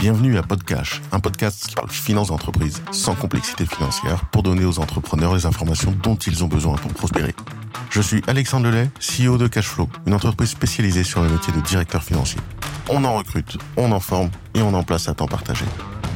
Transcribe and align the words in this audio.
Bienvenue 0.00 0.36
à 0.36 0.42
Podcash, 0.42 1.00
un 1.12 1.20
podcast 1.20 1.64
qui 1.68 1.76
parle 1.76 1.88
finance 1.88 2.28
d'entreprise 2.28 2.82
sans 2.90 3.14
complexité 3.14 3.64
financière 3.66 4.24
pour 4.32 4.42
donner 4.42 4.64
aux 4.64 4.80
entrepreneurs 4.80 5.32
les 5.32 5.46
informations 5.46 5.94
dont 6.02 6.16
ils 6.16 6.42
ont 6.42 6.48
besoin 6.48 6.74
pour 6.74 6.92
prospérer. 6.92 7.34
Je 7.88 8.00
suis 8.00 8.20
Alexandre 8.26 8.68
Lelay, 8.68 8.90
CEO 8.98 9.38
de 9.38 9.46
Cashflow, 9.46 9.88
une 10.06 10.14
entreprise 10.14 10.50
spécialisée 10.50 11.04
sur 11.04 11.22
le 11.22 11.28
métier 11.28 11.52
de 11.52 11.60
directeur 11.60 12.02
financier. 12.02 12.40
On 12.88 13.04
en 13.04 13.14
recrute, 13.14 13.58
on 13.76 13.92
en 13.92 14.00
forme 14.00 14.30
et 14.54 14.62
on 14.62 14.74
en 14.74 14.82
place 14.82 15.08
à 15.08 15.14
temps 15.14 15.28
partagé. 15.28 15.64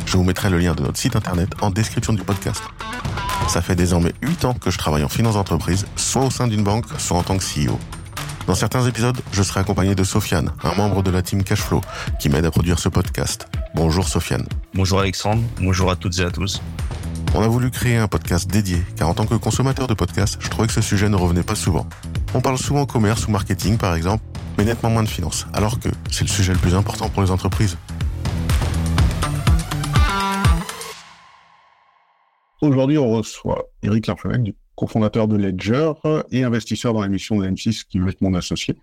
Je 0.05 0.17
vous 0.17 0.25
mettrai 0.25 0.51
le 0.51 0.59
lien 0.59 0.75
de 0.75 0.83
notre 0.83 0.99
site 0.99 1.15
internet 1.15 1.51
en 1.61 1.71
description 1.71 2.13
du 2.13 2.23
podcast. 2.23 2.63
Ça 3.47 3.63
fait 3.63 3.77
désormais 3.77 4.15
8 4.23 4.47
ans 4.47 4.55
que 4.55 4.73
je 4.73 4.79
travaille 4.79 5.05
en 5.05 5.09
finance 5.09 5.35
d'entreprise, 5.35 5.87
soit 5.95 6.25
au 6.25 6.31
sein 6.31 6.49
d'une 6.49 6.65
banque, 6.65 6.87
soit 6.99 7.19
en 7.19 7.23
tant 7.23 7.39
que 7.39 7.45
CEO. 7.45 7.79
Dans 8.47 8.55
certains 8.55 8.87
épisodes, 8.87 9.19
je 9.33 9.43
serai 9.43 9.59
accompagné 9.59 9.97
de 9.97 10.05
Sofiane, 10.05 10.53
un 10.63 10.73
membre 10.77 11.03
de 11.03 11.11
la 11.11 11.21
team 11.21 11.43
Cashflow, 11.43 11.81
qui 12.21 12.29
m'aide 12.29 12.45
à 12.45 12.53
produire 12.53 12.79
ce 12.79 12.89
podcast. 12.89 13.49
Bonjour 13.75 14.07
Sofiane. 14.07 14.47
Bonjour 14.73 15.01
Alexandre, 15.01 15.43
bonjour 15.61 15.91
à 15.91 15.97
toutes 15.97 16.17
et 16.21 16.23
à 16.23 16.31
tous. 16.31 16.63
On 17.35 17.43
a 17.43 17.49
voulu 17.49 17.73
créer 17.73 17.97
un 17.97 18.07
podcast 18.07 18.49
dédié, 18.49 18.79
car 18.95 19.09
en 19.09 19.15
tant 19.15 19.27
que 19.27 19.35
consommateur 19.35 19.89
de 19.89 19.95
podcasts, 19.95 20.39
je 20.41 20.49
trouvais 20.49 20.69
que 20.69 20.73
ce 20.73 20.81
sujet 20.81 21.09
ne 21.09 21.17
revenait 21.17 21.43
pas 21.43 21.57
souvent. 21.57 21.89
On 22.35 22.41
parle 22.41 22.57
souvent 22.57 22.87
commerce 22.87 23.27
ou 23.27 23.33
marketing, 23.33 23.79
par 23.79 23.97
exemple, 23.97 24.23
mais 24.57 24.65
nettement 24.65 24.91
moins 24.91 25.03
de 25.03 25.09
finance, 25.09 25.49
alors 25.53 25.81
que 25.81 25.89
c'est 26.13 26.23
le 26.23 26.31
sujet 26.31 26.53
le 26.53 26.61
plus 26.61 26.77
important 26.77 27.09
pour 27.09 27.23
les 27.23 27.33
entreprises. 27.33 27.77
Aujourd'hui, 32.61 32.97
on 32.97 33.11
reçoit 33.11 33.65
Eric 33.83 34.07
Larchevêque 34.07 34.45
du 34.45 34.55
cofondateur 34.77 35.27
de 35.27 35.37
Ledger 35.37 35.93
et 36.31 36.45
investisseur 36.45 36.93
dans 36.93 37.03
l'émission 37.03 37.37
de 37.39 37.49
M6 37.49 37.85
qui 37.89 37.99
veut 37.99 38.11
être 38.11 38.21
mon 38.21 38.35
associé. 38.35 38.77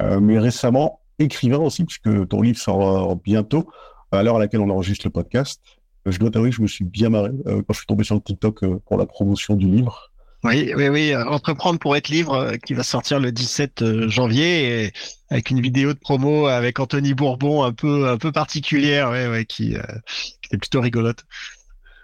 Euh, 0.00 0.20
mais 0.20 0.38
récemment, 0.38 1.00
écrivain 1.18 1.58
aussi, 1.58 1.84
puisque 1.84 2.28
ton 2.28 2.42
livre 2.42 2.58
sort 2.58 3.16
bientôt, 3.16 3.68
à 4.12 4.22
l'heure 4.22 4.36
à 4.36 4.38
laquelle 4.38 4.60
on 4.60 4.70
enregistre 4.70 5.06
le 5.06 5.10
podcast. 5.10 5.60
Je 6.06 6.18
dois 6.18 6.30
t'avouer 6.30 6.50
que 6.50 6.56
je 6.56 6.62
me 6.62 6.66
suis 6.66 6.84
bien 6.84 7.08
marré 7.08 7.30
euh, 7.46 7.62
quand 7.62 7.72
je 7.72 7.78
suis 7.78 7.86
tombé 7.86 8.04
sur 8.04 8.14
le 8.14 8.20
TikTok 8.20 8.62
euh, 8.62 8.78
pour 8.86 8.98
la 8.98 9.06
promotion 9.06 9.54
du 9.54 9.66
livre. 9.66 10.10
Oui, 10.44 10.72
oui, 10.76 10.88
oui. 10.88 11.14
Entreprendre 11.14 11.78
pour 11.78 11.96
être 11.96 12.08
libre, 12.08 12.56
qui 12.66 12.74
va 12.74 12.82
sortir 12.82 13.20
le 13.20 13.30
17 13.30 14.08
janvier, 14.08 14.86
et 14.86 14.92
avec 15.30 15.50
une 15.50 15.60
vidéo 15.60 15.94
de 15.94 15.98
promo 15.98 16.46
avec 16.46 16.80
Anthony 16.80 17.14
Bourbon 17.14 17.62
un 17.62 17.72
peu, 17.72 18.08
un 18.08 18.18
peu 18.18 18.32
particulière, 18.32 19.10
ouais, 19.10 19.28
ouais, 19.28 19.44
qui, 19.44 19.76
qui 20.42 20.54
est 20.54 20.58
plutôt 20.58 20.80
rigolote. 20.80 21.24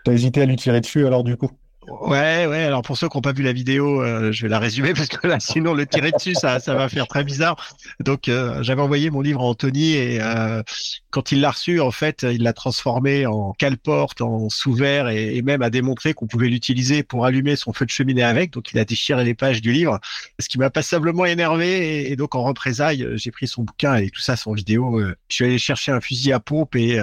T'as 0.05 0.13
hésité 0.13 0.43
à 0.43 0.47
lui 0.47 0.55
tirer 0.55 0.81
dessus 0.81 1.05
alors 1.05 1.25
du 1.25 1.37
coup? 1.37 1.51
Ouais, 1.89 2.47
ouais. 2.47 2.65
Alors 2.65 2.83
pour 2.83 2.99
ceux 2.99 3.09
qui 3.09 3.17
n'ont 3.17 3.23
pas 3.23 3.33
vu 3.33 3.43
la 3.43 3.53
vidéo, 3.53 4.03
euh, 4.03 4.31
je 4.31 4.43
vais 4.43 4.49
la 4.49 4.59
résumer 4.59 4.93
parce 4.95 5.09
que 5.09 5.27
là, 5.27 5.41
sinon 5.41 5.73
le 5.75 5.87
tirer 5.87 6.13
dessus, 6.13 6.35
ça, 6.35 6.61
ça 6.61 6.75
va 6.75 6.89
faire 6.89 7.09
très 7.09 7.25
bizarre. 7.25 7.57
Donc 8.01 8.29
euh, 8.29 8.63
j'avais 8.63 8.83
envoyé 8.83 9.11
mon 9.11 9.21
livre 9.21 9.41
à 9.41 9.45
Anthony 9.45 9.95
et 9.95 10.19
euh, 10.21 10.63
quand 11.11 11.33
il 11.33 11.41
l'a 11.41 11.51
reçu, 11.51 11.81
en 11.81 11.91
fait, 11.91 12.25
il 12.25 12.43
l'a 12.43 12.53
transformé 12.53 13.27
en 13.27 13.53
cale-porte, 13.53 14.21
en 14.21 14.49
sous-verre 14.51 15.09
et, 15.09 15.41
même 15.43 15.63
a 15.63 15.71
démontré 15.71 16.15
qu'on 16.15 16.27
pouvait 16.27 16.49
l'utiliser 16.49 17.03
pour 17.03 17.25
allumer 17.25 17.57
son 17.57 17.73
feu 17.73 17.87
de 17.87 17.91
cheminée 17.91 18.23
avec. 18.23 18.53
Donc 18.53 18.73
il 18.73 18.79
a 18.79 18.85
déchiré 18.85 19.25
les 19.25 19.35
pages 19.35 19.63
du 19.63 19.73
livre, 19.73 19.99
ce 20.39 20.49
qui 20.49 20.59
m'a 20.59 20.69
passablement 20.69 21.25
énervé. 21.25 22.11
Et, 22.11 22.17
donc 22.17 22.35
en 22.35 22.43
représailles, 22.43 23.07
j'ai 23.15 23.31
pris 23.31 23.47
son 23.47 23.63
bouquin 23.63 23.97
et 23.97 24.11
tout 24.11 24.21
ça, 24.21 24.37
son 24.37 24.53
vidéo. 24.53 25.01
je 25.29 25.35
suis 25.35 25.45
allé 25.47 25.59
chercher 25.59 25.93
un 25.93 26.01
fusil 26.01 26.33
à 26.33 26.41
pompe 26.41 26.77
et, 26.77 27.01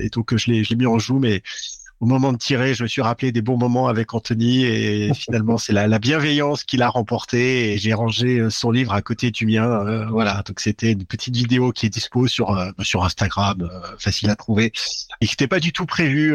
et 0.00 0.08
donc 0.08 0.36
je 0.36 0.50
l'ai 0.50 0.76
mis 0.76 0.86
en 0.86 0.98
joue, 0.98 1.18
mais 1.18 1.42
au 2.00 2.06
moment 2.06 2.32
de 2.32 2.38
tirer, 2.38 2.72
je 2.72 2.82
me 2.82 2.88
suis 2.88 3.02
rappelé 3.02 3.30
des 3.30 3.42
bons 3.42 3.58
moments 3.58 3.86
avec 3.86 4.14
Anthony 4.14 4.64
et 4.64 5.12
finalement 5.14 5.58
c'est 5.58 5.74
la, 5.74 5.86
la, 5.86 5.98
bienveillance 5.98 6.64
qu'il 6.64 6.82
a 6.82 6.88
remporté 6.88 7.74
et 7.74 7.78
j'ai 7.78 7.92
rangé 7.92 8.38
euh, 8.38 8.48
son 8.48 8.70
livre 8.70 8.94
à 8.94 9.02
côté 9.02 9.30
du 9.30 9.46
mien. 9.46 9.64
Euh, 9.86 10.06
voilà, 10.06 10.42
donc 10.46 10.60
c'était 10.60 10.92
une 10.92 11.04
petite 11.04 11.36
vidéo 11.36 11.72
qui 11.72 11.86
est 11.86 11.90
dispo 11.90 12.26
sur 12.26 12.56
euh, 12.56 12.70
sur 12.80 13.04
Instagram, 13.04 13.70
facile 13.98 14.30
à 14.30 14.36
trouver 14.36 14.72
et 15.20 15.26
qui 15.26 15.32
n'était 15.32 15.46
pas 15.46 15.60
du 15.60 15.72
tout 15.72 15.84
prévu, 15.84 16.34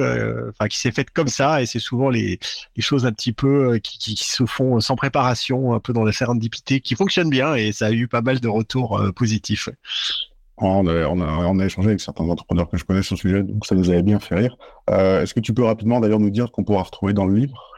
enfin 0.49 0.67
qui 0.67 0.77
s'est 0.77 0.91
faite 0.91 1.09
comme 1.09 1.27
ça 1.27 1.61
et 1.61 1.65
c'est 1.65 1.79
souvent 1.79 2.09
les, 2.09 2.39
les 2.75 2.81
choses 2.83 3.05
un 3.07 3.11
petit 3.11 3.33
peu 3.33 3.79
qui, 3.79 3.97
qui, 3.97 4.15
se 4.15 4.45
font 4.45 4.79
sans 4.79 4.95
préparation, 4.95 5.73
un 5.73 5.79
peu 5.79 5.93
dans 5.93 6.03
la 6.03 6.11
serendipité, 6.11 6.79
qui 6.79 6.95
fonctionnent 6.95 7.29
bien 7.29 7.55
et 7.55 7.71
ça 7.71 7.87
a 7.87 7.91
eu 7.91 8.07
pas 8.07 8.21
mal 8.21 8.39
de 8.39 8.47
retours 8.47 9.01
positifs. 9.15 9.69
On 10.57 10.87
a, 10.87 11.05
on, 11.07 11.19
a, 11.19 11.25
on 11.47 11.59
a, 11.59 11.65
échangé 11.65 11.89
avec 11.89 11.99
certains 11.99 12.23
entrepreneurs 12.23 12.69
que 12.69 12.77
je 12.77 12.85
connais 12.85 13.03
sur 13.03 13.15
le 13.15 13.19
sujet, 13.19 13.43
donc 13.43 13.65
ça 13.65 13.75
nous 13.75 13.89
avait 13.89 14.03
bien 14.03 14.19
fait 14.19 14.35
rire. 14.35 14.57
Euh, 14.89 15.21
Est-ce 15.21 15.33
que 15.33 15.41
tu 15.41 15.53
peux 15.53 15.63
rapidement 15.63 15.99
d'ailleurs 15.99 16.19
nous 16.19 16.29
dire 16.29 16.51
qu'on 16.51 16.63
pourra 16.63 16.83
retrouver 16.83 17.13
dans 17.13 17.25
le 17.25 17.35
livre? 17.35 17.74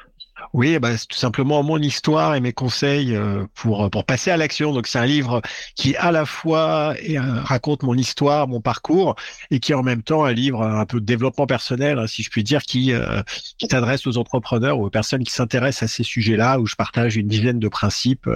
Oui, 0.53 0.79
bah, 0.79 0.97
c'est 0.97 1.07
tout 1.07 1.17
simplement 1.17 1.63
mon 1.63 1.77
histoire 1.77 2.35
et 2.35 2.39
mes 2.39 2.53
conseils 2.53 3.15
euh, 3.15 3.45
pour 3.55 3.89
pour 3.89 4.05
passer 4.05 4.31
à 4.31 4.37
l'action. 4.37 4.73
Donc 4.73 4.87
c'est 4.87 4.99
un 4.99 5.05
livre 5.05 5.41
qui 5.75 5.95
à 5.95 6.11
la 6.11 6.25
fois 6.25 6.95
euh, 7.09 7.41
raconte 7.43 7.83
mon 7.83 7.95
histoire, 7.95 8.47
mon 8.47 8.61
parcours, 8.61 9.15
et 9.51 9.59
qui 9.59 9.73
en 9.73 9.83
même 9.83 10.03
temps 10.03 10.25
un 10.25 10.33
livre 10.33 10.63
un 10.63 10.85
peu 10.85 10.99
de 10.99 11.05
développement 11.05 11.47
personnel, 11.47 11.99
hein, 11.99 12.07
si 12.07 12.23
je 12.23 12.29
puis 12.29 12.43
dire, 12.43 12.61
qui 12.63 12.93
euh, 12.93 13.21
qui 13.57 13.67
s'adresse 13.67 14.07
aux 14.07 14.17
entrepreneurs 14.17 14.79
ou 14.79 14.85
aux 14.85 14.89
personnes 14.89 15.23
qui 15.23 15.33
s'intéressent 15.33 15.83
à 15.83 15.93
ces 15.93 16.03
sujets-là, 16.03 16.59
où 16.59 16.65
je 16.65 16.75
partage 16.75 17.17
une 17.17 17.27
dizaine 17.27 17.59
de 17.59 17.67
principes 17.67 18.29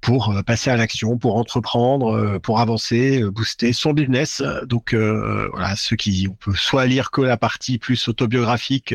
pour 0.00 0.34
passer 0.46 0.70
à 0.70 0.76
l'action, 0.76 1.18
pour 1.18 1.36
entreprendre, 1.36 2.38
pour 2.38 2.60
avancer, 2.60 3.22
booster 3.30 3.72
son 3.72 3.92
business. 3.92 4.42
Donc 4.66 4.94
voilà, 4.94 5.76
ceux 5.76 5.96
qui 5.96 6.26
on 6.30 6.34
peut 6.34 6.54
soit 6.54 6.86
lire 6.86 7.10
que 7.10 7.20
la 7.20 7.36
partie 7.36 7.78
plus 7.78 8.08
autobiographique 8.08 8.94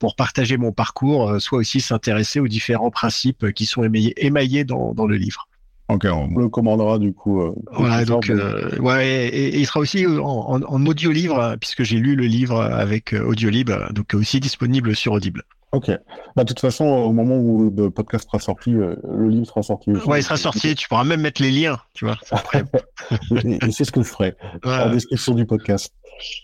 pour 0.00 0.16
partager 0.16 0.56
mon 0.56 0.72
parcours, 0.72 1.28
euh, 1.28 1.38
soit 1.38 1.58
aussi 1.58 1.80
s'intéresser 1.80 2.40
aux 2.40 2.48
différents 2.48 2.90
principes 2.90 3.52
qui 3.52 3.66
sont 3.66 3.84
émaillés, 3.84 4.14
émaillés 4.16 4.64
dans, 4.64 4.92
dans 4.94 5.06
le 5.06 5.16
livre. 5.16 5.46
Ok, 5.88 6.06
on 6.10 6.38
le 6.38 6.48
commandera 6.48 6.98
du 6.98 7.12
coup. 7.12 7.42
Euh, 7.42 7.52
voilà, 7.72 8.04
donc 8.04 8.30
euh, 8.30 8.76
ouais, 8.78 9.28
et, 9.28 9.58
il 9.58 9.66
sera 9.66 9.80
aussi 9.80 10.06
en, 10.06 10.20
en, 10.20 10.62
en 10.62 10.86
audio 10.86 11.10
livre 11.10 11.56
puisque 11.60 11.82
j'ai 11.82 11.98
lu 11.98 12.16
le 12.16 12.26
livre 12.26 12.62
avec 12.62 13.12
Audiolib, 13.12 13.70
donc 13.92 14.14
aussi 14.14 14.40
disponible 14.40 14.96
sur 14.96 15.12
Audible. 15.12 15.44
Ok. 15.72 15.90
Bah, 16.34 16.42
de 16.42 16.48
toute 16.48 16.60
façon, 16.60 16.84
au 16.84 17.12
moment 17.12 17.36
où 17.36 17.70
le 17.70 17.90
podcast 17.90 18.26
sera 18.26 18.40
sorti, 18.40 18.72
le 18.72 19.28
livre 19.28 19.46
sera 19.46 19.62
sorti. 19.62 19.92
Ouais, 19.92 20.20
il 20.20 20.22
sera 20.22 20.36
sorti. 20.36 20.74
Tu 20.74 20.88
pourras 20.88 21.04
même 21.04 21.20
mettre 21.20 21.40
les 21.40 21.52
liens, 21.52 21.78
tu 21.94 22.06
vois. 22.06 22.18
et, 23.44 23.70
c'est 23.70 23.84
ce 23.84 23.92
que 23.92 24.02
je 24.02 24.08
ferai 24.08 24.34
en 24.64 24.90
description 24.90 25.34
du 25.34 25.46
podcast. 25.46 25.94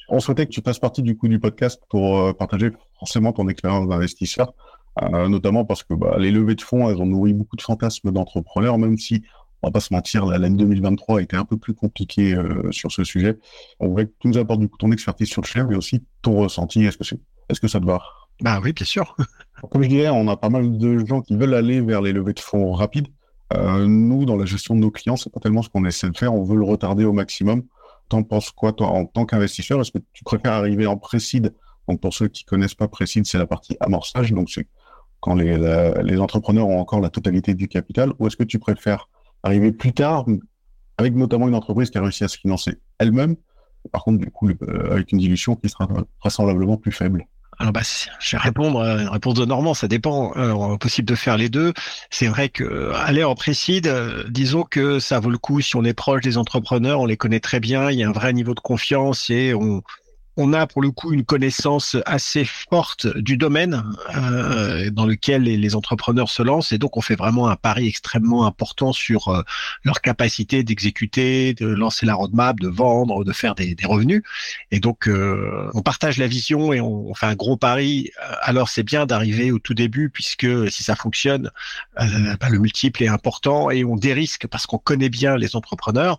On 0.09 0.21
souhaitait 0.21 0.47
que 0.47 0.53
tu 0.53 0.63
fasses 0.63 0.79
partie 0.79 1.03
du 1.03 1.17
coup 1.17 1.29
du 1.29 1.39
podcast 1.39 1.83
pour 1.89 2.19
euh, 2.19 2.33
partager 2.33 2.71
forcément 2.99 3.33
ton 3.33 3.49
expérience 3.49 3.89
d'investisseur, 3.89 4.55
euh, 5.03 5.29
notamment 5.29 5.65
parce 5.65 5.83
que 5.83 5.95
bah, 5.95 6.17
les 6.19 6.31
levées 6.31 6.55
de 6.55 6.63
fonds, 6.63 6.89
elles 6.89 7.01
ont 7.01 7.07
nourri 7.07 7.33
beaucoup 7.33 7.57
de 7.57 7.63
fantasmes 7.63 8.13
d'entrepreneurs, 8.13 8.79
même 8.79 8.97
si 8.97 9.23
on 9.63 9.69
va 9.69 9.73
pas 9.73 9.81
se 9.81 9.93
mentir, 9.93 10.27
l'année 10.27 10.57
2023 10.57 11.19
a 11.19 11.23
été 11.23 11.37
un 11.37 11.45
peu 11.45 11.57
plus 11.57 11.75
compliquée 11.75 12.35
euh, 12.35 12.71
sur 12.73 12.93
ce 12.93 13.05
sujet. 13.05 13.39
On 13.81 13.89
voulait 13.89 14.07
que 14.07 14.13
tu 14.21 14.29
nous 14.29 14.39
apportes 14.39 14.61
du 14.61 14.69
coup 14.69 14.79
ton 14.79 14.93
expertise 14.93 15.29
sur 15.29 15.43
le 15.43 15.47
sujet, 15.47 15.65
mais 15.65 15.77
aussi 15.77 16.05
ton 16.23 16.37
ressenti. 16.37 16.85
Est-ce 16.85 16.99
que 16.99 17.05
c'est, 17.05 17.19
est-ce 17.49 17.61
que 17.61 17.69
ça 17.69 17.81
te 17.81 17.87
va? 17.87 18.01
Bah 18.41 18.61
oui, 18.63 18.73
bien 18.73 18.85
sûr. 18.85 19.17
Comme 19.71 19.83
je 19.83 19.89
disais, 19.89 20.09
on 20.09 20.29
a 20.29 20.37
pas 20.37 20.51
mal 20.51 20.77
de 20.77 21.05
gens 21.07 21.23
qui 21.23 21.37
veulent 21.37 21.55
aller 21.55 21.81
vers 21.81 22.03
les 22.03 22.13
levées 22.13 22.35
de 22.35 22.41
fonds 22.41 22.73
rapides. 22.73 23.09
Euh, 23.55 23.87
nous, 23.87 24.25
dans 24.25 24.37
la 24.37 24.45
gestion 24.45 24.75
de 24.75 24.81
nos 24.81 24.91
clients, 24.91 25.17
c'est 25.17 25.33
pas 25.33 25.41
tellement 25.41 25.63
ce 25.63 25.69
qu'on 25.69 25.85
essaie 25.85 26.11
de 26.11 26.17
faire. 26.17 26.35
On 26.35 26.45
veut 26.45 26.57
le 26.57 26.65
retarder 26.65 27.05
au 27.05 27.13
maximum. 27.13 27.63
T'en 28.09 28.23
penses 28.23 28.51
quoi, 28.51 28.73
toi, 28.73 28.89
en 28.89 29.07
tant 29.07 29.25
qu'investisseur? 29.25 29.81
Est-ce 29.81 29.93
que 29.93 29.99
tu 30.13 30.25
préfères 30.25 30.53
arriver 30.53 30.87
en 30.87 30.97
précide 30.97 31.55
Donc, 31.89 32.01
pour 32.01 32.13
ceux 32.13 32.29
qui 32.29 32.45
connaissent 32.45 32.75
pas 32.75 32.89
précide, 32.89 33.27
c'est 33.27 33.39
la 33.39 33.47
partie 33.47 33.77
amorçage. 33.81 34.33
Donc, 34.33 34.51
c'est 34.51 34.67
quand 35.21 35.35
les, 35.35 36.19
entrepreneurs 36.19 36.69
ont 36.69 36.79
encore 36.79 37.01
la 37.01 37.11
totalité 37.11 37.55
du 37.55 37.69
capital. 37.69 38.13
Ou 38.19 38.27
est-ce 38.27 38.37
que 38.37 38.45
tu 38.45 38.59
préfères 38.59 39.09
arriver 39.43 39.73
plus 39.73 39.93
tard, 39.93 40.27
avec 40.99 41.15
notamment 41.15 41.49
une 41.49 41.55
entreprise 41.55 41.91
qui 41.91 41.99
a 41.99 42.03
réussi 42.03 42.25
à 42.25 42.29
se 42.29 42.39
financer 42.39 42.79
elle-même, 42.99 43.37
par 43.93 44.05
contre, 44.05 44.19
du 44.19 44.31
coup, 44.31 44.49
euh, 44.49 44.93
avec 44.93 45.13
une 45.13 45.19
dilution 45.19 45.55
qui 45.55 45.69
sera 45.69 45.89
vraisemblablement 46.21 46.77
plus 46.77 46.93
faible? 46.93 47.27
Alors 47.59 47.73
bah, 47.73 47.81
je 48.21 48.37
vais 48.37 48.43
répondre, 48.43 48.81
euh, 48.81 48.99
une 48.99 49.09
réponse 49.09 49.35
de 49.35 49.45
Normand, 49.45 49.75
ça 49.75 49.89
dépend. 49.89 50.33
Euh, 50.37 50.77
possible 50.77 51.09
de 51.09 51.15
faire 51.15 51.37
les 51.37 51.49
deux. 51.49 51.73
C'est 52.11 52.27
vrai 52.27 52.49
que 52.49 52.65
euh, 52.65 52.95
aller 52.95 53.25
en 53.25 53.35
précide, 53.35 53.93
disons 54.29 54.63
que 54.63 54.99
ça 54.99 55.21
vaut 55.21 55.31
le 55.31 55.39
coup 55.39 55.61
si 55.61 55.77
on 55.77 55.85
est 55.85 55.95
proche 55.95 56.23
des 56.23 56.37
entrepreneurs, 56.37 57.01
on 57.01 57.07
les 57.07 57.17
connaît 57.17 57.41
très 57.41 57.61
bien, 57.61 57.91
il 57.91 57.99
y 57.99 58.05
a 58.05 58.09
un 58.09 58.13
vrai 58.13 58.33
niveau 58.33 58.55
de 58.55 58.61
confiance 58.61 59.31
et 59.31 59.55
on, 59.55 59.83
on 60.37 60.53
a 60.53 60.67
pour 60.67 60.83
le 60.83 60.91
coup 60.91 61.13
une 61.13 61.25
connaissance 61.25 61.97
assez 62.05 62.45
forte 62.45 63.07
du 63.17 63.37
domaine 63.37 63.83
euh, 64.15 64.91
dans 64.91 65.07
lequel 65.07 65.43
les, 65.43 65.75
entrepreneurs 65.75 66.31
se 66.31 66.43
lancent 66.43 66.73
et 66.73 66.79
donc 66.79 66.97
on 66.97 67.01
fait 67.01 67.17
vraiment 67.17 67.49
un 67.49 67.57
pari 67.57 67.89
extrêmement 67.89 68.47
important 68.47 68.93
sur 68.93 69.29
euh, 69.29 69.43
leur 69.83 70.01
capacité 70.01 70.63
d'exécuter, 70.63 71.55
de 71.55 71.67
lancer 71.67 72.07
la 72.07 72.15
roadmap, 72.15 72.61
de 72.61 72.69
vendre, 72.69 73.25
de 73.25 73.33
faire 73.33 73.55
des, 73.55 73.77
revenus. 73.85 74.23
Et 74.71 74.81
donc 74.81 75.09
euh, 75.09 75.71
on 75.75 75.83
partage 75.83 76.19
la 76.19 76.27
vision 76.27 76.73
et 76.73 76.81
on, 76.81 77.15
fait 77.15 77.27
un 77.27 77.35
gros 77.35 77.57
pari. 77.57 78.11
Alors 78.43 78.69
c'est 78.69 78.83
bien 78.83 79.07
d'arriver 79.07 79.51
au 79.53 79.59
tout 79.59 79.75
début 79.75 80.11
puisque 80.11 80.47
si 80.71 80.83
ça 80.83 80.97
fonctionne, 80.97 81.51
bah, 81.97 82.49
le 82.51 82.59
multiple 82.59 83.03
est 83.03 83.09
important 83.09 83.71
et 83.71 83.85
on 83.85 83.97
dérisque 83.97 84.47
parce 84.47 84.67
qu'on 84.67 84.79
connaît 84.79 85.09
bien 85.09 85.37
les 85.37 85.57
entrepreneurs. 85.57 86.19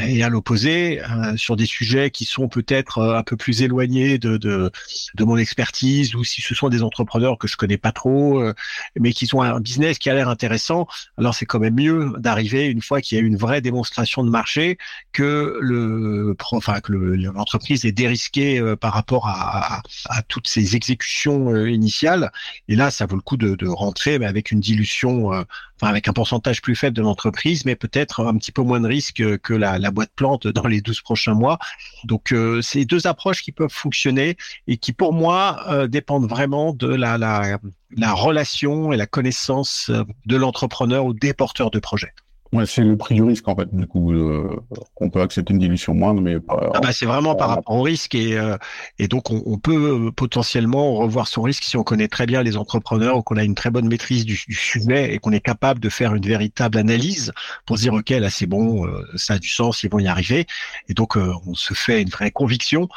Et 0.00 0.24
à 0.24 0.28
l'opposé, 0.28 1.00
euh, 1.02 1.36
sur 1.36 1.54
des 1.54 1.66
sujets 1.66 2.10
qui 2.10 2.24
sont 2.24 2.48
peut-être 2.48 2.98
euh, 2.98 3.16
un 3.16 3.22
peu 3.22 3.36
plus 3.36 3.62
éloignés 3.62 4.18
de, 4.18 4.36
de, 4.36 4.72
de 5.14 5.24
mon 5.24 5.36
expertise, 5.36 6.16
ou 6.16 6.24
si 6.24 6.42
ce 6.42 6.54
sont 6.54 6.68
des 6.68 6.82
entrepreneurs 6.82 7.38
que 7.38 7.46
je 7.46 7.56
connais 7.56 7.76
pas 7.76 7.92
trop, 7.92 8.40
euh, 8.40 8.54
mais 8.98 9.12
qui 9.12 9.32
ont 9.34 9.42
un 9.42 9.60
business 9.60 9.98
qui 9.98 10.10
a 10.10 10.14
l'air 10.14 10.28
intéressant, 10.28 10.88
alors 11.16 11.34
c'est 11.34 11.46
quand 11.46 11.60
même 11.60 11.76
mieux 11.76 12.12
d'arriver 12.18 12.66
une 12.66 12.82
fois 12.82 13.00
qu'il 13.00 13.18
y 13.18 13.20
a 13.20 13.24
une 13.24 13.36
vraie 13.36 13.60
démonstration 13.60 14.24
de 14.24 14.30
marché 14.30 14.78
que 15.12 15.58
le, 15.60 16.36
enfin 16.50 16.80
que 16.80 16.92
l'entreprise 16.92 17.84
est 17.84 17.92
dérisquée 17.92 18.60
par 18.80 18.92
rapport 18.92 19.28
à, 19.28 19.80
à, 20.06 20.22
toutes 20.22 20.48
ces 20.48 20.74
exécutions 20.74 21.54
initiales. 21.66 22.32
Et 22.68 22.74
là, 22.74 22.90
ça 22.90 23.06
vaut 23.06 23.16
le 23.16 23.22
coup 23.22 23.36
de, 23.36 23.54
de 23.54 23.68
rentrer, 23.68 24.18
mais 24.18 24.26
avec 24.26 24.50
une 24.50 24.60
dilution, 24.60 25.28
enfin 25.28 25.88
avec 25.88 26.08
un 26.08 26.12
pourcentage 26.12 26.62
plus 26.62 26.74
faible 26.74 26.96
de 26.96 27.02
l'entreprise, 27.02 27.64
mais 27.64 27.76
peut-être 27.76 28.24
un 28.24 28.36
petit 28.36 28.52
peu 28.52 28.62
moins 28.62 28.80
de 28.80 28.88
risque 28.88 29.38
que 29.38 29.54
la 29.54 29.78
la 29.84 29.90
boîte 29.90 30.10
plante 30.16 30.48
dans 30.48 30.66
les 30.66 30.80
12 30.80 31.02
prochains 31.02 31.34
mois. 31.34 31.58
Donc, 32.04 32.32
euh, 32.32 32.60
c'est 32.62 32.84
deux 32.84 33.06
approches 33.06 33.42
qui 33.42 33.52
peuvent 33.52 33.70
fonctionner 33.70 34.36
et 34.66 34.76
qui, 34.76 34.92
pour 34.92 35.12
moi, 35.12 35.64
euh, 35.68 35.86
dépendent 35.86 36.28
vraiment 36.28 36.72
de 36.72 36.88
la, 36.88 37.18
la, 37.18 37.58
la 37.96 38.12
relation 38.12 38.92
et 38.92 38.96
la 38.96 39.06
connaissance 39.06 39.90
euh, 39.90 40.02
de 40.26 40.36
l'entrepreneur 40.36 41.04
ou 41.04 41.12
des 41.12 41.34
porteurs 41.34 41.70
de 41.70 41.78
projet. 41.78 42.12
Ouais, 42.52 42.66
c'est 42.66 42.82
le 42.82 42.96
prix 42.96 43.16
du 43.16 43.22
risque 43.24 43.48
en 43.48 43.56
fait. 43.56 43.74
Du 43.74 43.86
coup, 43.86 44.12
euh, 44.12 44.62
on 45.00 45.10
peut 45.10 45.20
accepter 45.20 45.52
une 45.52 45.58
dilution 45.58 45.92
moindre, 45.92 46.20
mais 46.20 46.38
pas, 46.38 46.70
ah 46.74 46.80
bah, 46.80 46.92
c'est 46.92 47.04
vraiment 47.04 47.34
par 47.34 47.48
rapport 47.48 47.74
au 47.74 47.82
risque 47.82 48.14
et 48.14 48.38
euh, 48.38 48.56
et 49.00 49.08
donc 49.08 49.32
on, 49.32 49.42
on, 49.44 49.58
peut 49.58 50.12
potentiellement 50.14 50.94
revoir 50.94 51.26
son 51.26 51.42
risque 51.42 51.64
si 51.64 51.76
on 51.76 51.82
connaît 51.82 52.06
très 52.06 52.26
bien 52.26 52.44
les 52.44 52.56
entrepreneurs 52.56 53.16
ou 53.16 53.22
qu'on 53.22 53.38
a 53.38 53.42
une 53.42 53.56
très 53.56 53.70
bonne 53.70 53.88
maîtrise 53.88 54.24
du, 54.24 54.40
du 54.46 54.54
sujet 54.54 55.12
et 55.12 55.18
qu'on 55.18 55.32
est 55.32 55.40
capable 55.40 55.80
de 55.80 55.88
faire 55.88 56.14
une 56.14 56.24
véritable 56.24 56.78
analyse 56.78 57.32
pour 57.66 57.76
se 57.76 57.82
dire 57.82 57.94
ok 57.94 58.10
là 58.10 58.30
c'est 58.30 58.46
bon, 58.46 58.86
euh, 58.86 59.04
ça 59.16 59.34
a 59.34 59.38
du 59.40 59.48
sens, 59.48 59.82
ils 59.82 59.90
vont 59.90 59.98
y 59.98 60.06
arriver 60.06 60.46
et 60.88 60.94
donc 60.94 61.16
euh, 61.16 61.32
on 61.46 61.54
se 61.54 61.74
fait 61.74 62.02
une 62.02 62.10
vraie 62.10 62.30
conviction. 62.30 62.88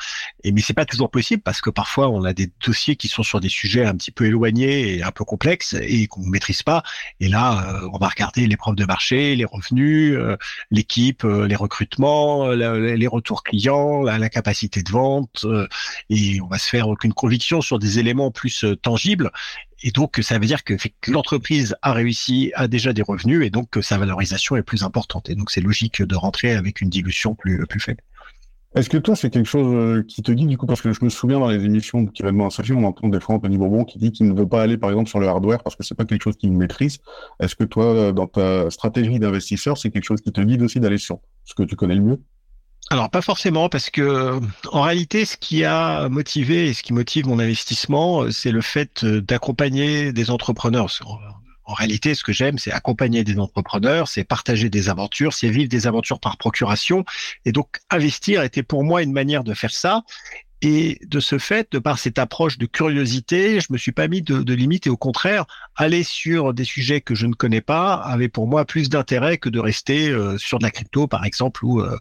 Et 0.44 0.52
mais 0.52 0.62
c'est 0.62 0.74
pas 0.74 0.86
toujours 0.86 1.10
possible 1.10 1.42
parce 1.42 1.62
que 1.62 1.72
parfois 1.72 2.10
on 2.10 2.24
a 2.26 2.34
des 2.34 2.52
dossiers 2.64 2.96
qui 2.96 3.08
sont 3.08 3.24
sur 3.24 3.40
des 3.40 3.50
sujets 3.50 3.86
un 3.86 3.96
petit 3.96 4.12
peu 4.12 4.26
éloignés 4.26 4.98
et 4.98 5.04
un 5.04 5.12
peu 5.12 5.24
complexes 5.24 5.76
et 5.82 6.06
qu'on 6.06 6.22
maîtrise 6.28 6.62
pas. 6.62 6.84
Et 7.20 7.28
là 7.28 7.82
on 7.92 7.98
va 7.98 8.08
regarder 8.08 8.46
les 8.46 8.56
preuves 8.58 8.76
de 8.76 8.86
marché, 8.86 9.36
les 9.36 9.47
revenus, 9.48 10.14
euh, 10.16 10.38
l'équipe, 10.72 11.24
euh, 11.24 11.48
les 11.48 11.56
recrutements, 11.56 12.46
euh, 12.48 12.96
les 12.96 13.08
retours 13.08 13.44
clients, 13.44 14.04
la, 14.04 14.30
capacité 14.30 14.84
de 14.84 14.92
vente, 14.92 15.46
et 16.10 16.42
on 16.42 16.48
va 16.48 16.58
se 16.58 16.70
faire 16.70 16.90
aucune 16.90 17.14
conviction 17.14 17.62
sur 17.62 17.80
des 17.80 18.00
éléments 18.00 18.30
plus 18.30 18.66
tangibles. 18.82 19.32
Et 19.84 19.92
donc, 19.92 20.20
ça 20.22 20.38
veut 20.38 20.46
dire 20.46 20.64
que, 20.64 20.74
l'entreprise 21.08 21.76
a 21.82 21.94
réussi, 21.94 22.52
a 22.56 22.68
déjà 22.68 22.94
des 22.94 23.02
revenus, 23.02 23.46
et 23.46 23.50
donc 23.50 23.70
que 23.70 23.82
sa 23.82 23.98
valorisation 23.98 24.56
est 24.56 24.64
plus 24.64 24.84
importante. 24.84 25.30
Et 25.30 25.36
donc, 25.36 25.50
c'est 25.50 25.62
logique 25.62 26.02
de 26.02 26.16
rentrer 26.16 26.54
avec 26.54 26.82
une 26.82 26.90
dilution 26.90 27.36
plus, 27.36 27.66
plus 27.68 27.80
faible. 27.80 28.02
Est-ce 28.75 28.90
que 28.90 28.98
toi, 28.98 29.16
c'est 29.16 29.30
quelque 29.30 29.48
chose 29.48 29.74
euh, 29.74 30.04
qui 30.04 30.22
te 30.22 30.31
dit, 30.31 30.46
du 30.46 30.58
coup, 30.58 30.66
parce 30.66 30.81
que 30.81 30.92
je 30.92 31.04
me 31.04 31.10
souviens 31.10 31.40
dans 31.40 31.48
les 31.48 31.64
émissions 31.64 32.02
d'événements 32.02 32.48
associés, 32.48 32.75
on 32.75 32.84
entend 32.84 33.08
des 33.08 33.19
fois 33.19 33.36
Anthony 33.36 33.58
Bourbon 33.58 33.86
qui 33.86 33.98
dit 33.98 34.12
qu'il 34.12 34.28
ne 34.28 34.38
veut 34.38 34.48
pas 34.48 34.62
aller, 34.62 34.78
par 34.78 34.90
exemple, 34.90 35.10
sur 35.10 35.19
le 35.19 35.28
hardware 35.28 35.64
parce 35.64 35.75
que 35.75 35.84
c'est 35.84 35.96
pas 35.96 36.06
quelque 36.06 36.24
chose 36.24 36.36
qu'il 36.36 36.52
maîtrise. 36.52 37.00
Est-ce 37.40 37.56
que 37.56 37.64
toi, 37.64 37.86
euh, 37.86 38.12
dans 38.12 38.28
ta 38.28 38.69
stratégie 38.69 39.19
d'investisseur, 39.19 39.78
c'est 39.78 39.90
quelque 39.90 40.04
chose 40.04 40.22
qui 40.22 40.31
te 40.31 40.42
guide 40.42 40.62
aussi 40.62 40.80
d'aller 40.80 40.98
sur 40.98 41.19
ce 41.46 41.54
que 41.56 41.64
tu 41.64 41.75
connais 41.75 41.96
le 41.96 42.02
mieux? 42.02 42.22
Alors 42.90 43.10
pas 43.10 43.22
forcément 43.22 43.68
parce 43.68 43.90
que 43.90 44.40
en 44.72 44.81
réalité 44.81 45.25
ce 45.25 45.36
qui 45.36 45.66
a 45.66 46.08
motivé 46.08 46.70
et 46.70 46.74
ce 46.74 46.84
qui 46.84 46.94
motive 46.94 47.28
mon 47.28 47.38
investissement 47.38 48.22
euh, 48.22 48.31
c'est 48.31 48.52
le 48.52 48.62
fait 48.62 49.04
d'accompagner 49.04 50.13
des 50.13 50.31
entrepreneurs 50.31 50.90
en 51.68 51.74
réalité, 51.74 52.16
ce 52.16 52.24
que 52.24 52.31
j'aime, 52.31 52.58
c'est 52.58 52.72
accompagner 52.72 53.25
des 53.25 53.38
entrepreneurs, 53.40 54.08
c'est 54.08 54.24
partager 54.24 54.69
des 54.69 54.88
aventures, 54.88 55.34
c'est 55.34 55.50
vivre 55.50 55.68
des 55.68 55.86
aventures 55.86 56.22
par 56.22 56.38
procuration. 56.38 57.04
Et 57.44 57.52
donc, 57.52 57.80
investir 57.90 58.42
était 58.42 58.64
pour 58.64 58.86
moi 58.86 59.04
une 59.04 59.12
manière 59.12 59.44
de 59.44 59.54
faire 59.54 59.74
ça. 59.74 60.04
Et 60.62 60.98
de 61.06 61.19
ce 61.19 61.38
fait, 61.38 61.74
de 61.74 61.80
par 61.80 62.00
cette 62.00 62.18
approche 62.18 62.58
de 62.58 62.66
curiosité, 62.66 63.60
je 63.60 63.68
me 63.69 63.78
suis 63.78 63.92
pas 63.92 64.08
mis 64.08 64.22
de, 64.24 64.42
de 64.42 64.58
et 64.58 64.90
au 64.90 64.98
contraire, 64.98 65.46
aller 65.75 66.04
sur 66.04 66.54
des 66.54 66.64
sujets 66.64 67.02
que 67.02 67.14
je 67.14 67.28
ne 67.28 67.34
connais 67.34 67.62
pas 67.62 67.94
avait 67.94 68.30
pour 68.30 68.48
moi 68.48 68.66
plus 68.66 68.90
d'intérêt 68.90 69.38
que 69.38 69.50
de 69.50 69.60
rester 69.60 70.10
euh, 70.10 70.38
sur 70.38 70.58
de 70.58 70.63
la 70.63 70.72
crypto, 70.72 71.06
par 71.06 71.25
exemple, 71.25 71.63
ou 71.63 71.81
euh, 71.81 71.98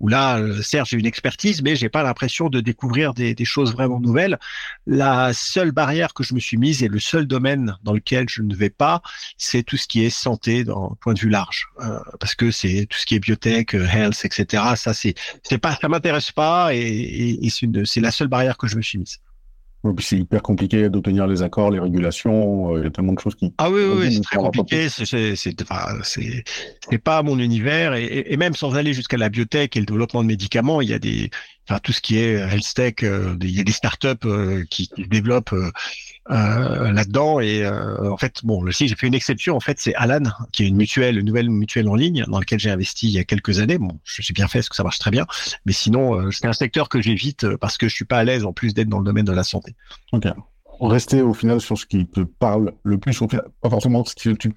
où 0.00 0.08
là, 0.08 0.38
euh, 0.38 0.62
certes, 0.62 0.88
j'ai 0.90 0.96
une 0.96 1.06
expertise, 1.06 1.62
mais 1.62 1.76
j'ai 1.76 1.88
pas 1.88 2.02
l'impression 2.02 2.48
de 2.48 2.60
découvrir 2.60 3.14
des, 3.14 3.34
choses 3.44 3.72
vraiment 3.72 4.00
nouvelles. 4.00 4.38
La 4.86 5.32
seule 5.32 5.72
barrière 5.72 6.12
que 6.12 6.22
je 6.22 6.34
me 6.34 6.40
suis 6.40 6.56
mise 6.56 6.82
et 6.82 6.88
le 6.88 7.00
seul 7.00 7.26
domaine 7.26 7.76
dans 7.82 7.92
lequel 7.92 8.28
je 8.28 8.42
ne 8.42 8.54
vais 8.54 8.70
pas, 8.70 9.02
c'est 9.36 9.62
tout 9.62 9.76
ce 9.76 9.86
qui 9.86 10.04
est 10.04 10.10
santé 10.10 10.64
dans 10.64 10.96
point 11.00 11.14
de 11.14 11.20
vue 11.20 11.30
large, 11.30 11.68
euh, 11.80 11.98
parce 12.20 12.34
que 12.34 12.50
c'est 12.50 12.86
tout 12.88 12.98
ce 12.98 13.06
qui 13.06 13.14
est 13.14 13.20
biotech, 13.20 13.74
euh, 13.74 13.86
health, 13.86 14.24
etc. 14.24 14.62
Ça, 14.76 14.92
c'est, 14.92 15.14
c'est 15.42 15.58
pas, 15.58 15.76
ça 15.80 15.88
m'intéresse 15.88 16.32
pas 16.32 16.74
et, 16.74 17.38
et 17.40 17.50
c'est 17.50 18.00
la 18.00 18.10
seule 18.10 18.28
barrière 18.28 18.56
que 18.56 18.66
je 18.66 18.76
me 18.76 18.82
suis 18.82 18.98
mise 18.98 19.18
c'est 20.00 20.18
hyper 20.18 20.42
compliqué 20.42 20.88
d'obtenir 20.88 21.26
les 21.26 21.42
accords, 21.42 21.70
les 21.70 21.78
régulations. 21.78 22.74
Euh, 22.74 22.80
il 22.80 22.84
y 22.84 22.86
a 22.86 22.90
tellement 22.90 23.12
de 23.12 23.20
choses 23.20 23.34
qui. 23.34 23.54
Ah 23.58 23.70
oui, 23.70 23.82
oui, 23.96 24.14
c'est 24.14 24.20
très 24.22 24.36
compliqué. 24.36 24.88
C'est 24.88 25.36
c'est 25.36 26.98
pas 26.98 27.22
mon 27.22 27.38
univers 27.38 27.94
et, 27.94 28.24
et 28.26 28.36
même 28.36 28.54
sans 28.54 28.74
aller 28.74 28.92
jusqu'à 28.92 29.16
la 29.16 29.28
biotech 29.28 29.76
et 29.76 29.80
le 29.80 29.86
développement 29.86 30.22
de 30.22 30.28
médicaments, 30.28 30.80
il 30.80 30.88
y 30.88 30.94
a 30.94 30.98
des 30.98 31.30
enfin 31.68 31.80
tout 31.80 31.92
ce 31.92 32.00
qui 32.00 32.18
est 32.18 32.34
health 32.34 32.74
tech, 32.74 32.94
euh, 33.02 33.36
il 33.42 33.50
y 33.50 33.60
a 33.60 33.64
des 33.64 33.72
startups 33.72 34.08
euh, 34.24 34.64
qui, 34.70 34.88
qui 34.88 35.06
développent 35.06 35.52
euh, 35.52 35.70
là-dedans. 36.28 37.40
Et 37.40 37.64
euh, 37.64 38.10
en 38.10 38.16
fait, 38.16 38.44
bon, 38.44 38.62
le 38.62 38.70
j'ai 38.70 38.88
fait 38.88 39.06
une 39.06 39.14
exception. 39.14 39.56
En 39.56 39.60
fait, 39.60 39.78
c'est 39.80 39.94
Alan, 39.94 40.22
qui 40.52 40.64
est 40.64 40.68
une 40.68 40.76
mutuelle, 40.76 41.18
une 41.18 41.26
nouvelle 41.26 41.50
mutuelle 41.50 41.88
en 41.88 41.94
ligne 41.94 42.24
dans 42.28 42.38
laquelle 42.38 42.58
j'ai 42.58 42.70
investi 42.70 43.08
il 43.08 43.12
y 43.12 43.18
a 43.18 43.24
quelques 43.24 43.60
années. 43.60 43.78
Bon, 43.78 43.98
je 44.04 44.22
suis 44.22 44.34
bien 44.34 44.48
fait 44.48 44.58
parce 44.58 44.68
que 44.68 44.76
ça 44.76 44.82
marche 44.82 44.98
très 44.98 45.10
bien, 45.10 45.26
mais 45.64 45.72
sinon, 45.72 46.14
euh, 46.14 46.30
c'est 46.30 46.46
un 46.46 46.52
secteur 46.52 46.88
que 46.88 47.00
j'évite 47.00 47.56
parce 47.56 47.78
que 47.78 47.88
je 47.88 47.94
suis 47.94 48.04
pas 48.04 48.18
à 48.18 48.24
l'aise 48.24 48.44
en 48.44 48.52
plus 48.52 48.74
d'être 48.74 48.88
dans 48.88 48.98
le 48.98 49.04
domaine 49.04 49.24
de 49.24 49.32
la 49.32 49.44
santé. 49.44 49.74
Ok. 50.12 50.26
Rester 50.80 51.22
au 51.22 51.34
final 51.34 51.60
sur 51.60 51.76
ce 51.76 51.86
qui 51.86 52.06
te 52.06 52.20
parle 52.20 52.72
le 52.84 52.98
plus, 52.98 53.18
pas 53.60 53.70
forcément 53.70 54.04
ce 54.04 54.14
qui 54.14 54.36
tu 54.36 54.52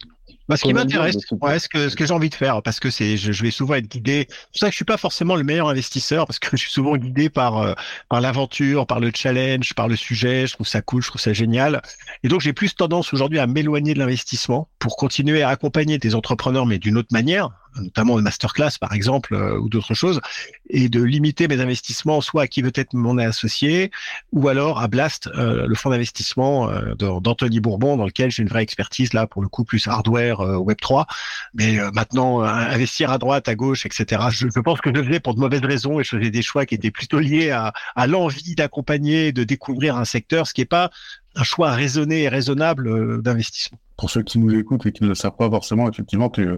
bah, 0.49 0.57
ce 0.57 0.63
qui 0.63 0.73
m'intéresse, 0.73 1.15
ouais, 1.31 1.59
ce 1.59 1.69
que, 1.69 1.89
ce 1.89 1.95
que 1.95 2.05
j'ai 2.05 2.13
envie 2.13 2.29
de 2.29 2.35
faire, 2.35 2.61
parce 2.61 2.79
que 2.79 2.89
c'est, 2.89 3.17
je, 3.17 3.31
je, 3.31 3.43
vais 3.43 3.51
souvent 3.51 3.75
être 3.75 3.87
guidé. 3.87 4.27
C'est 4.29 4.35
pour 4.35 4.59
ça 4.59 4.65
que 4.67 4.71
je 4.71 4.75
suis 4.75 4.85
pas 4.85 4.97
forcément 4.97 5.35
le 5.35 5.43
meilleur 5.43 5.69
investisseur, 5.69 6.25
parce 6.25 6.39
que 6.39 6.49
je 6.51 6.57
suis 6.57 6.71
souvent 6.71 6.97
guidé 6.97 7.29
par, 7.29 7.57
euh, 7.57 7.73
par 8.09 8.21
l'aventure, 8.21 8.85
par 8.87 8.99
le 8.99 9.11
challenge, 9.15 9.73
par 9.73 9.87
le 9.87 9.95
sujet. 9.95 10.47
Je 10.47 10.53
trouve 10.53 10.67
ça 10.67 10.81
cool, 10.81 11.01
je 11.01 11.07
trouve 11.07 11.21
ça 11.21 11.33
génial. 11.33 11.81
Et 12.23 12.27
donc, 12.27 12.41
j'ai 12.41 12.53
plus 12.53 12.75
tendance 12.75 13.13
aujourd'hui 13.13 13.39
à 13.39 13.47
m'éloigner 13.47 13.93
de 13.93 13.99
l'investissement 13.99 14.67
pour 14.79 14.97
continuer 14.97 15.43
à 15.43 15.49
accompagner 15.49 15.97
des 15.97 16.15
entrepreneurs, 16.15 16.65
mais 16.65 16.79
d'une 16.79 16.97
autre 16.97 17.09
manière, 17.11 17.49
notamment 17.75 18.17
de 18.17 18.21
masterclass 18.21 18.71
par 18.79 18.93
exemple 18.93 19.33
euh, 19.33 19.59
ou 19.59 19.69
d'autres 19.69 19.93
choses, 19.93 20.21
et 20.69 20.89
de 20.89 21.01
limiter 21.01 21.47
mes 21.47 21.59
investissements 21.59 22.21
soit 22.21 22.43
à 22.43 22.47
qui 22.47 22.61
veut 22.61 22.71
être 22.75 22.93
mon 22.93 23.17
associé 23.17 23.91
ou 24.31 24.47
alors 24.47 24.79
à 24.79 24.87
Blast, 24.87 25.29
euh, 25.35 25.67
le 25.67 25.75
fonds 25.75 25.89
d'investissement 25.89 26.69
euh, 26.69 26.95
d'Anthony 26.95 27.59
Bourbon 27.59 27.97
dans 27.97 28.05
lequel 28.05 28.31
j'ai 28.31 28.43
une 28.43 28.49
vraie 28.49 28.63
expertise 28.63 29.13
là 29.13 29.27
pour 29.27 29.41
le 29.41 29.47
coup 29.47 29.63
plus 29.63 29.87
hardware 29.87 30.39
Web 30.39 30.77
3. 30.79 31.05
Mais 31.53 31.77
maintenant 31.93 32.41
investir 32.41 33.11
à 33.11 33.17
droite, 33.17 33.47
à 33.47 33.55
gauche, 33.55 33.85
etc. 33.85 34.21
Je, 34.31 34.47
pense 34.59 34.81
que 34.81 34.89
je 34.89 34.95
le 34.95 35.03
faisais 35.03 35.19
pour 35.19 35.35
de 35.35 35.39
mauvaises 35.39 35.61
raisons 35.61 35.99
et 35.99 36.03
je 36.03 36.17
faisais 36.17 36.29
des 36.29 36.41
choix 36.41 36.65
qui 36.65 36.75
étaient 36.75 36.91
plutôt 36.91 37.19
liés 37.19 37.51
à, 37.51 37.73
à 37.95 38.07
l'envie 38.07 38.55
d'accompagner, 38.55 39.31
de 39.31 39.43
découvrir 39.43 39.97
un 39.97 40.05
secteur, 40.05 40.47
ce 40.47 40.53
qui 40.53 40.61
est 40.61 40.65
pas 40.65 40.89
un 41.35 41.43
choix 41.43 41.71
raisonné 41.71 42.23
et 42.23 42.29
raisonnable 42.29 43.21
d'investissement 43.21 43.79
pour 44.01 44.09
ceux 44.09 44.23
qui 44.23 44.39
nous 44.39 44.51
écoutent 44.55 44.87
et 44.87 44.91
qui 44.91 45.03
ne 45.03 45.09
le 45.09 45.13
savent 45.13 45.35
pas 45.35 45.47
forcément, 45.47 45.87
effectivement, 45.87 46.31
tu, 46.31 46.49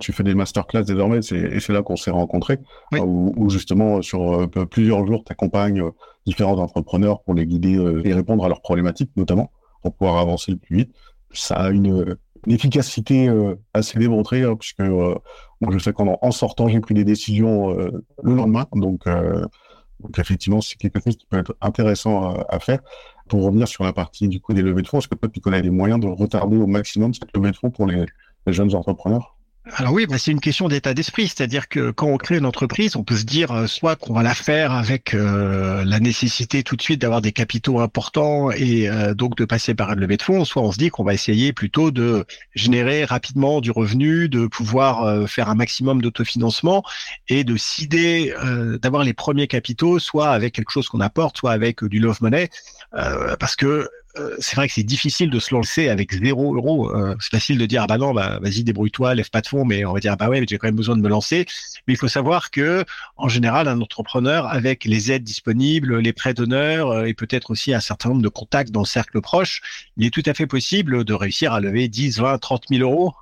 tu 0.00 0.14
fais 0.14 0.22
des 0.22 0.34
masterclass 0.34 0.82
désormais, 0.82 1.18
et 1.18 1.60
c'est 1.60 1.72
là 1.74 1.82
qu'on 1.82 1.94
s'est 1.94 2.10
rencontrés, 2.10 2.58
oui. 2.90 3.00
où, 3.02 3.50
justement, 3.50 4.00
sur 4.00 4.32
euh, 4.32 4.46
plusieurs 4.46 5.06
jours, 5.06 5.22
tu 5.22 5.30
accompagnes 5.30 5.82
euh, 5.82 5.90
différents 6.24 6.56
entrepreneurs 6.56 7.22
pour 7.22 7.34
les 7.34 7.44
guider 7.46 7.76
euh, 7.76 8.00
et 8.06 8.14
répondre 8.14 8.46
à 8.46 8.48
leurs 8.48 8.62
problématiques, 8.62 9.10
notamment, 9.14 9.50
pour 9.82 9.92
pouvoir 9.94 10.16
avancer 10.16 10.52
le 10.52 10.56
plus 10.56 10.76
vite. 10.76 10.94
Ça 11.32 11.56
a 11.56 11.68
une, 11.68 12.16
une 12.46 12.52
efficacité 12.54 13.30
assez 13.74 13.98
démontrée, 13.98 14.44
hein, 14.44 14.56
puisque 14.56 14.80
moi, 14.80 15.20
je 15.68 15.78
sais 15.78 15.92
qu'en 15.92 16.18
en 16.18 16.30
sortant, 16.30 16.66
j'ai 16.68 16.80
pris 16.80 16.94
des 16.94 17.04
décisions 17.04 17.76
le 17.76 18.34
lendemain, 18.34 18.64
donc, 18.74 19.04
donc 19.04 20.18
effectivement, 20.18 20.62
c'est 20.62 20.76
quelque 20.76 21.00
chose 21.04 21.18
qui 21.18 21.26
peut 21.26 21.38
être 21.38 21.54
intéressant 21.60 22.32
à 22.48 22.58
faire. 22.58 22.78
Pour 23.28 23.44
revenir 23.44 23.66
sur 23.66 23.84
la 23.84 23.92
partie 23.92 24.28
du 24.28 24.40
coup 24.40 24.54
des 24.54 24.62
levées 24.62 24.82
de 24.82 24.88
fonds, 24.88 24.98
est-ce 24.98 25.08
que 25.08 25.14
toi 25.14 25.28
tu 25.28 25.40
connais 25.40 25.62
des 25.62 25.70
moyens 25.70 26.00
de 26.00 26.06
retarder 26.06 26.56
au 26.56 26.66
maximum 26.66 27.12
cette 27.12 27.34
levée 27.36 27.50
de 27.50 27.56
fonds 27.56 27.70
pour 27.70 27.86
les, 27.86 28.06
les 28.46 28.52
jeunes 28.52 28.74
entrepreneurs? 28.74 29.36
Alors 29.72 29.92
oui, 29.94 30.06
bah 30.06 30.16
c'est 30.16 30.30
une 30.30 30.40
question 30.40 30.68
d'état 30.68 30.94
d'esprit, 30.94 31.26
c'est-à-dire 31.26 31.68
que 31.68 31.90
quand 31.90 32.06
on 32.06 32.18
crée 32.18 32.38
une 32.38 32.46
entreprise, 32.46 32.94
on 32.94 33.02
peut 33.02 33.16
se 33.16 33.24
dire 33.24 33.50
euh, 33.50 33.66
soit 33.66 33.96
qu'on 33.96 34.12
va 34.12 34.22
la 34.22 34.34
faire 34.34 34.70
avec 34.70 35.12
euh, 35.12 35.82
la 35.84 35.98
nécessité 35.98 36.62
tout 36.62 36.76
de 36.76 36.82
suite 36.82 37.00
d'avoir 37.00 37.20
des 37.20 37.32
capitaux 37.32 37.80
importants 37.80 38.52
et 38.52 38.88
euh, 38.88 39.12
donc 39.12 39.36
de 39.36 39.44
passer 39.44 39.74
par 39.74 39.92
une 39.92 39.98
levée 39.98 40.18
de 40.18 40.22
fonds, 40.22 40.44
soit 40.44 40.62
on 40.62 40.70
se 40.70 40.78
dit 40.78 40.90
qu'on 40.90 41.02
va 41.02 41.14
essayer 41.14 41.52
plutôt 41.52 41.90
de 41.90 42.26
générer 42.54 43.04
rapidement 43.04 43.60
du 43.60 43.72
revenu, 43.72 44.28
de 44.28 44.46
pouvoir 44.46 45.28
faire 45.28 45.48
un 45.48 45.56
maximum 45.56 46.00
d'autofinancement 46.00 46.84
et 47.28 47.42
de 47.42 47.56
cider, 47.56 48.32
d'avoir 48.80 49.02
les 49.02 49.14
premiers 49.14 49.48
capitaux, 49.48 49.98
soit 49.98 50.28
avec 50.28 50.54
quelque 50.54 50.70
chose 50.70 50.88
qu'on 50.88 51.00
apporte, 51.00 51.38
soit 51.38 51.52
avec 51.52 51.84
du 51.84 51.98
love 51.98 52.22
money, 52.22 52.50
parce 52.92 53.56
que 53.56 53.88
euh, 54.18 54.34
c'est 54.38 54.56
vrai 54.56 54.68
que 54.68 54.74
c'est 54.74 54.82
difficile 54.82 55.30
de 55.30 55.38
se 55.38 55.54
lancer 55.54 55.88
avec 55.88 56.12
zéro 56.12 56.54
euro. 56.54 56.90
Euh, 56.94 57.14
c'est 57.20 57.30
facile 57.30 57.58
de 57.58 57.66
dire 57.66 57.82
ah 57.82 57.86
bah 57.86 57.98
non, 57.98 58.14
bah 58.14 58.38
vas-y 58.40 58.64
débrouille-toi, 58.64 59.14
lève 59.14 59.30
pas 59.30 59.40
de 59.40 59.46
fonds, 59.46 59.64
mais 59.64 59.84
on 59.84 59.92
va 59.92 60.00
dire 60.00 60.12
ah 60.12 60.16
bah 60.16 60.28
ouais, 60.28 60.40
mais 60.40 60.46
j'ai 60.48 60.58
quand 60.58 60.68
même 60.68 60.76
besoin 60.76 60.96
de 60.96 61.02
me 61.02 61.08
lancer. 61.08 61.46
Mais 61.86 61.94
il 61.94 61.96
faut 61.96 62.08
savoir 62.08 62.50
que 62.50 62.84
en 63.16 63.28
général, 63.28 63.68
un 63.68 63.80
entrepreneur 63.80 64.46
avec 64.46 64.84
les 64.84 65.12
aides 65.12 65.24
disponibles, 65.24 65.98
les 65.98 66.12
prêts 66.12 66.34
d'honneur 66.34 66.90
euh, 66.90 67.04
et 67.04 67.14
peut-être 67.14 67.50
aussi 67.50 67.74
un 67.74 67.80
certain 67.80 68.10
nombre 68.10 68.22
de 68.22 68.28
contacts 68.28 68.70
dans 68.70 68.80
le 68.80 68.86
cercle 68.86 69.20
proche, 69.20 69.60
il 69.96 70.06
est 70.06 70.10
tout 70.10 70.22
à 70.26 70.34
fait 70.34 70.46
possible 70.46 71.04
de 71.04 71.14
réussir 71.14 71.52
à 71.52 71.60
lever 71.60 71.88
10, 71.88 72.18
20, 72.18 72.38
30 72.38 72.64
000 72.70 72.82
euros. 72.82 73.14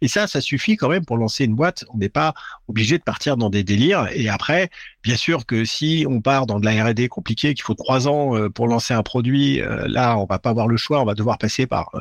et 0.00 0.08
ça, 0.08 0.26
ça 0.26 0.40
suffit 0.40 0.76
quand 0.76 0.88
même 0.88 1.04
pour 1.04 1.16
lancer 1.16 1.44
une 1.44 1.54
boîte. 1.54 1.84
On 1.92 1.98
n'est 1.98 2.08
pas 2.08 2.34
obligé 2.68 2.98
de 2.98 3.02
partir 3.02 3.36
dans 3.36 3.50
des 3.50 3.64
délires. 3.64 4.08
Et 4.12 4.28
après, 4.28 4.70
bien 5.04 5.16
sûr 5.16 5.46
que 5.46 5.64
si 5.64 6.06
on 6.08 6.20
part 6.20 6.46
dans 6.46 6.58
de 6.58 6.64
la 6.64 6.84
R&D 6.84 7.08
compliquée, 7.08 7.54
qu'il 7.54 7.62
faut 7.62 7.74
trois 7.74 8.08
ans 8.08 8.48
pour 8.50 8.66
lancer 8.66 8.94
un 8.94 9.02
produit, 9.02 9.62
là 9.86 10.18
on 10.18 10.24
va 10.24 10.38
pas 10.38 10.50
avoir 10.50 10.66
le 10.66 10.76
choix, 10.76 11.00
on 11.00 11.04
va 11.04 11.14
devoir 11.14 11.38
passer 11.38 11.66
par 11.66 11.90
euh, 11.94 12.00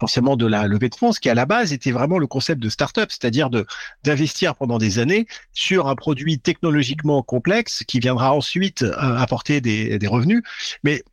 forcément 0.00 0.36
de 0.36 0.46
la 0.46 0.66
levée 0.66 0.88
de 0.88 0.96
fonds, 0.96 1.12
ce 1.12 1.20
qui 1.20 1.30
à 1.30 1.34
la 1.34 1.46
base 1.46 1.72
était 1.72 1.92
vraiment 1.92 2.18
le 2.18 2.26
concept 2.26 2.60
de 2.60 2.68
start-up, 2.68 3.08
c'est-à-dire 3.10 3.50
d'investir 4.02 4.56
pendant 4.56 4.78
des 4.78 4.98
années 4.98 5.28
sur 5.52 5.86
un 5.86 5.94
produit 5.94 6.40
technologiquement 6.40 7.22
complexe 7.22 7.84
qui 7.86 8.00
viendra 8.00 8.32
ensuite 8.34 8.82
euh, 8.82 8.90
apporter 8.96 9.60
des, 9.60 10.00
des 10.00 10.06
revenus. 10.08 10.42
Mais 10.82 11.04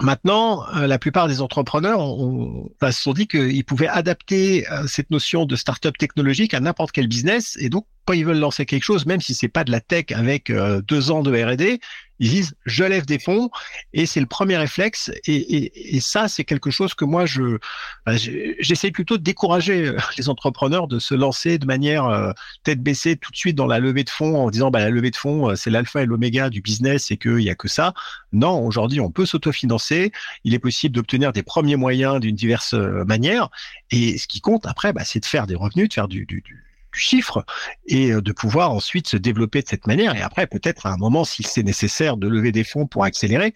Maintenant, 0.00 0.64
euh, 0.74 0.86
la 0.86 0.98
plupart 0.98 1.28
des 1.28 1.42
entrepreneurs 1.42 2.00
ont, 2.00 2.70
se 2.82 2.90
sont 2.92 3.12
dit 3.12 3.26
qu'ils 3.26 3.64
pouvaient 3.64 3.88
adapter 3.88 4.64
cette 4.86 5.10
notion 5.10 5.44
de 5.44 5.54
start-up 5.54 5.96
technologique 5.98 6.54
à 6.54 6.60
n'importe 6.60 6.92
quel 6.92 7.08
business. 7.08 7.56
Et 7.60 7.68
donc, 7.68 7.86
quand 8.06 8.14
ils 8.14 8.24
veulent 8.24 8.38
lancer 8.38 8.64
quelque 8.66 8.84
chose, 8.84 9.06
même 9.06 9.20
si 9.20 9.34
c'est 9.34 9.48
pas 9.48 9.64
de 9.64 9.70
la 9.70 9.80
tech 9.80 10.06
avec 10.14 10.50
deux 10.88 11.10
ans 11.10 11.22
de 11.22 11.30
R&D, 11.30 11.78
ils 12.18 12.30
disent 12.30 12.54
je 12.66 12.84
lève 12.84 13.06
des 13.06 13.18
fonds 13.18 13.50
et 13.92 14.06
c'est 14.06 14.20
le 14.20 14.26
premier 14.26 14.56
réflexe 14.56 15.10
et, 15.26 15.34
et, 15.34 15.96
et 15.96 16.00
ça 16.00 16.28
c'est 16.28 16.44
quelque 16.44 16.70
chose 16.70 16.94
que 16.94 17.04
moi 17.04 17.26
je 17.26 17.58
bah, 18.06 18.12
j'essaie 18.16 18.90
plutôt 18.90 19.18
de 19.18 19.22
décourager 19.22 19.88
euh, 19.88 19.96
les 20.18 20.28
entrepreneurs 20.28 20.88
de 20.88 20.98
se 20.98 21.14
lancer 21.14 21.58
de 21.58 21.66
manière 21.66 22.06
euh, 22.06 22.32
tête 22.62 22.82
baissée 22.82 23.16
tout 23.16 23.30
de 23.32 23.36
suite 23.36 23.56
dans 23.56 23.66
la 23.66 23.78
levée 23.78 24.04
de 24.04 24.10
fonds 24.10 24.36
en 24.36 24.50
disant 24.50 24.70
bah 24.70 24.80
la 24.80 24.90
levée 24.90 25.10
de 25.10 25.16
fonds 25.16 25.50
euh, 25.50 25.56
c'est 25.56 25.70
l'alpha 25.70 26.02
et 26.02 26.06
l'oméga 26.06 26.50
du 26.50 26.60
business 26.60 27.10
et 27.10 27.16
qu'il 27.16 27.40
y 27.40 27.50
a 27.50 27.54
que 27.54 27.68
ça. 27.68 27.94
Non 28.32 28.64
aujourd'hui 28.64 29.00
on 29.00 29.10
peut 29.10 29.26
s'autofinancer. 29.26 30.12
Il 30.44 30.54
est 30.54 30.58
possible 30.58 30.94
d'obtenir 30.94 31.32
des 31.32 31.42
premiers 31.42 31.76
moyens 31.76 32.20
d'une 32.20 32.36
diverse 32.36 32.74
manière. 32.74 33.48
Et 33.90 34.18
ce 34.18 34.26
qui 34.26 34.40
compte 34.40 34.66
après 34.66 34.92
bah, 34.92 35.04
c'est 35.04 35.20
de 35.20 35.26
faire 35.26 35.46
des 35.46 35.54
revenus 35.54 35.88
de 35.88 35.94
faire 35.94 36.08
du, 36.08 36.24
du, 36.26 36.40
du 36.40 36.71
du 36.92 37.00
chiffre 37.00 37.44
et 37.86 38.12
euh, 38.12 38.20
de 38.20 38.32
pouvoir 38.32 38.72
ensuite 38.72 39.08
se 39.08 39.16
développer 39.16 39.62
de 39.62 39.68
cette 39.68 39.86
manière. 39.86 40.14
Et 40.14 40.20
après, 40.20 40.46
peut-être 40.46 40.86
à 40.86 40.92
un 40.92 40.96
moment, 40.96 41.24
si 41.24 41.42
c'est 41.42 41.62
nécessaire, 41.62 42.16
de 42.16 42.28
lever 42.28 42.52
des 42.52 42.64
fonds 42.64 42.86
pour 42.86 43.04
accélérer, 43.04 43.54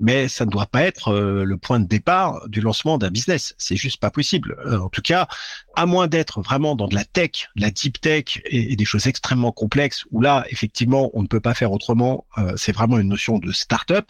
mais 0.00 0.28
ça 0.28 0.44
ne 0.44 0.50
doit 0.50 0.66
pas 0.66 0.82
être 0.82 1.08
euh, 1.08 1.44
le 1.44 1.56
point 1.56 1.80
de 1.80 1.86
départ 1.86 2.48
du 2.48 2.60
lancement 2.60 2.98
d'un 2.98 3.10
business. 3.10 3.54
C'est 3.58 3.76
juste 3.76 4.00
pas 4.00 4.10
possible. 4.10 4.56
Euh, 4.66 4.78
en 4.78 4.88
tout 4.88 5.02
cas, 5.02 5.28
à 5.76 5.86
moins 5.86 6.06
d'être 6.06 6.40
vraiment 6.40 6.76
dans 6.76 6.88
de 6.88 6.94
la 6.94 7.04
tech, 7.04 7.48
la 7.56 7.70
deep 7.70 8.00
tech 8.00 8.40
et, 8.46 8.76
des 8.76 8.84
choses 8.84 9.06
extrêmement 9.06 9.52
complexes, 9.52 10.04
où 10.10 10.20
là, 10.20 10.44
effectivement, 10.50 11.10
on 11.14 11.22
ne 11.22 11.28
peut 11.28 11.40
pas 11.40 11.54
faire 11.54 11.72
autrement. 11.72 12.26
c'est 12.56 12.72
vraiment 12.72 12.98
une 12.98 13.08
notion 13.08 13.38
de 13.38 13.50
start-up 13.52 14.06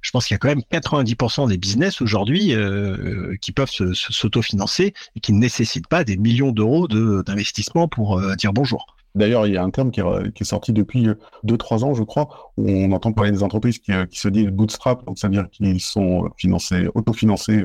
je 0.00 0.10
pense 0.10 0.26
qu'il 0.26 0.34
y 0.34 0.36
a 0.36 0.38
quand 0.38 0.48
même 0.48 0.62
90% 0.70 1.48
des 1.48 1.56
business 1.56 2.00
aujourd'hui 2.00 2.54
euh, 2.54 3.36
qui 3.40 3.52
peuvent 3.52 3.70
s'autofinancer 3.70 4.94
et 5.16 5.20
qui 5.20 5.32
ne 5.32 5.38
nécessitent 5.38 5.88
pas 5.88 6.04
des 6.04 6.16
millions 6.16 6.52
d'euros 6.52 6.88
d'investissement 6.88 7.88
pour 7.88 8.18
euh, 8.18 8.34
dire 8.36 8.52
bonjour. 8.52 8.96
D'ailleurs, 9.16 9.46
il 9.46 9.54
y 9.54 9.56
a 9.56 9.64
un 9.64 9.70
terme 9.70 9.90
qui 9.90 10.00
est, 10.00 10.32
qui 10.34 10.44
est 10.44 10.46
sorti 10.46 10.72
depuis 10.72 11.08
2-3 11.44 11.84
ans, 11.84 11.94
je 11.94 12.04
crois, 12.04 12.52
où 12.56 12.70
on 12.70 12.92
entend 12.92 13.12
parler 13.12 13.32
des 13.32 13.42
entreprises 13.42 13.78
qui, 13.78 13.92
qui 14.08 14.20
se 14.20 14.28
disent 14.28 14.46
bootstrap, 14.46 15.04
donc 15.04 15.18
c'est-à-dire 15.18 15.50
qu'ils 15.50 15.80
sont 15.80 16.30
financés, 16.36 16.86
autofinancés 16.94 17.64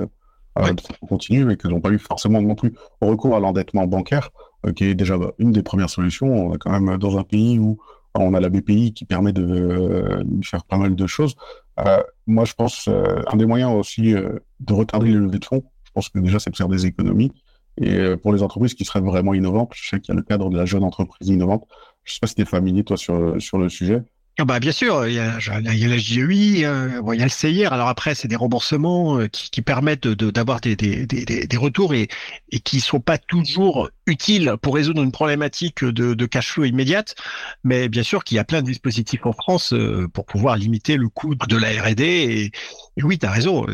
euh, 0.57 0.71
de 0.71 0.79
façon 0.79 1.05
continue 1.05 1.51
et 1.51 1.57
qu'ils 1.57 1.69
n'ont 1.69 1.81
pas 1.81 1.89
eu 1.89 1.99
forcément 1.99 2.41
non 2.41 2.55
plus 2.55 2.73
recours 3.01 3.35
à 3.35 3.41
l'endettement 3.41 3.87
bancaire, 3.87 4.29
euh, 4.65 4.71
qui 4.71 4.85
est 4.85 4.95
déjà 4.95 5.17
bah, 5.17 5.33
une 5.37 5.51
des 5.51 5.63
premières 5.63 5.89
solutions. 5.89 6.27
On 6.27 6.53
est 6.53 6.57
quand 6.57 6.71
même 6.71 6.97
dans 6.97 7.17
un 7.17 7.23
pays 7.23 7.59
où 7.59 7.77
on 8.21 8.33
a 8.33 8.39
la 8.39 8.49
BPI 8.49 8.93
qui 8.93 9.05
permet 9.05 9.33
de, 9.33 10.23
de 10.23 10.45
faire 10.45 10.63
pas 10.65 10.77
mal 10.77 10.95
de 10.95 11.07
choses. 11.07 11.35
Euh, 11.79 12.01
moi, 12.25 12.45
je 12.45 12.53
pense 12.53 12.87
euh, 12.87 13.21
un 13.27 13.37
des 13.37 13.45
moyens 13.45 13.73
aussi 13.73 14.13
euh, 14.13 14.39
de 14.59 14.73
retarder 14.73 15.07
les 15.07 15.13
levées 15.13 15.39
de 15.39 15.45
fonds. 15.45 15.63
Je 15.83 15.91
pense 15.91 16.09
que 16.09 16.19
déjà, 16.19 16.39
c'est 16.39 16.49
de 16.49 16.55
faire 16.55 16.69
des 16.69 16.85
économies. 16.85 17.31
Et 17.77 18.15
pour 18.15 18.31
les 18.31 18.41
entreprises 18.41 18.73
qui 18.73 18.85
seraient 18.85 19.01
vraiment 19.01 19.33
innovantes, 19.33 19.73
je 19.75 19.89
sais 19.89 19.99
qu'il 19.99 20.13
y 20.13 20.17
a 20.17 20.19
le 20.19 20.23
cadre 20.23 20.49
de 20.49 20.55
la 20.55 20.65
jeune 20.65 20.83
entreprise 20.83 21.27
innovante. 21.27 21.67
Je 22.05 22.13
sais 22.13 22.19
pas 22.21 22.27
si 22.27 22.35
tu 22.35 22.41
es 22.41 22.45
familier, 22.45 22.85
toi, 22.85 22.95
sur 22.95 23.57
le 23.57 23.69
sujet. 23.69 24.01
Ah 24.37 24.43
bah 24.43 24.59
bien 24.59 24.73
sûr, 24.73 25.07
il 25.07 25.13
y 25.13 25.19
a, 25.19 25.37
il 25.39 25.79
y 25.79 25.85
a 25.85 25.87
la 25.87 25.97
JEI, 25.97 26.65
euh, 26.65 27.01
bon, 27.01 27.13
il 27.13 27.19
y 27.19 27.21
a 27.21 27.25
le 27.25 27.29
CIR. 27.29 27.71
Alors 27.71 27.87
après, 27.87 28.15
c'est 28.15 28.27
des 28.27 28.35
remboursements 28.35 29.17
euh, 29.17 29.27
qui, 29.29 29.49
qui, 29.49 29.61
permettent 29.61 30.09
d'avoir 30.09 30.59
de, 30.59 30.73
des, 30.73 31.05
des, 31.05 31.23
des, 31.23 31.47
des, 31.47 31.57
retours 31.57 31.93
et, 31.93 32.09
et 32.51 32.59
qui 32.59 32.81
sont 32.81 32.99
pas 32.99 33.17
toujours 33.17 33.89
utiles 34.07 34.55
pour 34.61 34.75
résoudre 34.75 35.01
une 35.01 35.13
problématique 35.13 35.85
de, 35.85 36.13
de 36.13 36.25
cash 36.25 36.51
flow 36.51 36.65
immédiate. 36.65 37.15
Mais 37.63 37.87
bien 37.87 38.03
sûr 38.03 38.25
qu'il 38.25 38.35
y 38.35 38.39
a 38.39 38.43
plein 38.43 38.61
de 38.61 38.67
dispositifs 38.67 39.25
en 39.25 39.31
France 39.31 39.71
euh, 39.71 40.09
pour 40.09 40.25
pouvoir 40.25 40.57
limiter 40.57 40.97
le 40.97 41.07
coût 41.07 41.35
de 41.35 41.55
la 41.55 41.69
R&D. 41.69 42.03
Et, 42.03 42.51
et 42.97 43.03
oui, 43.03 43.17
tu 43.17 43.25
as 43.25 43.31
raison. 43.31 43.65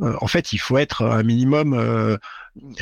en 0.00 0.26
fait, 0.28 0.52
il 0.52 0.58
faut 0.58 0.78
être 0.78 1.04
un 1.04 1.24
minimum 1.24 2.18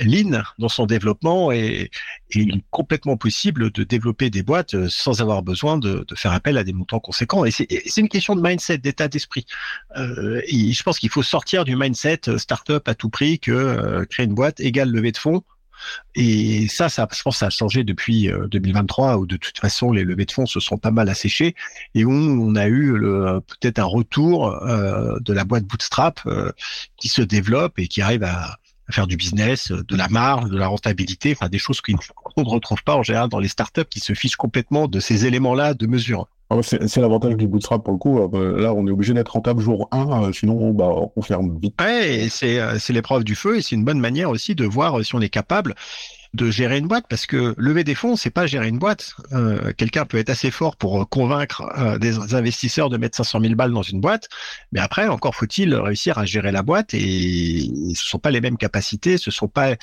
lean 0.04 0.42
dans 0.58 0.68
son 0.68 0.86
développement 0.86 1.52
et, 1.52 1.90
il 2.30 2.56
est 2.56 2.64
complètement 2.70 3.16
possible 3.16 3.70
de 3.70 3.84
développer 3.84 4.30
des 4.30 4.42
boîtes 4.42 4.74
euh, 4.74 4.88
sans 4.90 5.22
avoir 5.22 5.42
besoin 5.42 5.78
de, 5.78 6.04
faire 6.14 6.32
appel 6.32 6.58
à 6.58 6.64
des 6.64 6.72
montants 6.72 7.00
conséquents. 7.00 7.44
Et 7.44 7.50
c'est 7.50 7.96
une 7.96 8.08
question 8.08 8.36
de 8.36 8.42
mindset, 8.42 8.78
d'état 8.78 9.08
d'esprit. 9.08 9.46
Euh, 9.96 10.42
je 10.50 10.82
pense 10.82 10.98
qu'il 10.98 11.10
faut 11.10 11.22
sortir 11.22 11.64
du 11.64 11.76
mindset 11.76 12.28
euh, 12.28 12.38
startup 12.38 12.86
à 12.86 12.94
tout 12.94 13.08
prix 13.08 13.38
que 13.38 14.04
créer 14.10 14.26
une 14.26 14.34
boîte 14.34 14.60
égale 14.60 14.90
levée 14.90 15.12
de 15.12 15.16
fonds. 15.16 15.42
Et 16.16 16.66
ça, 16.66 16.88
ça, 16.88 17.06
je 17.16 17.22
pense, 17.22 17.38
ça 17.38 17.46
a 17.46 17.50
changé 17.50 17.84
depuis 17.84 18.28
2023 18.50 19.16
où 19.16 19.26
de 19.26 19.36
toute 19.36 19.58
façon 19.58 19.92
les 19.92 20.02
levées 20.02 20.24
de 20.24 20.32
fonds 20.32 20.44
se 20.44 20.58
sont 20.58 20.76
pas 20.76 20.90
mal 20.90 21.08
asséchées 21.08 21.54
et 21.94 22.04
où 22.04 22.10
on 22.10 22.56
a 22.56 22.66
eu 22.68 22.94
peut-être 23.46 23.78
un 23.78 23.84
retour 23.84 24.60
de 24.60 25.32
la 25.32 25.44
boîte 25.44 25.64
Bootstrap 25.64 26.20
qui 26.96 27.08
se 27.08 27.22
développe 27.22 27.78
et 27.78 27.86
qui 27.86 28.02
arrive 28.02 28.24
à, 28.24 28.58
faire 28.90 29.06
du 29.06 29.16
business, 29.16 29.70
de 29.70 29.96
la 29.96 30.08
marge, 30.08 30.50
de 30.50 30.56
la 30.56 30.68
rentabilité, 30.68 31.32
enfin 31.32 31.48
des 31.48 31.58
choses 31.58 31.80
qu'on 31.80 31.92
ne 32.42 32.48
retrouve 32.48 32.82
pas 32.82 32.96
en 32.96 33.02
général 33.02 33.28
dans 33.28 33.38
les 33.38 33.48
startups 33.48 33.84
qui 33.88 34.00
se 34.00 34.14
fichent 34.14 34.36
complètement 34.36 34.88
de 34.88 35.00
ces 35.00 35.26
éléments-là 35.26 35.74
de 35.74 35.86
mesure. 35.86 36.28
Ah 36.50 36.56
c'est 36.62 36.96
l'avantage 36.96 37.36
du 37.36 37.46
bootstrap 37.46 37.84
pour 37.84 37.92
le 37.92 37.98
coup. 37.98 38.18
Euh, 38.18 38.62
là, 38.62 38.72
on 38.72 38.86
est 38.86 38.90
obligé 38.90 39.12
d'être 39.12 39.28
rentable 39.32 39.60
jour 39.60 39.86
1, 39.90 40.22
euh, 40.28 40.32
sinon 40.32 40.70
bah, 40.70 40.88
on 41.14 41.20
ferme 41.20 41.58
vite. 41.60 41.74
Ouais, 41.78 42.26
euh, 42.42 42.78
c'est 42.78 42.92
l'épreuve 42.94 43.22
du 43.22 43.34
feu 43.34 43.58
et 43.58 43.62
c'est 43.62 43.74
une 43.74 43.84
bonne 43.84 44.00
manière 44.00 44.30
aussi 44.30 44.54
de 44.54 44.64
voir 44.64 45.04
si 45.04 45.14
on 45.14 45.20
est 45.20 45.28
capable 45.28 45.74
de 46.34 46.50
gérer 46.50 46.78
une 46.78 46.88
boîte 46.88 47.06
parce 47.08 47.26
que 47.26 47.54
lever 47.56 47.84
des 47.84 47.94
fonds 47.94 48.16
c'est 48.16 48.30
pas 48.30 48.46
gérer 48.46 48.68
une 48.68 48.78
boîte. 48.78 49.14
Euh, 49.32 49.72
quelqu'un 49.76 50.04
peut 50.04 50.18
être 50.18 50.30
assez 50.30 50.50
fort 50.50 50.76
pour 50.76 51.00
euh, 51.00 51.04
convaincre 51.04 51.62
euh, 51.78 51.98
des 51.98 52.34
investisseurs 52.34 52.90
de 52.90 52.98
mettre 52.98 53.16
500 53.16 53.40
000 53.40 53.54
balles 53.54 53.72
dans 53.72 53.82
une 53.82 54.00
boîte. 54.00 54.28
Mais 54.72 54.80
après 54.80 55.08
encore 55.08 55.34
faut-il 55.34 55.74
réussir 55.74 56.18
à 56.18 56.26
gérer 56.26 56.52
la 56.52 56.62
boîte 56.62 56.92
et 56.92 57.70
ce 57.94 58.06
sont 58.06 58.18
pas 58.18 58.30
les 58.30 58.40
mêmes 58.40 58.58
capacités 58.58 59.16
ce 59.16 59.30
sont 59.30 59.48
pas 59.48 59.74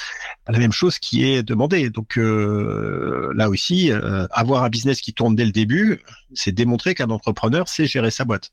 la 0.48 0.60
même 0.60 0.72
chose 0.72 1.00
qui 1.00 1.26
est 1.26 1.42
demandée. 1.42 1.90
Donc 1.90 2.18
là 2.18 3.50
aussi 3.50 3.92
avoir 4.32 4.64
un 4.64 4.70
business 4.70 5.02
qui 5.02 5.14
tourne 5.14 5.36
dès 5.36 5.46
le 5.46 5.52
début 5.52 6.02
c'est 6.34 6.52
démontrer 6.52 6.96
qu'un 6.96 7.10
entrepreneur 7.10 7.68
sait 7.68 7.88
gérer 7.88 8.12
sa 8.12 8.26
boîte. 8.26 8.52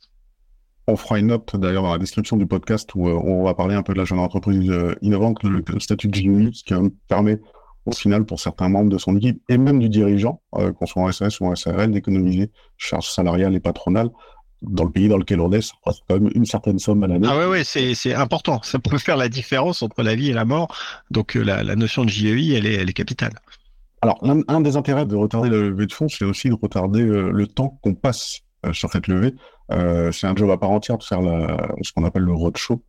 On 0.88 0.96
fera 0.96 1.18
une 1.18 1.28
note 1.28 1.54
d'ailleurs 1.56 1.84
dans 1.84 1.92
la 1.92 1.98
description 1.98 2.36
du 2.36 2.46
podcast 2.46 2.90
où 2.94 3.06
on 3.06 3.44
va 3.44 3.54
parler 3.54 3.74
un 3.74 3.82
peu 3.82 3.92
de 3.92 3.98
la 3.98 4.04
jeune 4.04 4.18
entreprise 4.18 4.72
innovante, 5.00 5.42
le, 5.44 5.62
statut 5.78 6.08
de 6.08 6.50
ce 6.52 6.64
qui 6.64 6.74
permet 7.08 7.38
au 7.86 7.92
final 7.92 8.24
pour 8.24 8.40
certains 8.40 8.68
membres 8.68 8.90
de 8.90 8.98
son 8.98 9.16
équipe 9.16 9.42
et 9.48 9.58
même 9.58 9.78
du 9.78 9.88
dirigeant, 9.88 10.40
euh, 10.56 10.72
qu'on 10.72 10.86
soit 10.86 11.02
en 11.02 11.12
SAS 11.12 11.40
ou 11.40 11.46
en 11.46 11.54
SARL, 11.56 11.90
d'économiser 11.90 12.50
charges 12.76 13.10
salariales 13.10 13.54
et 13.54 13.60
patronales 13.60 14.10
dans 14.62 14.84
le 14.84 14.90
pays 14.92 15.08
dans 15.08 15.18
lequel 15.18 15.40
on 15.40 15.50
est, 15.50 15.60
ça 15.60 15.74
quand 15.84 16.20
même 16.20 16.30
une 16.36 16.44
certaine 16.44 16.78
somme 16.78 17.02
à 17.02 17.08
l'année. 17.08 17.26
Ah 17.28 17.36
ouais, 17.36 17.46
ouais, 17.46 17.64
c'est, 17.64 17.94
c'est 17.94 18.14
important. 18.14 18.60
Ça 18.62 18.78
peut 18.78 18.98
faire 18.98 19.16
la 19.16 19.28
différence 19.28 19.82
entre 19.82 20.02
la 20.04 20.14
vie 20.14 20.30
et 20.30 20.32
la 20.32 20.44
mort. 20.44 20.72
Donc 21.10 21.36
euh, 21.36 21.42
la, 21.42 21.64
la 21.64 21.74
notion 21.74 22.04
de 22.04 22.10
JEI, 22.10 22.54
elle 22.54 22.66
est, 22.66 22.74
elle 22.74 22.88
est 22.88 22.92
capitale. 22.92 23.32
Alors, 24.02 24.20
un 24.22 24.60
des 24.60 24.76
intérêts 24.76 25.06
de 25.06 25.14
retarder 25.14 25.48
la 25.48 25.58
levée 25.58 25.86
de 25.86 25.92
fonds, 25.92 26.08
c'est 26.08 26.24
aussi 26.24 26.48
de 26.48 26.56
retarder 26.60 27.02
euh, 27.02 27.30
le 27.30 27.46
temps 27.46 27.78
qu'on 27.82 27.94
passe 27.94 28.40
sur 28.72 28.90
cette 28.90 29.08
levée. 29.08 29.34
c'est 30.12 30.26
un 30.26 30.36
job 30.36 30.48
à 30.50 30.56
part 30.56 30.70
entière 30.70 30.98
de 30.98 31.02
faire 31.02 31.20
la, 31.20 31.56
ce 31.82 31.90
qu'on 31.92 32.04
appelle 32.04 32.22
le 32.22 32.32
roadshow. 32.32 32.80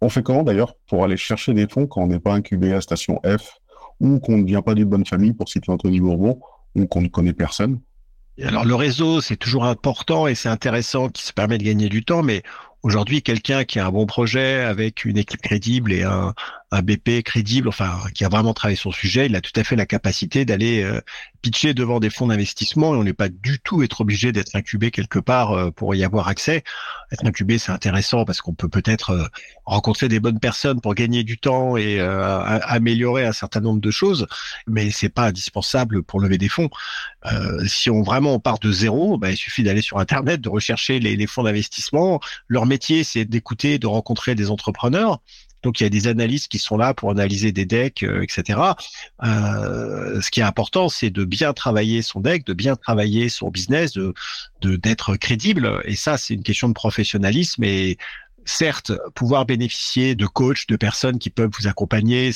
On 0.00 0.08
fait 0.08 0.22
comment 0.22 0.44
d'ailleurs 0.44 0.74
pour 0.86 1.02
aller 1.02 1.16
chercher 1.16 1.54
des 1.54 1.66
fonds 1.66 1.88
quand 1.88 2.02
on 2.02 2.06
n'est 2.06 2.20
pas 2.20 2.34
incubé 2.34 2.72
à 2.72 2.80
station 2.80 3.20
F 3.24 3.58
ou 4.00 4.18
qu'on 4.20 4.38
ne 4.38 4.44
vient 4.44 4.62
pas 4.62 4.74
d'une 4.74 4.88
bonne 4.88 5.06
famille, 5.06 5.32
pour 5.32 5.48
citer 5.48 5.70
Anthony 5.70 6.00
Bourbon, 6.00 6.40
ou 6.74 6.86
qu'on 6.86 7.02
ne 7.02 7.08
connaît 7.08 7.32
personne. 7.32 7.80
Alors 8.42 8.64
le 8.64 8.74
réseau, 8.74 9.20
c'est 9.20 9.36
toujours 9.36 9.64
important 9.64 10.28
et 10.28 10.34
c'est 10.34 10.48
intéressant 10.48 11.08
qui 11.08 11.24
se 11.24 11.32
permet 11.32 11.58
de 11.58 11.64
gagner 11.64 11.88
du 11.88 12.04
temps, 12.04 12.22
mais 12.22 12.42
aujourd'hui, 12.82 13.22
quelqu'un 13.22 13.64
qui 13.64 13.80
a 13.80 13.86
un 13.86 13.90
bon 13.90 14.06
projet 14.06 14.60
avec 14.60 15.04
une 15.04 15.18
équipe 15.18 15.42
crédible 15.42 15.92
et 15.92 16.04
un, 16.04 16.34
un 16.70 16.82
BP 16.82 17.22
crédible, 17.24 17.68
enfin 17.68 17.98
qui 18.14 18.24
a 18.24 18.28
vraiment 18.28 18.52
travaillé 18.52 18.76
son 18.76 18.92
sujet, 18.92 19.26
il 19.26 19.36
a 19.36 19.40
tout 19.40 19.52
à 19.56 19.64
fait 19.64 19.74
la 19.74 19.86
capacité 19.86 20.44
d'aller 20.44 20.82
euh, 20.82 21.00
pitcher 21.40 21.72
devant 21.72 21.98
des 21.98 22.10
fonds 22.10 22.26
d'investissement 22.26 22.94
et 22.94 22.98
on 22.98 23.04
n'est 23.04 23.14
pas 23.14 23.30
du 23.30 23.58
tout 23.58 23.82
être 23.82 24.02
obligé 24.02 24.32
d'être 24.32 24.54
incubé 24.54 24.90
quelque 24.90 25.18
part 25.18 25.52
euh, 25.52 25.70
pour 25.70 25.94
y 25.94 26.04
avoir 26.04 26.28
accès. 26.28 26.64
Être 27.10 27.24
incubé, 27.24 27.56
c'est 27.56 27.72
intéressant 27.72 28.26
parce 28.26 28.42
qu'on 28.42 28.52
peut 28.52 28.68
peut-être 28.68 29.10
euh, 29.10 29.26
rencontrer 29.64 30.08
des 30.08 30.20
bonnes 30.20 30.40
personnes 30.40 30.82
pour 30.82 30.94
gagner 30.94 31.24
du 31.24 31.38
temps 31.38 31.76
et 31.78 32.00
améliorer 32.00 33.24
un 33.24 33.32
certain 33.32 33.60
nombre 33.60 33.80
de 33.80 33.90
choses, 33.90 34.26
mais 34.66 34.90
c'est 34.90 35.08
pas 35.08 35.26
indispensable 35.26 36.02
pour 36.02 36.20
lever 36.20 36.38
des 36.38 36.48
fonds. 36.48 36.70
si 37.66 37.90
on 37.90 38.02
vraiment 38.02 38.38
part 38.40 38.58
de 38.58 38.72
zéro, 38.72 39.18
bah, 39.18 39.30
il 39.30 39.36
suffit 39.36 39.62
d'aller 39.62 39.82
sur 39.82 39.98
internet, 39.98 40.40
de 40.40 40.48
rechercher 40.48 41.00
les 41.00 41.26
fonds 41.26 41.42
d'investissement. 41.42 42.20
Leur 42.46 42.66
métier, 42.66 43.04
c'est 43.04 43.24
d'écouter, 43.24 43.78
de 43.78 43.86
rencontrer 43.86 44.34
des 44.34 44.50
entrepreneurs 44.50 45.20
donc 45.62 45.80
il 45.80 45.82
y 45.82 45.86
a 45.86 45.90
des 45.90 46.06
analystes 46.06 46.48
qui 46.48 46.58
sont 46.58 46.76
là 46.76 46.94
pour 46.94 47.10
analyser 47.10 47.52
des 47.52 47.66
decks, 47.66 48.02
euh, 48.02 48.22
etc. 48.22 48.60
Euh, 49.24 50.20
ce 50.20 50.30
qui 50.30 50.40
est 50.40 50.44
important, 50.44 50.88
c'est 50.88 51.10
de 51.10 51.24
bien 51.24 51.52
travailler 51.52 52.02
son 52.02 52.20
deck, 52.20 52.46
de 52.46 52.52
bien 52.52 52.76
travailler 52.76 53.28
son 53.28 53.50
business, 53.50 53.92
de 53.92 54.14
d'être 54.62 55.16
crédible. 55.16 55.80
Et 55.84 55.96
ça, 55.96 56.18
c'est 56.18 56.34
une 56.34 56.42
question 56.42 56.68
de 56.68 56.74
professionnalisme. 56.74 57.64
Et 57.64 57.96
certes, 58.48 58.92
pouvoir 59.14 59.44
bénéficier 59.44 60.14
de 60.14 60.26
coachs, 60.26 60.66
de 60.68 60.76
personnes 60.76 61.18
qui 61.18 61.30
peuvent 61.30 61.50
vous 61.58 61.66
accompagner 61.66 62.30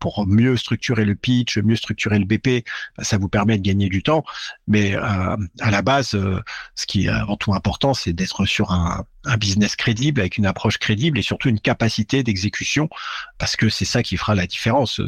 pour 0.00 0.26
mieux 0.26 0.56
structurer 0.56 1.04
le 1.04 1.14
pitch, 1.14 1.58
mieux 1.58 1.76
structurer 1.76 2.18
le 2.18 2.24
BP, 2.24 2.64
bah, 2.96 3.04
ça 3.04 3.18
vous 3.18 3.28
permet 3.28 3.58
de 3.58 3.62
gagner 3.62 3.88
du 3.88 4.02
temps. 4.02 4.24
Mais 4.66 4.94
euh, 4.94 5.36
à 5.60 5.70
la 5.70 5.82
base, 5.82 6.14
euh, 6.14 6.42
ce 6.74 6.86
qui 6.86 7.04
est 7.04 7.08
avant 7.08 7.36
tout 7.36 7.52
important, 7.52 7.92
c'est 7.92 8.12
d'être 8.14 8.46
sur 8.46 8.72
un, 8.72 9.04
business 9.38 9.76
crédible, 9.76 10.20
avec 10.22 10.38
une 10.38 10.46
approche 10.46 10.78
crédible 10.78 11.18
et 11.18 11.22
surtout 11.22 11.50
une 11.50 11.60
capacité 11.60 12.22
d'exécution, 12.22 12.88
parce 13.36 13.56
que 13.56 13.68
c'est 13.68 13.84
ça 13.84 14.02
qui 14.02 14.16
fera 14.16 14.34
la 14.34 14.46
différence. 14.46 15.02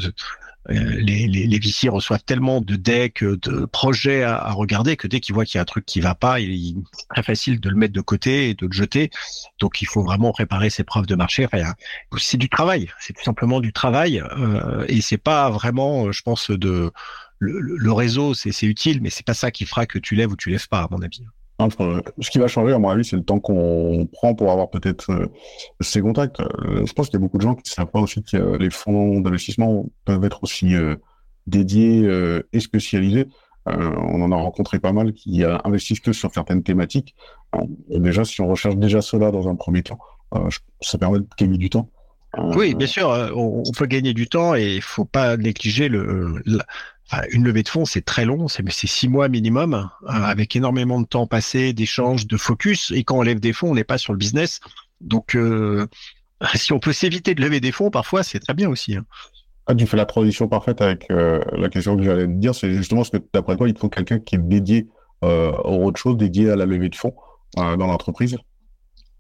Euh, 0.69 0.75
les, 0.75 1.27
les, 1.27 1.47
les 1.47 1.89
reçoivent 1.89 2.23
tellement 2.23 2.61
de 2.61 2.77
decks, 2.77 3.25
de 3.25 3.65
projets 3.65 4.23
à, 4.23 4.53
regarder 4.53 4.97
que 4.97 5.09
dès 5.09 5.21
qu'ils 5.21 5.35
voient 5.35 5.47
qu'il 5.47 5.57
y 5.57 5.59
a 5.59 5.63
un 5.63 5.65
truc 5.65 5.87
qui 5.87 6.01
va 6.01 6.15
pas, 6.15 6.39
il, 6.39 6.77
est 6.79 6.83
très 7.09 7.23
facile 7.23 7.61
de 7.61 7.69
le 7.71 7.77
mettre 7.77 7.95
de 7.95 8.01
côté 8.01 8.51
et 8.51 8.55
de 8.55 8.67
le 8.67 8.73
jeter. 8.73 9.11
Donc 9.59 9.81
il 9.81 9.87
faut 9.87 10.03
vraiment 10.03 10.33
préparer 10.33 10.69
ses 10.69 10.85
preuves 10.85 11.07
de 11.07 11.15
marché. 11.15 11.47
c'est 12.19 12.37
du 12.37 12.51
travail, 12.51 12.91
c'est 13.01 13.15
tout 13.15 13.25
simplement 13.25 13.61
du 13.61 13.73
travail 13.73 14.23
euh, 14.37 14.85
et 14.89 15.01
c'est 15.01 15.19
pas 15.19 15.51
vraiment, 15.51 16.13
je 16.13 16.23
pense, 16.23 16.51
de 16.51 16.93
le, 17.39 17.59
le 17.59 17.93
réseau, 17.93 18.35
c'est 18.35 18.67
utile, 18.67 19.01
mais 19.01 19.09
c'est 19.09 19.25
pas 19.25 19.35
ça 19.35 19.51
qui 19.51 19.65
fera 19.65 19.87
que 19.87 19.99
tu 19.99 20.15
lèves 20.15 20.33
ou 20.33 20.37
tu 20.37 20.51
lèves 20.51 20.69
pas, 20.69 20.83
à 20.83 20.89
mon 20.91 21.01
avis 21.01 21.25
ce 21.69 22.31
qui 22.31 22.39
va 22.39 22.49
changer, 22.49 22.73
à 22.73 22.79
mon 22.79 22.89
avis, 22.89 23.05
c'est 23.05 23.17
le 23.17 23.25
temps 23.25 23.41
qu'on 23.41 24.09
prend 24.13 24.35
pour 24.35 24.51
avoir 24.51 24.71
peut-être 24.71 25.11
euh, 25.11 25.27
ces 25.81 26.01
contacts. 26.01 26.41
Euh, 26.41 26.87
je 26.87 26.93
pense 26.93 27.09
qu'il 27.09 27.15
y 27.15 27.17
a 27.17 27.21
beaucoup 27.21 27.39
de 27.39 27.43
gens 27.43 27.55
qui 27.55 27.71
ne 27.71 27.75
savent 27.75 27.91
pas 27.91 28.01
aussi 28.01 28.23
que 28.23 28.57
les 28.57 28.71
fonds 28.71 29.21
d'investissement 29.21 29.87
peuvent 30.05 30.25
être 30.25 30.43
aussi 30.43 30.75
euh, 30.75 30.97
dédiés 31.47 32.09
et 32.53 32.61
spécialisés. 32.61 33.27
on 33.67 34.23
en 34.23 34.31
a 34.31 34.37
rencontré 34.37 34.79
pas 34.79 34.93
mal 34.93 35.13
qui 35.13 35.43
investissent 35.43 36.01
que 36.01 36.13
sur 36.13 36.33
certaines 36.33 36.63
thématiques. 36.63 37.17
et 37.89 37.99
déjà, 37.99 38.25
si 38.25 38.41
on 38.41 38.49
recherche 38.49 38.77
déjà 38.77 39.01
cela 39.01 39.33
dans 39.33 39.49
un 39.49 39.57
premier 39.57 39.83
temps, 39.83 39.99
ça 40.81 40.99
permet 40.99 41.19
de 41.19 41.27
gagner 41.37 41.59
du 41.59 41.71
temps. 41.71 41.89
Oui, 42.39 42.75
bien 42.75 42.87
sûr, 42.87 43.09
on, 43.35 43.63
peut 43.77 43.87
gagner 43.87 44.15
du 44.15 44.29
temps 44.29 44.55
et 44.55 44.77
il 44.77 44.83
faut 44.83 45.07
pas 45.07 45.37
négliger 45.37 45.89
le, 45.89 46.41
une 47.33 47.45
levée 47.45 47.63
de 47.63 47.69
fonds, 47.69 47.85
c'est 47.85 48.05
très 48.05 48.25
long, 48.25 48.47
c'est 48.49 48.65
six 48.71 49.09
mois 49.09 49.29
minimum, 49.29 49.75
hein, 49.75 49.91
avec 50.07 50.55
énormément 50.55 51.01
de 51.01 51.07
temps 51.07 51.27
passé, 51.27 51.73
d'échanges, 51.73 52.27
de 52.27 52.37
focus. 52.37 52.93
Et 52.95 53.05
quand 53.05 53.19
on 53.19 53.23
lève 53.23 53.41
des 53.41 53.53
fonds, 53.53 53.71
on 53.71 53.75
n'est 53.75 53.85
pas 53.85 53.99
sur 53.99 54.13
le 54.13 54.19
business. 54.19 54.61
Donc, 55.01 55.35
euh, 55.35 55.87
si 56.55 56.73
on 56.73 56.79
peut 56.79 56.93
s'éviter 56.93 57.35
de 57.35 57.43
lever 57.43 57.61
des 57.61 57.73
fonds, 57.73 57.91
parfois, 57.91 58.23
c'est 58.23 58.39
très 58.39 58.55
bien 58.55 58.69
aussi. 58.69 58.97
Hein. 58.97 59.05
Ah, 59.67 59.75
tu 59.75 59.87
fais 59.87 59.97
la 59.97 60.07
transition 60.07 60.49
parfaite 60.49 60.81
avec 60.81 61.11
euh, 61.11 61.41
la 61.53 61.69
question 61.69 61.97
que 61.97 62.03
j'allais 62.03 62.27
te 62.27 62.33
dire. 62.33 62.55
C'est 62.55 62.73
justement 62.73 63.05
ce 63.05 63.11
que, 63.11 63.19
d'après 63.33 63.57
toi, 63.57 63.69
il 63.69 63.77
faut 63.77 63.89
quelqu'un 63.89 64.19
qui 64.19 64.37
est 64.37 64.39
dédié 64.39 64.89
euh, 65.25 65.53
aux 65.65 65.85
autre 65.85 65.99
chose, 65.99 66.17
dédié 66.17 66.51
à 66.51 66.57
la 66.57 66.67
levée 66.67 66.89
de 66.89 66.97
fonds 66.97 67.15
dans 67.57 67.77
l'entreprise. 67.77 68.37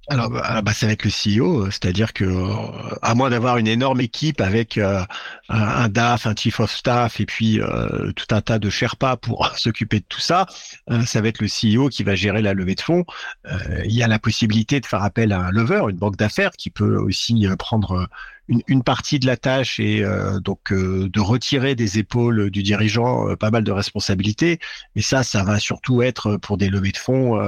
Alors, 0.09 0.31
bah, 0.31 0.63
bah, 0.63 0.73
c'est 0.75 0.87
avec 0.87 1.05
le 1.05 1.11
CEO, 1.11 1.67
c'est-à-dire 1.67 2.13
que 2.13 2.25
euh, 2.25 2.97
à 3.03 3.15
moins 3.15 3.31
d'avoir 3.31 3.59
une 3.59 3.69
énorme 3.69 4.01
équipe 4.01 4.41
avec 4.41 4.77
euh, 4.77 5.05
un 5.49 5.89
DAF, 5.89 6.27
un 6.27 6.35
chief 6.35 6.59
of 6.59 6.73
staff 6.73 7.21
et 7.21 7.27
puis 7.27 7.61
euh, 7.61 8.11
tout 8.13 8.27
un 8.35 8.41
tas 8.41 8.59
de 8.59 8.71
Sherpas 8.71 9.19
pour 9.19 9.47
s'occuper 9.57 10.01
de 10.01 10.05
tout 10.09 10.21
ça, 10.21 10.47
ça 11.07 11.21
va 11.21 11.29
être 11.29 11.41
le 11.41 11.47
CEO 11.47 11.89
qui 11.91 12.03
va 12.03 12.15
gérer 12.15 12.43
la 12.43 12.55
levée 12.55 12.75
de 12.75 12.81
fonds. 12.81 13.05
il 13.85 13.93
y 13.93 14.03
a 14.03 14.09
la 14.09 14.19
possibilité 14.19 14.81
de 14.81 14.87
faire 14.87 15.03
appel 15.03 15.33
à 15.33 15.41
un 15.41 15.51
lever, 15.51 15.81
une 15.89 15.97
banque 15.97 16.17
d'affaires 16.17 16.53
qui 16.53 16.71
peut 16.71 16.97
aussi 16.97 17.47
prendre 17.59 18.09
une, 18.49 18.63
une, 18.67 18.83
partie 18.83 19.21
de 19.21 19.27
la 19.27 19.37
tâche 19.37 19.79
et 19.79 20.05
donc 20.43 20.73
de 20.73 21.21
retirer 21.21 21.75
des 21.77 21.99
épaules 21.99 22.51
du 22.51 22.63
dirigeant 22.63 23.37
pas 23.37 23.51
mal 23.51 23.63
de 23.63 23.73
responsabilités. 23.73 24.59
Mais 24.97 25.03
ça, 25.03 25.23
ça 25.23 25.45
va 25.45 25.61
surtout 25.61 26.03
être 26.03 26.37
pour 26.37 26.57
des 26.59 26.69
levées 26.69 26.93
de 26.93 26.97
fonds 26.97 27.39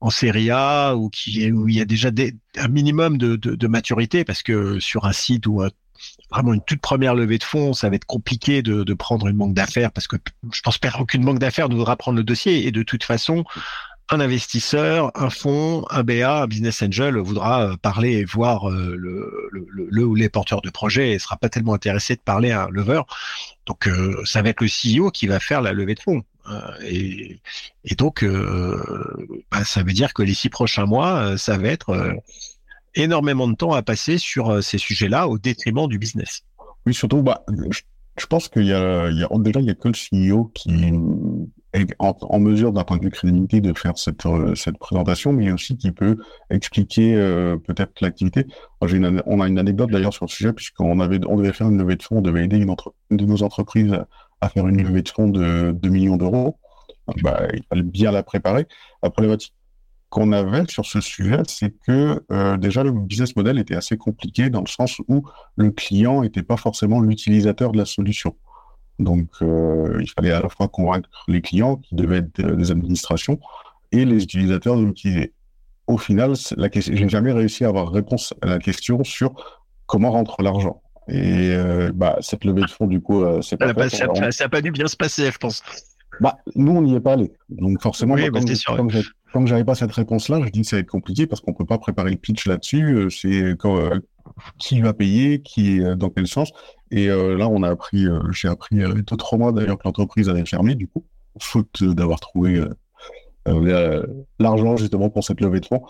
en 0.00 0.10
Serie 0.10 0.50
A 0.50 0.94
ou 0.94 1.06
où 1.06 1.68
il 1.68 1.74
y 1.74 1.80
a 1.80 1.84
déjà 1.84 2.10
un 2.56 2.68
minimum 2.68 3.18
de, 3.18 3.66
maturité 3.66 4.24
parce 4.24 4.42
que 4.42 4.78
sur 4.80 5.06
un 5.06 5.12
site 5.12 5.46
ou 5.46 5.62
vraiment 6.30 6.54
une 6.54 6.62
toute 6.62 6.80
première 6.80 7.14
levée 7.14 7.38
de 7.38 7.44
fonds, 7.44 7.72
ça 7.72 7.88
va 7.88 7.96
être 7.96 8.04
compliqué 8.04 8.62
de, 8.62 8.84
de 8.84 8.94
prendre 8.94 9.26
une 9.26 9.36
banque 9.36 9.54
d'affaires 9.54 9.90
parce 9.90 10.06
que 10.06 10.16
je 10.52 10.60
pense 10.62 10.78
qu'aucune 10.78 11.24
banque 11.24 11.38
d'affaires 11.38 11.68
ne 11.68 11.74
voudra 11.74 11.96
prendre 11.96 12.16
le 12.16 12.24
dossier 12.24 12.66
et 12.66 12.70
de 12.70 12.82
toute 12.82 13.04
façon 13.04 13.44
un 14.10 14.20
investisseur, 14.20 15.10
un 15.14 15.30
fonds, 15.30 15.84
un 15.90 16.02
BA, 16.02 16.42
un 16.42 16.46
business 16.46 16.82
angel 16.82 17.16
voudra 17.18 17.64
euh, 17.64 17.76
parler 17.76 18.12
et 18.12 18.24
voir 18.24 18.70
euh, 18.70 18.96
le, 18.96 20.04
ou 20.04 20.14
les 20.14 20.28
porteurs 20.28 20.62
de 20.62 20.70
projet 20.70 21.12
et 21.12 21.18
sera 21.18 21.36
pas 21.36 21.48
tellement 21.48 21.74
intéressé 21.74 22.14
de 22.14 22.20
parler 22.20 22.50
à 22.50 22.64
un 22.64 22.70
lever. 22.70 23.02
Donc 23.66 23.86
euh, 23.86 24.22
ça 24.24 24.42
va 24.42 24.48
être 24.50 24.62
le 24.62 24.68
CEO 24.68 25.10
qui 25.10 25.26
va 25.26 25.40
faire 25.40 25.60
la 25.60 25.72
levée 25.72 25.94
de 25.94 26.00
fonds. 26.00 26.22
Et, 26.82 27.40
donc 27.98 28.24
bah, 28.24 29.64
ça 29.64 29.82
veut 29.82 29.92
dire 29.92 30.14
que 30.14 30.22
les 30.22 30.32
six 30.32 30.48
prochains 30.48 30.86
mois, 30.86 31.36
ça 31.36 31.58
va 31.58 31.68
être 31.68 32.16
énormément 32.94 33.48
de 33.48 33.54
temps 33.54 33.74
à 33.74 33.82
passer 33.82 34.16
sur 34.16 34.62
ces 34.62 34.78
sujets-là 34.78 35.28
au 35.28 35.36
détriment 35.36 35.86
du 35.86 35.98
business. 35.98 36.44
Oui, 36.86 36.94
surtout, 36.94 37.20
bah, 37.20 37.44
je, 38.16 38.24
pense 38.24 38.48
qu'il 38.48 38.64
y 38.64 38.72
a 38.72 39.10
déjà 39.10 39.60
il 39.60 39.66
y 39.66 39.70
a 39.70 39.74
que 39.74 39.88
le 39.88 40.30
CEO 40.30 40.50
qui 40.54 40.70
en, 41.98 42.40
mesure 42.40 42.72
d'un 42.72 42.84
point 42.84 42.96
de 42.96 43.02
vue 43.02 43.10
crédibilité 43.10 43.60
de 43.60 43.76
faire 43.76 43.98
cette, 43.98 44.24
euh, 44.26 44.54
présentation, 44.80 45.32
mais 45.32 45.50
aussi 45.52 45.76
qui 45.76 45.92
peut 45.92 46.16
expliquer 46.50 47.14
euh, 47.14 47.56
peut-être 47.56 48.00
l'activité. 48.00 48.46
on 48.80 49.40
a 49.40 49.48
une 49.48 49.58
anecdote 49.58 49.90
d'ailleurs 49.90 50.14
sur 50.14 50.24
le 50.24 50.30
sujet, 50.30 50.52
puisqu'on 50.52 51.00
avait, 51.00 51.20
on 51.26 51.36
devait 51.36 51.52
faire 51.52 51.68
une 51.68 51.78
levée 51.78 51.96
de 51.96 52.02
fonds, 52.02 52.18
on 52.18 52.22
devait 52.22 52.44
aider 52.44 52.56
une, 52.56 52.74
de 53.10 53.24
nos 53.24 53.42
entreprises 53.42 53.98
à 54.40 54.48
faire 54.48 54.66
une 54.66 54.82
levée 54.82 55.02
de 55.02 55.08
fonds 55.08 55.28
de 55.28 55.72
2 55.72 55.88
millions 55.88 56.16
d'euros. 56.16 56.58
Bah, 57.22 57.42
il 57.52 57.62
fallait 57.68 57.82
bien 57.82 58.12
la 58.12 58.22
préparer. 58.22 58.66
La 59.02 59.10
problématique 59.10 59.54
qu'on 60.10 60.32
avait 60.32 60.64
sur 60.68 60.86
ce 60.86 61.00
sujet, 61.00 61.42
c'est 61.46 61.74
que 61.86 62.24
euh, 62.32 62.56
déjà 62.56 62.82
le 62.82 62.92
business 62.92 63.36
model 63.36 63.58
était 63.58 63.74
assez 63.74 63.96
compliqué 63.96 64.48
dans 64.48 64.60
le 64.60 64.66
sens 64.66 65.00
où 65.08 65.24
le 65.56 65.70
client 65.70 66.22
n'était 66.22 66.42
pas 66.42 66.56
forcément 66.56 67.00
l'utilisateur 67.00 67.72
de 67.72 67.78
la 67.78 67.84
solution. 67.84 68.34
Donc, 68.98 69.28
euh, 69.42 69.98
il 70.00 70.10
fallait 70.10 70.32
à 70.32 70.40
la 70.40 70.48
fois 70.48 70.68
convaincre 70.68 71.08
les 71.28 71.40
clients, 71.40 71.76
qui 71.76 71.94
devaient 71.94 72.18
être 72.18 72.42
des 72.42 72.70
administrations, 72.70 73.38
et 73.92 74.04
les 74.04 74.24
utilisateurs 74.24 74.76
de 74.76 74.84
l'utiliser. 74.84 75.32
Au 75.86 75.96
final, 75.96 76.34
la 76.56 76.68
question, 76.68 76.94
j'ai 76.94 77.08
jamais 77.08 77.32
réussi 77.32 77.64
à 77.64 77.68
avoir 77.68 77.90
réponse 77.90 78.34
à 78.42 78.46
la 78.46 78.58
question 78.58 79.02
sur 79.04 79.60
comment 79.86 80.10
rentre 80.10 80.42
l'argent. 80.42 80.82
Et 81.08 81.54
euh, 81.54 81.90
bah, 81.94 82.18
cette 82.20 82.44
levée 82.44 82.62
de 82.62 82.70
fonds, 82.70 82.86
du 82.86 83.00
coup, 83.00 83.22
euh, 83.22 83.40
c'est 83.40 83.56
pas. 83.56 83.72
Bah, 83.72 83.88
ça 83.88 84.06
n'a 84.06 84.48
pas 84.48 84.60
dû 84.60 84.70
bien 84.70 84.86
se 84.86 84.96
passer, 84.96 85.30
je 85.30 85.38
pense. 85.38 85.62
Bah, 86.20 86.36
nous, 86.54 86.72
on 86.72 86.82
n'y 86.82 86.94
est 86.94 87.00
pas 87.00 87.14
allé. 87.14 87.32
Donc, 87.48 87.80
forcément, 87.80 88.14
oui, 88.14 88.28
bah, 88.28 88.40
comme, 88.66 88.90
comme 89.32 89.46
j'avais 89.46 89.64
pas 89.64 89.74
cette 89.74 89.92
réponse-là, 89.92 90.40
je 90.44 90.50
dis 90.50 90.62
que 90.62 90.66
ça 90.66 90.76
va 90.76 90.80
être 90.80 90.90
compliqué 90.90 91.26
parce 91.26 91.40
qu'on 91.40 91.54
peut 91.54 91.64
pas 91.64 91.78
préparer 91.78 92.10
le 92.10 92.16
pitch 92.16 92.46
là-dessus. 92.46 93.08
C'est 93.10 93.54
quand, 93.58 93.78
qui 94.58 94.80
va 94.80 94.92
payer, 94.92 95.42
qui 95.42 95.80
dans 95.96 96.10
quel 96.10 96.26
sens. 96.26 96.52
Et 96.90 97.08
euh, 97.08 97.36
là, 97.36 97.48
on 97.48 97.62
a 97.62 97.70
appris, 97.70 98.06
euh, 98.06 98.20
j'ai 98.32 98.48
appris 98.48 98.82
euh, 98.82 98.94
deux 98.94 99.16
trois 99.16 99.38
mois 99.38 99.52
d'ailleurs 99.52 99.78
que 99.78 99.82
l'entreprise 99.84 100.28
avait 100.28 100.44
fermé 100.44 100.74
du 100.74 100.88
coup, 100.88 101.04
faute 101.40 101.82
d'avoir 101.82 102.20
trouvé 102.20 102.64
l'argent 104.38 104.76
justement 104.76 105.10
pour 105.10 105.24
cette 105.24 105.40
levée 105.40 105.60
de 105.60 105.66
fonds. 105.66 105.82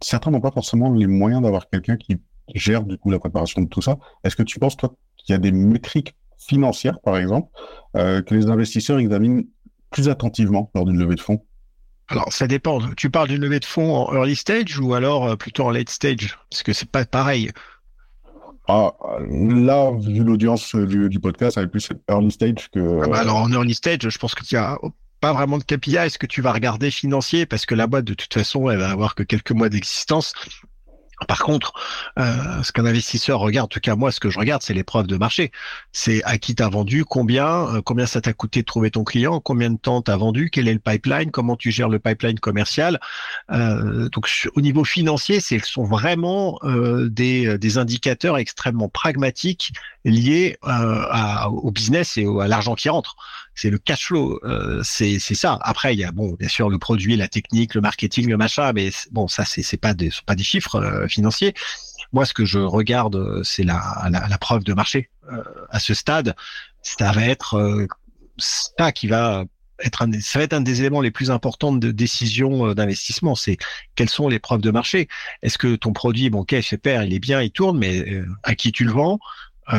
Certains 0.00 0.30
n'ont 0.30 0.40
pas 0.40 0.50
forcément 0.50 0.92
les 0.92 1.06
moyens 1.06 1.42
d'avoir 1.42 1.68
quelqu'un 1.68 1.96
qui 1.96 2.20
gère 2.54 2.82
du 2.82 2.98
coup 2.98 3.10
la 3.10 3.18
préparation 3.18 3.62
de 3.62 3.68
tout 3.68 3.82
ça. 3.82 3.98
Est-ce 4.24 4.36
que 4.36 4.42
tu 4.42 4.58
penses 4.58 4.76
toi 4.76 4.94
qu'il 5.16 5.32
y 5.32 5.36
a 5.36 5.38
des 5.38 5.52
métriques 5.52 6.14
financières, 6.38 7.00
par 7.00 7.16
exemple, 7.16 7.48
que 7.94 8.34
les 8.34 8.46
investisseurs 8.46 8.98
examinent 8.98 9.44
plus 9.90 10.08
attentivement 10.08 10.70
lors 10.74 10.84
d'une 10.84 10.98
levée 10.98 11.14
de 11.14 11.20
fonds? 11.20 11.44
Alors, 12.08 12.32
ça 12.32 12.46
dépend. 12.46 12.80
Tu 12.96 13.10
parles 13.10 13.28
d'une 13.28 13.40
levée 13.40 13.60
de 13.60 13.64
fonds 13.64 13.94
en 13.94 14.14
early 14.14 14.36
stage 14.36 14.78
ou 14.78 14.94
alors 14.94 15.36
plutôt 15.38 15.64
en 15.64 15.70
late 15.70 15.88
stage? 15.88 16.36
Parce 16.50 16.62
que 16.62 16.72
c'est 16.72 16.90
pas 16.90 17.04
pareil. 17.04 17.50
Ah, 18.68 18.92
là, 19.28 19.90
vu 19.98 20.22
l'audience 20.22 20.74
du, 20.74 21.18
podcast, 21.18 21.56
ça 21.56 21.62
va 21.62 21.66
plus 21.66 21.88
early 22.08 22.30
stage 22.30 22.70
que. 22.72 23.00
Ah 23.02 23.08
bah 23.08 23.18
alors, 23.18 23.36
en 23.36 23.50
early 23.52 23.74
stage, 23.74 24.08
je 24.08 24.18
pense 24.18 24.34
qu'il 24.34 24.56
n'y 24.56 24.64
a 24.64 24.78
pas 25.20 25.32
vraiment 25.32 25.58
de 25.58 25.64
KPI. 25.64 25.96
Est-ce 25.96 26.18
que 26.18 26.26
tu 26.26 26.42
vas 26.42 26.52
regarder 26.52 26.90
financier? 26.90 27.44
Parce 27.46 27.66
que 27.66 27.74
la 27.74 27.86
boîte, 27.86 28.04
de 28.04 28.14
toute 28.14 28.32
façon, 28.32 28.70
elle 28.70 28.78
va 28.78 28.90
avoir 28.90 29.14
que 29.14 29.22
quelques 29.22 29.52
mois 29.52 29.68
d'existence. 29.68 30.34
Par 31.26 31.40
contre, 31.40 31.72
euh, 32.18 32.62
ce 32.62 32.72
qu'un 32.72 32.86
investisseur 32.86 33.40
regarde, 33.40 33.66
en 33.66 33.68
tout 33.68 33.80
cas 33.80 33.96
moi, 33.96 34.12
ce 34.12 34.20
que 34.20 34.30
je 34.30 34.38
regarde, 34.38 34.62
c'est 34.62 34.74
les 34.74 34.84
preuves 34.84 35.06
de 35.06 35.16
marché. 35.16 35.52
C'est 35.92 36.22
à 36.24 36.38
qui 36.38 36.54
t'as 36.54 36.68
vendu, 36.68 37.04
combien, 37.04 37.74
euh, 37.74 37.82
combien 37.82 38.06
ça 38.06 38.20
t'a 38.20 38.32
coûté 38.32 38.60
de 38.60 38.66
trouver 38.66 38.90
ton 38.90 39.04
client, 39.04 39.40
combien 39.40 39.70
de 39.70 39.78
temps 39.78 40.02
t'as 40.02 40.16
vendu, 40.16 40.50
quel 40.50 40.68
est 40.68 40.74
le 40.74 40.78
pipeline, 40.78 41.30
comment 41.30 41.56
tu 41.56 41.70
gères 41.70 41.88
le 41.88 41.98
pipeline 41.98 42.38
commercial. 42.38 43.00
Euh, 43.50 44.08
donc 44.10 44.28
au 44.54 44.60
niveau 44.60 44.84
financier, 44.84 45.40
ce 45.40 45.58
sont 45.58 45.84
vraiment 45.84 46.58
des, 46.62 47.58
des 47.58 47.78
indicateurs 47.78 48.38
extrêmement 48.38 48.88
pragmatiques 48.88 49.72
liés 50.04 50.56
au 50.62 51.70
business 51.70 52.16
et 52.16 52.26
à 52.40 52.48
l'argent 52.48 52.74
qui 52.74 52.88
rentre. 52.88 53.16
C'est 53.54 53.70
le 53.70 53.78
cash 53.78 54.06
flow, 54.06 54.40
c'est 54.82 55.18
ça. 55.18 55.58
Après, 55.62 55.94
il 55.94 55.98
y 55.98 56.04
a 56.04 56.12
bon, 56.12 56.34
bien 56.38 56.48
sûr, 56.48 56.70
le 56.70 56.78
produit, 56.78 57.16
la 57.16 57.28
technique, 57.28 57.74
le 57.74 57.80
marketing, 57.82 58.28
le 58.28 58.36
machin, 58.36 58.72
mais 58.72 58.90
bon, 59.10 59.28
ça 59.28 59.44
c'est 59.44 59.76
pas 59.76 59.92
des, 59.92 60.10
sont 60.10 60.22
pas 60.24 60.34
des 60.34 60.44
chiffres 60.44 61.06
financier. 61.08 61.52
Moi, 62.12 62.26
ce 62.26 62.34
que 62.34 62.44
je 62.44 62.58
regarde, 62.58 63.16
euh, 63.16 63.42
c'est 63.42 63.62
la, 63.62 64.08
la, 64.10 64.38
preuve 64.38 64.64
de 64.64 64.74
marché. 64.74 65.08
Euh, 65.32 65.42
à 65.70 65.80
ce 65.80 65.94
stade, 65.94 66.34
ça 66.82 67.10
va 67.12 67.24
être 67.24 67.54
euh, 67.54 67.86
ça 68.36 68.92
qui 68.92 69.06
va 69.06 69.44
être 69.78 70.02
un, 70.02 70.12
ça 70.20 70.38
va 70.38 70.44
être 70.44 70.52
un 70.52 70.60
des 70.60 70.80
éléments 70.80 71.00
les 71.00 71.10
plus 71.10 71.30
importants 71.30 71.72
de 71.72 71.90
décision 71.90 72.74
d'investissement. 72.74 73.34
C'est 73.34 73.56
quelles 73.94 74.10
sont 74.10 74.28
les 74.28 74.38
preuves 74.38 74.60
de 74.60 74.70
marché. 74.70 75.08
Est-ce 75.42 75.56
que 75.56 75.74
ton 75.74 75.92
produit, 75.92 76.28
bon, 76.28 76.40
ok, 76.40 76.56
super, 76.60 77.02
il 77.02 77.14
est 77.14 77.18
bien, 77.18 77.40
il 77.40 77.50
tourne, 77.50 77.78
mais 77.78 78.22
à 78.42 78.54
qui 78.54 78.72
tu 78.72 78.84
le 78.84 78.92
vends 78.92 79.18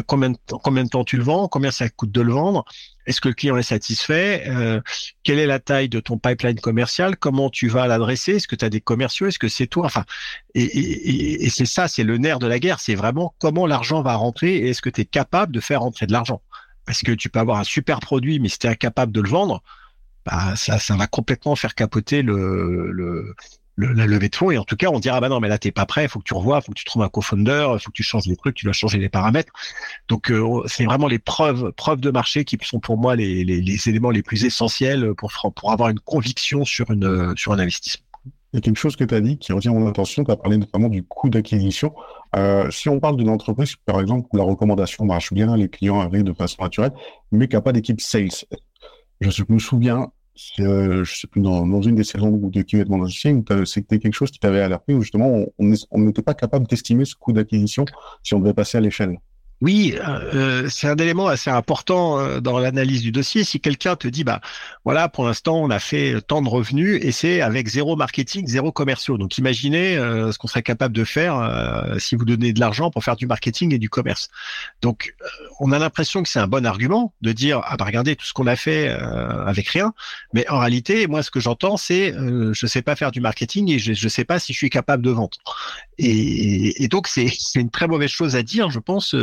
combien, 0.07 0.31
de, 0.31 0.37
combien 0.63 0.83
de 0.83 0.89
temps 0.89 1.03
tu 1.03 1.17
le 1.17 1.23
vends, 1.23 1.47
combien 1.47 1.71
ça 1.71 1.87
coûte 1.89 2.11
de 2.11 2.21
le 2.21 2.33
vendre, 2.33 2.65
est-ce 3.05 3.21
que 3.21 3.27
le 3.27 3.33
client 3.33 3.57
est 3.57 3.63
satisfait, 3.63 4.45
euh, 4.47 4.81
quelle 5.23 5.39
est 5.39 5.45
la 5.45 5.59
taille 5.59 5.89
de 5.89 5.99
ton 5.99 6.17
pipeline 6.17 6.59
commercial, 6.59 7.17
comment 7.17 7.49
tu 7.49 7.67
vas 7.67 7.87
l'adresser, 7.87 8.33
est-ce 8.33 8.47
que 8.47 8.55
tu 8.55 8.65
as 8.65 8.69
des 8.69 8.81
commerciaux, 8.81 9.27
est-ce 9.27 9.39
que 9.39 9.47
c'est 9.47 9.67
toi, 9.67 9.85
enfin, 9.85 10.05
et, 10.55 11.49
c'est 11.49 11.65
ça, 11.65 11.87
c'est 11.87 12.03
le 12.03 12.17
nerf 12.17 12.39
de 12.39 12.47
la 12.47 12.59
guerre, 12.59 12.79
c'est 12.79 12.95
vraiment 12.95 13.35
comment 13.39 13.67
l'argent 13.67 14.01
va 14.01 14.15
rentrer 14.15 14.55
et 14.55 14.69
est-ce 14.69 14.81
que 14.81 14.89
tu 14.89 15.01
es 15.01 15.05
capable 15.05 15.51
de 15.51 15.59
faire 15.59 15.81
rentrer 15.81 16.07
de 16.07 16.11
l'argent? 16.11 16.41
Parce 16.85 17.01
que 17.01 17.11
tu 17.11 17.29
peux 17.29 17.39
avoir 17.39 17.59
un 17.59 17.63
super 17.63 17.99
produit, 17.99 18.39
mais 18.39 18.49
si 18.49 18.59
tu 18.59 18.67
es 18.67 18.69
incapable 18.69 19.11
de 19.11 19.21
le 19.21 19.29
vendre, 19.29 19.63
bah, 20.25 20.55
ça, 20.55 20.79
ça 20.79 20.95
va 20.95 21.07
complètement 21.07 21.55
faire 21.55 21.75
capoter 21.75 22.21
le, 22.21 23.35
la 23.77 24.05
levée 24.05 24.29
de 24.29 24.35
fonds 24.35 24.51
et 24.51 24.57
en 24.57 24.63
tout 24.63 24.75
cas 24.75 24.89
on 24.89 24.99
dira 24.99 25.19
bah 25.19 25.29
non 25.29 25.39
mais 25.39 25.47
là 25.47 25.57
t'es 25.57 25.71
pas 25.71 25.85
prêt, 25.85 26.03
il 26.03 26.09
faut 26.09 26.19
que 26.19 26.25
tu 26.25 26.33
revoies, 26.33 26.61
faut 26.61 26.71
que 26.71 26.77
tu 26.77 26.85
trouves 26.85 27.01
un 27.01 27.09
co-founder, 27.09 27.75
faut 27.79 27.89
que 27.89 27.95
tu 27.95 28.03
changes 28.03 28.27
les 28.27 28.35
trucs, 28.35 28.55
tu 28.55 28.65
dois 28.65 28.73
changer 28.73 28.99
les 28.99 29.09
paramètres. 29.09 29.51
Donc 30.07 30.31
euh, 30.31 30.61
c'est 30.67 30.85
vraiment 30.85 31.07
les 31.07 31.19
preuves 31.19 31.71
preuves 31.71 31.99
de 31.99 32.11
marché 32.11 32.45
qui 32.45 32.57
sont 32.61 32.79
pour 32.79 32.97
moi 32.97 33.15
les, 33.15 33.43
les, 33.43 33.89
éléments 33.89 34.11
les 34.11 34.23
plus 34.23 34.45
essentiels 34.45 35.13
pour 35.15 35.31
pour 35.55 35.71
avoir 35.71 35.89
une 35.89 35.99
conviction 35.99 36.65
sur 36.65 36.91
une 36.91 37.33
sur 37.35 37.51
un 37.53 37.59
investissement. 37.59 38.05
Il 38.53 38.57
y 38.57 38.59
a 38.59 38.61
quelque 38.61 38.77
chose 38.77 38.95
que 38.95 39.03
tu 39.03 39.15
as 39.15 39.21
dit 39.21 39.39
qui 39.39 39.51
retient 39.51 39.73
mon 39.73 39.87
attention, 39.87 40.23
tu 40.23 40.29
as 40.29 40.35
parlé 40.35 40.57
notamment 40.57 40.87
du 40.87 41.01
coût 41.03 41.27
d'acquisition. 41.27 41.95
Euh, 42.35 42.69
si 42.69 42.87
on 42.87 42.99
parle 42.99 43.17
d'une 43.17 43.29
entreprise, 43.29 43.75
par 43.77 43.99
exemple, 43.99 44.27
où 44.31 44.37
la 44.37 44.43
recommandation 44.43 45.05
marche 45.05 45.33
bien, 45.33 45.57
les 45.57 45.69
clients 45.69 45.99
arrivent 45.99 46.23
de 46.23 46.33
façon 46.33 46.61
naturelle, 46.61 46.93
mais 47.31 47.47
qui 47.47 47.55
n'a 47.55 47.61
pas 47.61 47.71
d'équipe 47.71 47.99
sales. 47.99 48.29
Je 49.21 49.43
me 49.49 49.57
souviens, 49.57 50.11
euh, 50.59 51.03
je 51.03 51.19
sais 51.19 51.27
plus, 51.27 51.41
dans, 51.41 51.65
dans, 51.65 51.81
une 51.81 51.95
des 51.95 52.03
saisons 52.03 52.31
de 52.31 52.59
est 52.59 52.89
mon 52.89 53.03
associé, 53.03 53.35
c'était 53.65 53.99
quelque 53.99 54.13
chose 54.13 54.31
qui 54.31 54.39
t'avait 54.39 54.61
alerté 54.61 54.93
où 54.93 55.01
justement 55.01 55.45
on 55.59 55.99
n'était 55.99 56.21
pas 56.23 56.33
capable 56.33 56.67
d'estimer 56.67 57.05
ce 57.05 57.15
coût 57.15 57.33
d'acquisition 57.33 57.85
si 58.23 58.33
on 58.33 58.39
devait 58.39 58.53
passer 58.53 58.77
à 58.77 58.81
l'échelle. 58.81 59.19
Oui, 59.63 59.95
euh, 60.05 60.67
c'est 60.69 60.89
un 60.89 60.97
élément 60.97 61.27
assez 61.27 61.49
important 61.49 62.19
euh, 62.19 62.41
dans 62.41 62.59
l'analyse 62.59 63.01
du 63.01 63.13
dossier. 63.13 63.45
Si 63.45 63.61
quelqu'un 63.61 63.95
te 63.95 64.09
dit, 64.09 64.25
bah 64.25 64.41
voilà, 64.83 65.07
pour 65.07 65.23
l'instant, 65.23 65.55
on 65.55 65.69
a 65.69 65.79
fait 65.79 66.19
tant 66.19 66.41
de 66.41 66.49
revenus 66.49 66.99
et 67.01 67.13
c'est 67.13 67.39
avec 67.39 67.69
zéro 67.69 67.95
marketing, 67.95 68.45
zéro 68.45 68.73
commerciaux. 68.73 69.17
Donc, 69.17 69.37
imaginez 69.37 69.95
euh, 69.95 70.33
ce 70.33 70.37
qu'on 70.37 70.49
serait 70.49 70.63
capable 70.63 70.93
de 70.93 71.05
faire 71.05 71.93
si 71.97 72.17
vous 72.17 72.25
donnez 72.25 72.51
de 72.51 72.59
l'argent 72.59 72.91
pour 72.91 73.05
faire 73.05 73.15
du 73.15 73.25
marketing 73.25 73.73
et 73.73 73.77
du 73.77 73.89
commerce. 73.89 74.27
Donc, 74.81 75.15
on 75.61 75.71
a 75.71 75.79
l'impression 75.79 76.23
que 76.23 76.27
c'est 76.27 76.39
un 76.39 76.47
bon 76.47 76.65
argument 76.65 77.13
de 77.21 77.31
dire, 77.31 77.61
ah 77.63 77.77
bah 77.77 77.85
regardez 77.85 78.17
tout 78.17 78.25
ce 78.25 78.33
qu'on 78.33 78.47
a 78.47 78.57
fait 78.57 78.89
avec 78.89 79.69
rien. 79.69 79.93
Mais 80.33 80.45
en 80.49 80.59
réalité, 80.59 81.07
moi, 81.07 81.23
ce 81.23 81.31
que 81.31 81.39
j'entends, 81.39 81.77
c'est, 81.77 82.13
je 82.13 82.67
sais 82.67 82.81
pas 82.81 82.97
faire 82.97 83.11
du 83.11 83.21
marketing 83.21 83.71
et 83.71 83.79
je, 83.79 83.91
ne 83.91 84.09
sais 84.09 84.25
pas 84.25 84.39
si 84.39 84.51
je 84.51 84.57
suis 84.57 84.69
capable 84.69 85.03
de 85.03 85.11
vendre. 85.11 85.37
Et 85.97 86.87
donc, 86.89 87.07
c'est 87.07 87.31
une 87.55 87.71
très 87.71 87.87
mauvaise 87.87 88.09
chose 88.09 88.35
à 88.35 88.43
dire, 88.43 88.69
je 88.69 88.79
pense 88.79 89.15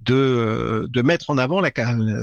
de, 0.00 0.86
de 0.88 1.02
mettre 1.02 1.30
en 1.30 1.38
avant 1.38 1.62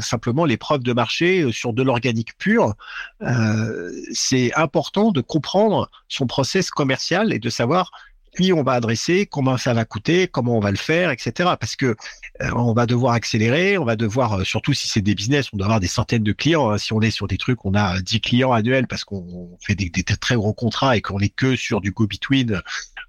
simplement 0.01 0.45
les 0.45 0.57
preuves 0.57 0.83
de 0.83 0.93
marché 0.93 1.41
euh, 1.41 1.51
sur 1.51 1.73
de 1.73 1.83
l'organique 1.83 2.37
pur. 2.37 2.73
Euh, 3.21 3.91
c'est 4.11 4.53
important 4.55 5.11
de 5.11 5.21
comprendre 5.21 5.89
son 6.07 6.27
process 6.27 6.71
commercial 6.71 7.33
et 7.33 7.39
de 7.39 7.49
savoir 7.49 7.91
on 8.53 8.63
va 8.63 8.73
adresser, 8.73 9.25
comment 9.25 9.57
ça 9.57 9.73
va 9.73 9.85
coûter, 9.85 10.27
comment 10.27 10.57
on 10.57 10.59
va 10.59 10.71
le 10.71 10.77
faire, 10.77 11.11
etc. 11.11 11.51
Parce 11.59 11.75
que 11.75 11.95
euh, 12.41 12.51
on 12.55 12.73
va 12.73 12.85
devoir 12.85 13.13
accélérer, 13.13 13.77
on 13.77 13.85
va 13.85 13.95
devoir, 13.95 14.45
surtout 14.45 14.73
si 14.73 14.87
c'est 14.87 15.01
des 15.01 15.15
business, 15.15 15.49
on 15.53 15.57
doit 15.57 15.65
avoir 15.65 15.79
des 15.79 15.87
centaines 15.87 16.23
de 16.23 16.33
clients. 16.33 16.69
Hein. 16.69 16.77
Si 16.77 16.93
on 16.93 17.01
est 17.01 17.11
sur 17.11 17.27
des 17.27 17.37
trucs, 17.37 17.65
on 17.65 17.73
a 17.73 17.99
10 18.01 18.21
clients 18.21 18.53
annuels 18.53 18.87
parce 18.87 19.03
qu'on 19.03 19.57
fait 19.61 19.75
des, 19.75 19.89
très 20.03 20.35
gros 20.35 20.53
contrats 20.53 20.97
et 20.97 21.01
qu'on 21.01 21.19
est 21.19 21.33
que 21.33 21.55
sur 21.55 21.81
du 21.81 21.91
go-between 21.91 22.61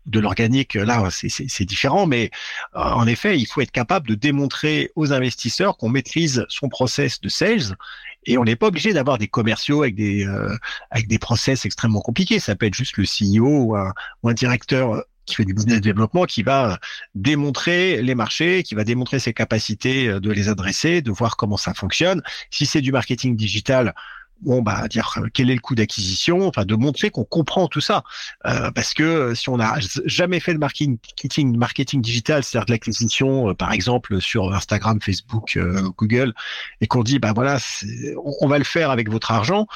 de 0.07 0.21
l'organique, 0.21 0.75
là, 0.75 1.09
c'est 1.11 1.65
différent. 1.65 2.07
Mais 2.07 2.31
euh, 2.75 2.81
en 2.81 3.07
effet, 3.07 3.39
il 3.39 3.47
faut 3.47 3.61
être 3.61 3.71
capable 3.71 4.09
de 4.09 4.15
démontrer 4.15 4.91
aux 4.97 5.13
investisseurs 5.13 5.77
qu'on 5.77 5.89
maîtrise 5.89 6.45
son 6.49 6.69
process 6.69 7.21
de 7.21 7.29
sales 7.29 7.77
et 8.25 8.37
on 8.37 8.45
n'est 8.45 8.57
pas 8.57 8.67
obligé 8.67 8.93
d'avoir 8.93 9.19
des 9.19 9.29
commerciaux 9.29 9.83
avec 9.83 9.95
des 9.95 10.27
euh, 10.27 11.19
process 11.21 11.65
extrêmement 11.65 12.01
compliqués. 12.01 12.41
Ça 12.41 12.55
peut 12.57 12.67
être 12.67 12.75
juste 12.75 12.97
le 12.97 13.05
CEO 13.05 13.47
ou 13.47 13.77
un, 13.77 14.35
directeur 14.35 14.95
euh, 14.95 15.03
qui 15.29 15.37
fait 15.37 15.45
du 15.45 15.55
business 15.55 15.81
développement, 15.81 16.25
qui 16.25 16.43
va 16.43 16.79
démontrer 17.15 18.03
les 18.03 18.15
marchés, 18.15 18.63
qui 18.63 18.75
va 18.75 18.85
démontrer 18.85 19.19
ses 19.19 19.33
capacités 19.33 20.09
de 20.21 20.31
les 20.31 20.49
adresser, 20.49 21.03
de 21.03 21.11
voir 21.11 21.37
comment 21.37 21.57
ça 21.57 21.75
fonctionne. 21.75 22.23
Si 22.51 22.67
c'est 22.67 22.81
du 22.81 22.93
marketing 22.93 23.37
digital, 23.37 23.95
bon 24.43 24.63
bah 24.63 24.87
dire 24.89 25.13
euh, 25.19 25.29
quel 25.33 25.51
est 25.51 25.55
le 25.55 25.61
coût 25.61 25.75
d'acquisition, 25.75 26.47
enfin 26.47 26.65
de 26.65 26.75
montrer 26.75 27.11
qu'on 27.11 27.25
comprend 27.25 27.69
tout 27.69 27.81
ça, 27.81 28.05
euh, 28.47 28.71
parce 28.71 28.95
que 28.95 29.03
euh, 29.03 29.35
si 29.35 29.49
on 29.49 29.57
n'a 29.57 29.77
jamais 30.05 30.41
fait 30.41 30.55
de 30.55 30.59
marketing, 30.59 30.99
marketing 31.57 32.01
digital, 32.01 32.45
c'est-à-dire 32.45 32.67
de 32.67 32.73
l'acquisition, 32.73 33.55
par 33.55 33.73
exemple 33.73 34.21
sur 34.21 34.53
Instagram, 34.55 35.01
Facebook, 35.01 35.59
Google, 35.97 36.35
et 36.81 36.87
qu'on 36.87 37.03
dit 37.03 37.19
bah 37.19 37.33
voilà, 37.35 37.59
on, 38.41 38.49
va 38.49 38.59
le 38.59 38.65
faire 38.65 38.91
avec 38.91 39.11
votre 39.11 39.31
argent, 39.31 39.67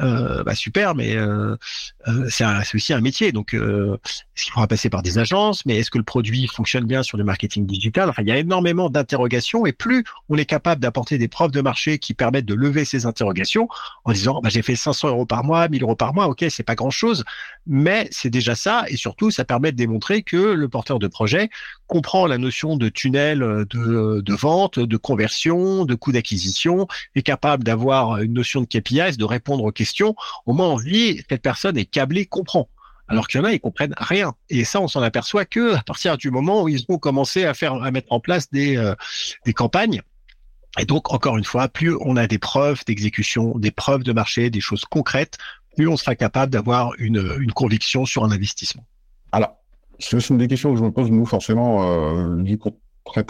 euh, 0.00 0.42
bah 0.44 0.54
super, 0.54 0.94
mais 0.94 1.16
euh, 1.16 1.56
euh 2.08 2.28
c'est 2.28 2.44
aussi 2.74 2.92
un 2.92 3.00
métier. 3.00 3.32
Donc, 3.32 3.54
est-ce 3.54 4.44
qu'il 4.44 4.52
faudra 4.52 4.66
passer 4.66 4.90
par 4.90 5.02
des 5.02 5.18
agences? 5.18 5.64
Mais 5.66 5.78
est-ce 5.78 5.90
que 5.90 5.98
le 5.98 6.04
produit 6.04 6.46
fonctionne 6.46 6.84
bien 6.84 7.02
sur 7.02 7.16
le 7.16 7.24
marketing 7.24 7.66
digital? 7.66 8.12
Il 8.18 8.26
y 8.26 8.32
a 8.32 8.38
énormément 8.38 8.90
d'interrogations. 8.90 9.66
Et 9.66 9.72
plus 9.72 10.04
on 10.28 10.36
est 10.36 10.44
capable 10.44 10.80
d'apporter 10.80 11.18
des 11.18 11.28
preuves 11.28 11.50
de 11.50 11.60
marché 11.60 11.98
qui 11.98 12.14
permettent 12.14 12.46
de 12.46 12.54
lever 12.54 12.84
ces 12.84 13.06
interrogations 13.06 13.68
en 14.04 14.12
disant, 14.12 14.40
bah, 14.42 14.50
j'ai 14.50 14.62
fait 14.62 14.76
500 14.76 15.08
euros 15.08 15.26
par 15.26 15.44
mois, 15.44 15.68
1000 15.68 15.82
euros 15.82 15.96
par 15.96 16.14
mois, 16.14 16.28
ok, 16.28 16.44
c'est 16.50 16.62
pas 16.62 16.74
grand-chose, 16.74 17.24
mais 17.66 18.08
c'est 18.10 18.30
déjà 18.30 18.54
ça. 18.54 18.84
Et 18.88 18.96
surtout, 18.96 19.30
ça 19.30 19.44
permet 19.44 19.72
de 19.72 19.76
démontrer 19.76 20.22
que 20.22 20.36
le 20.36 20.68
porteur 20.68 20.98
de 20.98 21.06
projet 21.06 21.48
comprend 21.86 22.26
la 22.26 22.38
notion 22.38 22.76
de 22.76 22.88
tunnel 22.88 23.38
de, 23.38 24.20
de 24.20 24.34
vente, 24.34 24.78
de 24.78 24.96
conversion, 24.96 25.84
de 25.84 25.94
coût 25.94 26.12
d'acquisition, 26.12 26.86
est 27.14 27.22
capable 27.22 27.64
d'avoir 27.64 28.18
une 28.20 28.32
notion 28.32 28.60
de 28.60 28.66
KPIs, 28.66 29.16
de 29.16 29.24
répondre 29.24 29.64
aux 29.64 29.72
questions 29.72 29.85
au 30.46 30.52
moins 30.52 30.68
on 30.68 30.78
cette 30.78 31.42
personne 31.42 31.76
est 31.76 31.84
câblée, 31.84 32.26
comprend. 32.26 32.68
Alors 33.08 33.28
qu'il 33.28 33.38
y 33.38 33.42
en 33.42 33.46
a, 33.46 33.52
ils 33.52 33.60
comprennent 33.60 33.94
rien. 33.96 34.34
Et 34.50 34.64
ça, 34.64 34.80
on 34.80 34.88
s'en 34.88 35.02
aperçoit 35.02 35.44
que 35.44 35.76
à 35.76 35.82
partir 35.82 36.16
du 36.16 36.30
moment 36.30 36.62
où 36.62 36.68
ils 36.68 36.84
ont 36.88 36.98
commencé 36.98 37.44
à 37.44 37.54
faire, 37.54 37.74
à 37.74 37.90
mettre 37.90 38.12
en 38.12 38.20
place 38.20 38.50
des, 38.50 38.76
euh, 38.76 38.94
campagnes. 39.54 40.02
Et 40.78 40.84
donc, 40.84 41.12
encore 41.12 41.38
une 41.38 41.44
fois, 41.44 41.68
plus 41.68 41.96
on 42.00 42.16
a 42.16 42.26
des 42.26 42.38
preuves 42.38 42.82
d'exécution, 42.86 43.56
des 43.58 43.70
preuves 43.70 44.02
de 44.02 44.12
marché, 44.12 44.50
des 44.50 44.60
choses 44.60 44.84
concrètes, 44.84 45.38
plus 45.76 45.88
on 45.88 45.96
sera 45.96 46.16
capable 46.16 46.52
d'avoir 46.52 46.92
une, 46.98 47.52
conviction 47.54 48.04
sur 48.04 48.24
un 48.24 48.30
investissement. 48.30 48.84
Alors, 49.32 49.56
ce 49.98 50.18
sont 50.20 50.34
des 50.34 50.48
questions 50.48 50.72
que 50.72 50.78
je 50.78 50.84
me 50.84 50.90
pose, 50.90 51.10
nous, 51.10 51.24
forcément, 51.24 51.88
euh, 51.88 52.42
vu 52.42 52.58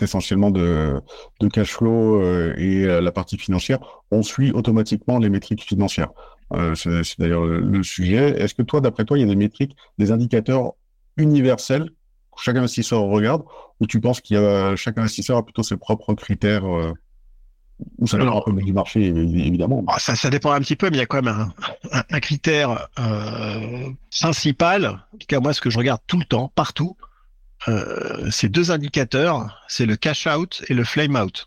essentiellement 0.01 0.51
de, 0.51 1.01
de 1.41 1.49
cash 1.49 1.73
flow 1.73 2.21
euh, 2.21 2.55
et 2.57 2.85
euh, 2.85 3.01
la 3.01 3.13
partie 3.13 3.39
financière, 3.39 3.79
on 4.11 4.23
suit 4.23 4.51
automatiquement 4.53 5.19
les 5.19 5.29
métriques 5.29 5.63
financières. 5.63 6.11
Euh, 6.53 6.75
c'est 6.75 7.19
d'ailleurs 7.19 7.45
le, 7.45 7.83
sujet. 7.83 8.41
Est-ce 8.41 8.55
que 8.55 8.63
toi, 8.63 8.81
d'après 8.81 9.05
toi, 9.05 9.19
il 9.19 9.23
y 9.23 9.25
a 9.25 9.27
des 9.27 9.37
métriques, 9.37 9.77
des 9.99 10.13
indicateurs 10.13 10.73
universels 11.17 11.91
que 12.37 12.43
chaque 12.43 12.57
investisseur 12.57 13.03
regarde, 13.03 13.43
ou 13.81 13.87
tu 13.87 14.01
penses 14.01 14.21
qu'il 14.21 14.37
y 14.37 14.41
a 14.41 14.77
chaque 14.77 14.99
investisseur 14.99 15.39
a 15.39 15.45
plutôt 15.45 15.63
ses 15.63 15.77
propres 15.77 16.15
critères 16.15 16.65
euh, 16.65 16.93
ou 17.99 18.07
ça 18.07 18.19
dépend 18.19 18.43
du 18.47 18.73
marché, 18.73 19.07
évidemment. 19.07 19.83
Bah, 19.83 19.97
ça, 19.99 20.17
ça 20.17 20.31
dépend 20.31 20.53
un 20.53 20.61
petit 20.61 20.77
peu, 20.77 20.89
mais 20.89 20.97
il 20.97 21.01
y 21.01 21.03
a 21.03 21.07
quand 21.07 21.23
même 21.23 21.53
un, 21.93 22.03
un, 22.11 22.21
critère 22.21 22.89
euh, 22.99 23.91
principal. 24.19 24.87
En 24.87 25.19
tout 25.19 25.27
cas, 25.27 25.41
moi, 25.41 25.53
ce 25.53 25.61
que 25.61 25.71
je 25.71 25.79
regarde 25.79 26.01
tout 26.07 26.19
le 26.19 26.25
temps, 26.25 26.51
partout, 26.55 26.97
euh, 27.69 28.31
c'est 28.31 28.49
deux 28.49 28.71
indicateurs. 28.71 29.63
C'est 29.69 29.87
le 29.87 29.97
cash 29.97 30.27
out 30.27 30.63
et 30.69 30.75
le 30.75 30.85
flame 30.85 31.17
out. 31.17 31.47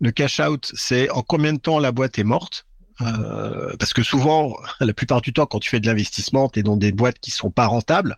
Le 0.00 0.10
cash 0.10 0.40
out, 0.40 0.70
c'est 0.74 1.08
en 1.10 1.22
combien 1.22 1.54
de 1.54 1.58
temps 1.58 1.78
la 1.78 1.92
boîte 1.92 2.18
est 2.18 2.24
morte. 2.24 2.66
Euh, 3.00 3.74
parce 3.78 3.92
que 3.92 4.02
souvent, 4.02 4.56
la 4.80 4.92
plupart 4.92 5.20
du 5.20 5.32
temps, 5.32 5.46
quand 5.46 5.58
tu 5.58 5.70
fais 5.70 5.80
de 5.80 5.86
l'investissement, 5.86 6.48
tu 6.48 6.60
es 6.60 6.62
dans 6.62 6.76
des 6.76 6.92
boîtes 6.92 7.18
qui 7.18 7.30
sont 7.30 7.50
pas 7.50 7.66
rentables. 7.66 8.16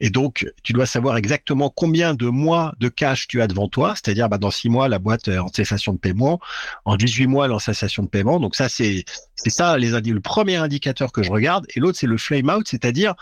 Et 0.00 0.10
donc, 0.10 0.46
tu 0.62 0.72
dois 0.72 0.86
savoir 0.86 1.16
exactement 1.16 1.70
combien 1.70 2.14
de 2.14 2.26
mois 2.26 2.74
de 2.78 2.88
cash 2.88 3.26
tu 3.26 3.40
as 3.40 3.46
devant 3.46 3.68
toi. 3.68 3.94
C'est-à-dire, 3.94 4.28
bah, 4.28 4.38
dans 4.38 4.50
six 4.50 4.68
mois, 4.68 4.88
la 4.88 4.98
boîte 4.98 5.28
est 5.28 5.38
en 5.38 5.48
cessation 5.48 5.92
de 5.92 5.98
paiement. 5.98 6.40
En 6.84 6.96
18 6.96 7.26
mois, 7.26 7.46
elle 7.46 7.52
est 7.52 7.54
en 7.54 7.58
cessation 7.58 8.02
de 8.02 8.08
paiement. 8.08 8.38
Donc 8.38 8.54
ça, 8.54 8.68
c'est 8.68 9.04
c'est 9.34 9.50
ça 9.50 9.78
les 9.78 9.98
le 9.98 10.20
premier 10.20 10.56
indicateur 10.56 11.12
que 11.12 11.22
je 11.22 11.30
regarde. 11.30 11.66
Et 11.74 11.80
l'autre, 11.80 11.98
c'est 11.98 12.06
le 12.06 12.18
flame 12.18 12.50
out, 12.50 12.66
c'est-à-dire 12.68 13.14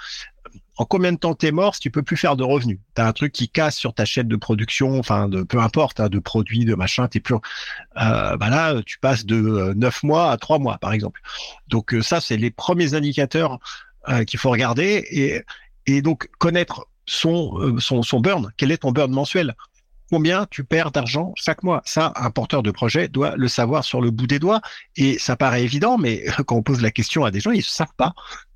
en 0.78 0.84
combien 0.84 1.12
de 1.12 1.18
temps 1.18 1.34
t'es 1.34 1.52
mort 1.52 1.74
si 1.74 1.80
tu 1.80 1.90
peux 1.90 2.02
plus 2.02 2.16
faire 2.16 2.36
de 2.36 2.44
revenus? 2.44 2.78
T'as 2.94 3.06
un 3.06 3.12
truc 3.12 3.32
qui 3.32 3.48
casse 3.48 3.76
sur 3.76 3.94
ta 3.94 4.04
chaîne 4.04 4.28
de 4.28 4.36
production, 4.36 4.98
enfin 4.98 5.28
de 5.28 5.42
peu 5.42 5.58
importe, 5.60 6.00
hein, 6.00 6.08
de 6.08 6.18
produits, 6.18 6.64
de 6.64 6.74
machin, 6.74 7.08
t'es 7.08 7.20
plus. 7.20 7.34
Euh, 7.34 8.36
bah 8.36 8.50
là, 8.50 8.82
tu 8.84 8.98
passes 8.98 9.24
de 9.24 9.36
euh, 9.36 9.74
neuf 9.74 10.02
mois 10.02 10.30
à 10.30 10.36
trois 10.36 10.58
mois, 10.58 10.78
par 10.78 10.92
exemple. 10.92 11.20
Donc 11.68 11.94
euh, 11.94 12.02
ça, 12.02 12.20
c'est 12.20 12.36
les 12.36 12.50
premiers 12.50 12.94
indicateurs 12.94 13.58
euh, 14.08 14.24
qu'il 14.24 14.38
faut 14.38 14.50
regarder 14.50 15.44
et 15.86 16.02
donc 16.02 16.28
connaître 16.38 16.86
son 17.06 18.20
burn. 18.20 18.52
Quel 18.56 18.70
est 18.70 18.78
ton 18.78 18.92
burn 18.92 19.10
mensuel? 19.12 19.54
Combien 20.10 20.46
tu 20.50 20.64
perds 20.64 20.90
d'argent 20.90 21.32
chaque 21.36 21.62
mois. 21.62 21.82
Ça, 21.84 22.12
un 22.16 22.30
porteur 22.30 22.62
de 22.62 22.70
projet 22.70 23.08
doit 23.08 23.34
le 23.36 23.48
savoir 23.48 23.84
sur 23.84 24.00
le 24.00 24.10
bout 24.10 24.26
des 24.26 24.38
doigts. 24.38 24.60
Et 24.96 25.18
ça 25.18 25.36
paraît 25.36 25.62
évident, 25.62 25.98
mais 25.98 26.24
quand 26.46 26.56
on 26.56 26.62
pose 26.62 26.80
la 26.80 26.90
question 26.90 27.24
à 27.24 27.30
des 27.30 27.40
gens, 27.40 27.50
ils 27.50 27.58
ne 27.58 27.62
savent 27.62 27.88
pas. 27.96 28.14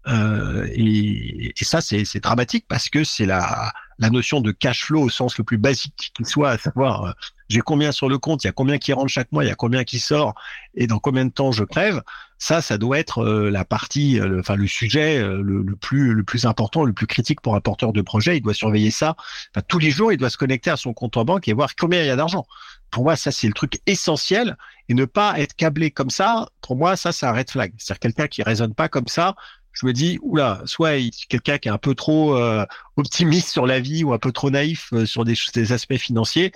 Euh, 0.09 0.67
et, 0.73 1.53
et, 1.61 1.65
ça, 1.65 1.81
c'est 1.81 2.21
dramatique 2.21 2.65
parce 2.69 2.89
que 2.89 3.05
c'est 3.05 3.27
la, 3.27 3.73
la 4.01 4.11
notion 4.11 4.41
de 4.41 4.51
cash 4.51 4.85
flow 4.85 5.03
au 5.03 5.09
sens 5.09 5.39
le 5.39 5.45
plus 5.45 5.59
basique 5.59 6.11
qui 6.15 6.25
soit, 6.25 6.51
à 6.51 6.59
savoir 6.59 7.05
euh, 7.05 7.13
j'ai 7.49 7.61
combien 7.61 7.93
sur 7.93 8.09
le 8.09 8.19
compte, 8.19 8.43
il 8.43 8.47
y 8.47 8.51
a 8.51 8.53
combien 8.53 8.79
qui 8.79 8.93
rentre 8.93 9.09
chaque 9.09 9.31
mois, 9.31 9.45
il 9.45 9.49
y 9.49 9.51
a 9.51 9.55
combien 9.55 9.85
qui 9.85 9.99
sort 10.01 10.35
et 10.75 10.87
dans 10.87 10.99
combien 10.99 11.25
de 11.25 11.31
temps 11.31 11.53
je 11.53 11.65
crève. 11.65 12.03
Ça, 12.39 12.63
ça 12.63 12.79
doit 12.79 12.99
être 12.99 13.23
euh, 13.23 13.51
la 13.51 13.67
partie, 13.67 14.19
enfin 14.39 14.57
le 14.57 14.67
sujet 14.67 15.19
le, 15.21 15.63
le, 15.63 15.77
plus 15.77 16.15
le 16.15 16.25
plus 16.25 16.47
important, 16.47 16.85
le 16.85 16.95
plus 16.95 17.07
critique 17.07 17.43
pour 17.43 17.55
un 17.55 17.61
porteur 17.61 17.93
de 17.93 18.01
projet. 18.01 18.39
Il 18.39 18.41
doit 18.41 18.55
surveiller 18.55 18.91
ça. 18.91 19.15
Tous 19.69 19.79
les 19.79 19.91
jours, 19.91 20.13
il 20.13 20.17
doit 20.17 20.31
se 20.31 20.39
connecter 20.39 20.71
à 20.71 20.77
son 20.77 20.95
compte 20.95 21.17
en 21.19 21.25
banque 21.25 21.49
et 21.49 21.53
voir 21.53 21.77
combien 21.77 22.01
il 22.03 22.07
y 22.07 22.11
a 22.11 22.17
d'argent. 22.17 22.47
Pour 22.91 23.05
moi, 23.05 23.17
ça 23.17 23.31
c'est 23.31 23.47
le 23.47 23.53
truc 23.53 23.81
essentiel 23.87 24.57
et 24.89 24.95
ne 24.95 25.05
pas 25.05 25.39
être 25.39 25.55
câblé 25.55 25.91
comme 25.91 26.11
ça. 26.11 26.49
Pour 26.63 26.77
moi, 26.77 26.97
ça 26.97 27.13
c'est 27.13 27.27
un 27.27 27.33
red 27.33 27.51
flag. 27.51 27.73
C'est-à-dire 27.77 28.01
quelqu'un 28.01 28.27
qui 28.27 28.43
raisonne 28.43 28.75
pas 28.75 28.89
comme 28.89 29.07
ça 29.07 29.37
je 29.81 29.87
me 29.87 29.93
dis, 29.93 30.19
oula, 30.21 30.61
soit 30.67 30.99
quelqu'un 31.29 31.57
qui 31.57 31.69
est 31.69 31.71
un 31.71 31.79
peu 31.79 31.95
trop 31.95 32.37
euh, 32.37 32.67
optimiste 32.97 33.49
sur 33.49 33.67
la 33.67 33.81
vie 33.81 34.05
ou 34.05 34.13
un 34.13 34.19
peu 34.19 34.31
trop 34.31 34.51
naïf 34.51 34.91
euh, 34.93 35.07
sur 35.07 35.25
des, 35.25 35.73
aspects 35.73 35.97
financiers, 35.97 36.53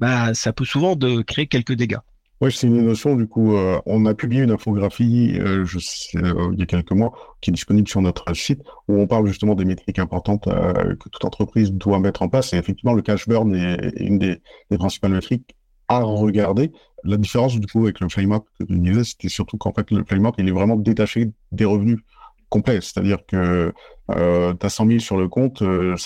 bah, 0.00 0.34
ça 0.34 0.52
peut 0.52 0.64
souvent 0.64 0.96
de 0.96 1.22
créer 1.22 1.46
quelques 1.46 1.74
dégâts. 1.74 1.98
Oui, 2.40 2.50
c'est 2.52 2.66
une 2.66 2.84
notion, 2.84 3.14
du 3.14 3.28
coup, 3.28 3.56
euh, 3.56 3.80
on 3.86 4.04
a 4.04 4.14
publié 4.14 4.42
une 4.42 4.50
infographie 4.50 5.38
je 5.64 5.78
sais, 5.78 6.18
il 6.18 6.58
y 6.58 6.62
a 6.62 6.66
quelques 6.66 6.92
mois 6.92 7.12
qui 7.40 7.50
est 7.50 7.52
disponible 7.52 7.88
sur 7.88 8.02
notre 8.02 8.34
site 8.34 8.60
où 8.88 9.00
on 9.00 9.06
parle 9.06 9.26
justement 9.26 9.54
des 9.54 9.64
métriques 9.64 10.00
importantes 10.00 10.44
que 10.44 11.08
toute 11.08 11.24
entreprise 11.24 11.72
doit 11.72 12.00
mettre 12.00 12.22
en 12.22 12.28
place. 12.28 12.52
Et 12.52 12.56
effectivement, 12.56 12.92
le 12.94 13.00
cash 13.00 13.26
burn 13.28 13.54
est, 13.54 13.92
une 14.00 14.18
des, 14.18 14.40
principales 14.76 15.12
métriques 15.12 15.54
à 15.88 16.00
regarder. 16.00 16.72
La 17.04 17.16
différence, 17.16 17.58
du 17.58 17.66
coup, 17.68 17.84
avec 17.84 18.00
le 18.00 18.08
flame 18.08 18.40
que 18.58 18.64
tu 18.64 18.78
disais, 18.80 19.04
c'était 19.04 19.28
surtout 19.28 19.56
qu'en 19.56 19.72
fait, 19.72 19.90
le 19.92 20.04
flame 20.04 20.30
il 20.36 20.48
est 20.48 20.52
vraiment 20.52 20.76
détaché 20.76 21.30
des 21.52 21.64
revenus 21.64 22.00
complet. 22.48 22.80
C'est-à-dire 22.80 23.18
que 23.26 23.72
tu 24.08 24.66
as 24.66 24.68
100 24.68 24.86
000 24.86 24.98
sur 25.00 25.16
le 25.16 25.28
compte, 25.28 25.62
euh, 25.62 25.96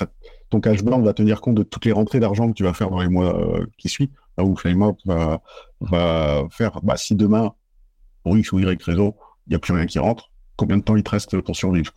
ton 0.50 0.60
cash 0.60 0.82
burn 0.82 1.04
va 1.04 1.12
tenir 1.12 1.40
compte 1.40 1.54
de 1.54 1.62
toutes 1.62 1.84
les 1.84 1.92
rentrées 1.92 2.20
d'argent 2.20 2.48
que 2.48 2.54
tu 2.54 2.64
vas 2.64 2.74
faire 2.74 2.90
dans 2.90 3.00
les 3.00 3.08
mois 3.08 3.38
euh, 3.38 3.66
qui 3.78 3.88
suivent. 3.88 4.10
Là 4.36 4.44
où 4.44 4.56
FlameUp 4.56 4.96
va, 5.04 5.42
va 5.80 6.44
faire, 6.50 6.80
bah, 6.82 6.96
si 6.96 7.14
demain, 7.14 7.52
pour 8.22 8.36
X 8.36 8.52
ou 8.52 8.58
Y 8.58 8.82
réseau, 8.82 9.16
il 9.46 9.50
n'y 9.50 9.56
a 9.56 9.58
plus 9.58 9.72
rien 9.72 9.86
qui 9.86 9.98
rentre, 9.98 10.30
combien 10.56 10.76
de 10.76 10.82
temps 10.82 10.96
il 10.96 11.02
te 11.02 11.10
reste 11.10 11.40
pour 11.40 11.56
survivre. 11.56 11.92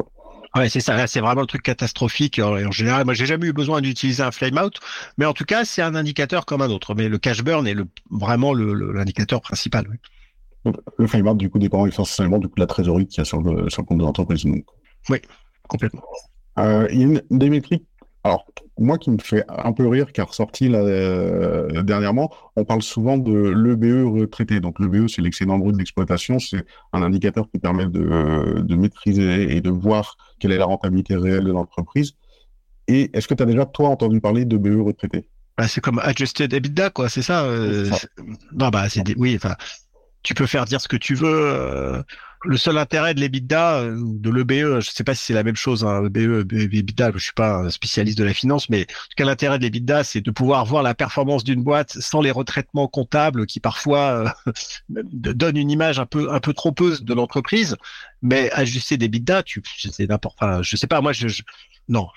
Ouais, 0.56 0.70
c'est 0.70 0.82
ça. 0.82 1.08
C'est 1.08 1.20
vraiment 1.20 1.42
le 1.42 1.48
truc 1.48 1.64
catastrophique. 1.64 2.38
En 2.38 2.72
général, 2.72 3.06
moi, 3.06 3.16
j'ai 3.16 3.26
jamais 3.26 3.48
eu 3.48 3.54
besoin 3.54 3.82
d'utiliser 3.82 4.22
un 4.22 4.32
flameout, 4.32 4.72
mais 5.18 5.26
en 5.26 5.34
tout 5.34 5.46
cas, 5.46 5.66
c'est 5.66 5.82
un 5.82 5.96
indicateur 5.96 6.46
comme 6.46 6.62
un 6.62 6.70
autre. 6.70 6.94
Mais 6.94 7.10
le 7.10 7.18
cash 7.18 7.44
burn 7.44 7.66
est 7.66 7.76
vraiment 8.12 8.54
l'indicateur 8.54 9.42
principal. 9.42 9.88
Le 10.98 11.08
framework, 11.08 11.38
du 11.38 11.50
coup, 11.50 11.60
dépend 11.60 11.86
essentiellement 11.86 12.40
du 12.40 12.48
coup, 12.48 12.56
de 12.56 12.62
la 12.62 12.68
trésorerie 12.68 13.08
qu'il 13.08 13.20
y 13.20 13.22
a 13.22 13.26
sur 13.26 13.42
le, 13.42 13.70
sur 13.70 13.82
le 13.82 13.86
compte 13.86 13.98
de 13.98 14.04
l'entreprise. 14.04 14.46
Oui, 15.10 15.18
complètement. 15.68 16.04
Euh, 16.60 16.88
il 16.92 17.00
y 17.00 17.04
a 17.04 17.06
une 17.06 17.22
des 17.32 17.50
métriques, 17.50 17.86
alors, 18.26 18.46
moi 18.80 18.98
qui 18.98 19.12
me 19.12 19.18
fait 19.18 19.44
un 19.50 19.74
peu 19.74 19.86
rire, 19.88 20.14
qui 20.14 20.22
a 20.22 20.24
ressorti 20.24 20.70
là, 20.70 20.80
euh, 20.80 21.82
dernièrement, 21.84 22.34
on 22.56 22.64
parle 22.64 22.82
souvent 22.82 23.18
de 23.18 23.34
l'EBE 23.34 24.06
retraité. 24.08 24.62
Donc, 24.62 24.80
l'EBE, 24.80 25.10
c'est 25.10 25.22
l'excédent 25.22 25.58
brut 25.58 25.76
d'exploitation. 25.76 26.40
C'est 26.40 26.66
un 26.94 27.02
indicateur 27.02 27.50
qui 27.52 27.60
permet 27.60 27.88
de, 27.88 28.62
de 28.62 28.76
maîtriser 28.76 29.54
et 29.54 29.60
de 29.60 29.70
voir 29.70 30.16
quelle 30.40 30.54
est 30.54 30.58
la 30.58 30.66
rentabilité 30.66 31.18
réelle 31.18 31.44
de 31.44 31.52
l'entreprise. 31.52 32.14
Et 32.88 33.10
est-ce 33.14 33.28
que 33.28 33.34
tu 33.34 33.44
as 33.44 33.46
déjà, 33.46 33.66
toi, 33.66 33.90
entendu 33.90 34.22
parler 34.22 34.46
de 34.46 34.58
BE 34.58 34.82
retraité? 34.82 35.28
Bah, 35.58 35.68
c'est 35.68 35.82
comme 35.82 36.00
adjusted 36.00 36.54
EBITDA, 36.54 36.92
quoi, 36.92 37.10
c'est 37.10 37.22
ça, 37.22 37.44
euh, 37.44 37.90
Non, 38.54 38.70
bah, 38.70 38.88
c'est 38.90 39.04
oui, 39.18 39.36
enfin, 39.36 39.56
tu 40.24 40.34
peux 40.34 40.48
faire 40.48 40.66
dire 40.66 40.82
ce 40.82 40.88
que 40.88 40.98
tu 40.98 41.16
veux. 41.16 41.52
Euh, 41.52 42.02
le 42.46 42.58
seul 42.58 42.78
intérêt 42.78 43.14
de 43.14 43.20
l'EBITDA, 43.20 43.80
euh, 43.80 43.98
de 43.98 44.30
l'EBE, 44.30 44.82
je 44.82 44.92
sais 44.92 45.04
pas 45.04 45.16
si 45.16 45.26
c'est 45.26 45.34
la 45.34 45.44
même 45.44 45.56
chose, 45.56 45.86
hein, 45.86 46.06
EBE, 46.06 46.52
EBITDA, 46.52 47.12
je 47.14 47.20
suis 47.20 47.34
pas 47.34 47.58
un 47.58 47.70
spécialiste 47.70 48.18
de 48.18 48.24
la 48.24 48.34
finance, 48.34 48.70
mais 48.70 48.82
en 48.82 48.86
tout 48.86 49.16
cas 49.16 49.26
l'intérêt 49.26 49.58
de 49.58 49.64
l'EBITDA, 49.64 50.04
c'est 50.04 50.22
de 50.22 50.32
pouvoir 50.32 50.66
voir 50.66 50.84
la 50.84 50.94
performance 50.94 51.44
d'une 51.44 51.64
boîte 51.64 51.92
sans 52.00 52.22
les 52.22 52.32
retraitements 52.32 52.88
comptables 52.88 53.46
qui 53.46 53.60
parfois 53.60 54.34
euh, 54.48 54.52
donnent 54.90 55.58
une 55.58 55.72
image 55.72 56.00
un 56.00 56.06
peu 56.06 56.32
un 56.32 56.40
peu 56.40 56.54
trompeuse 56.54 57.04
de 57.04 57.14
l'entreprise. 57.14 57.78
Mais 58.22 58.52
ajuster 58.52 58.98
des 58.98 59.06
EBITDA, 59.06 59.44
tu, 59.44 59.62
c'est 59.78 60.08
n'importe. 60.08 60.38
Enfin, 60.42 60.62
je 60.62 60.76
sais 60.76 60.88
pas, 60.88 61.02
moi, 61.02 61.12
je, 61.14 61.28
je 61.28 61.44
non, 61.90 62.08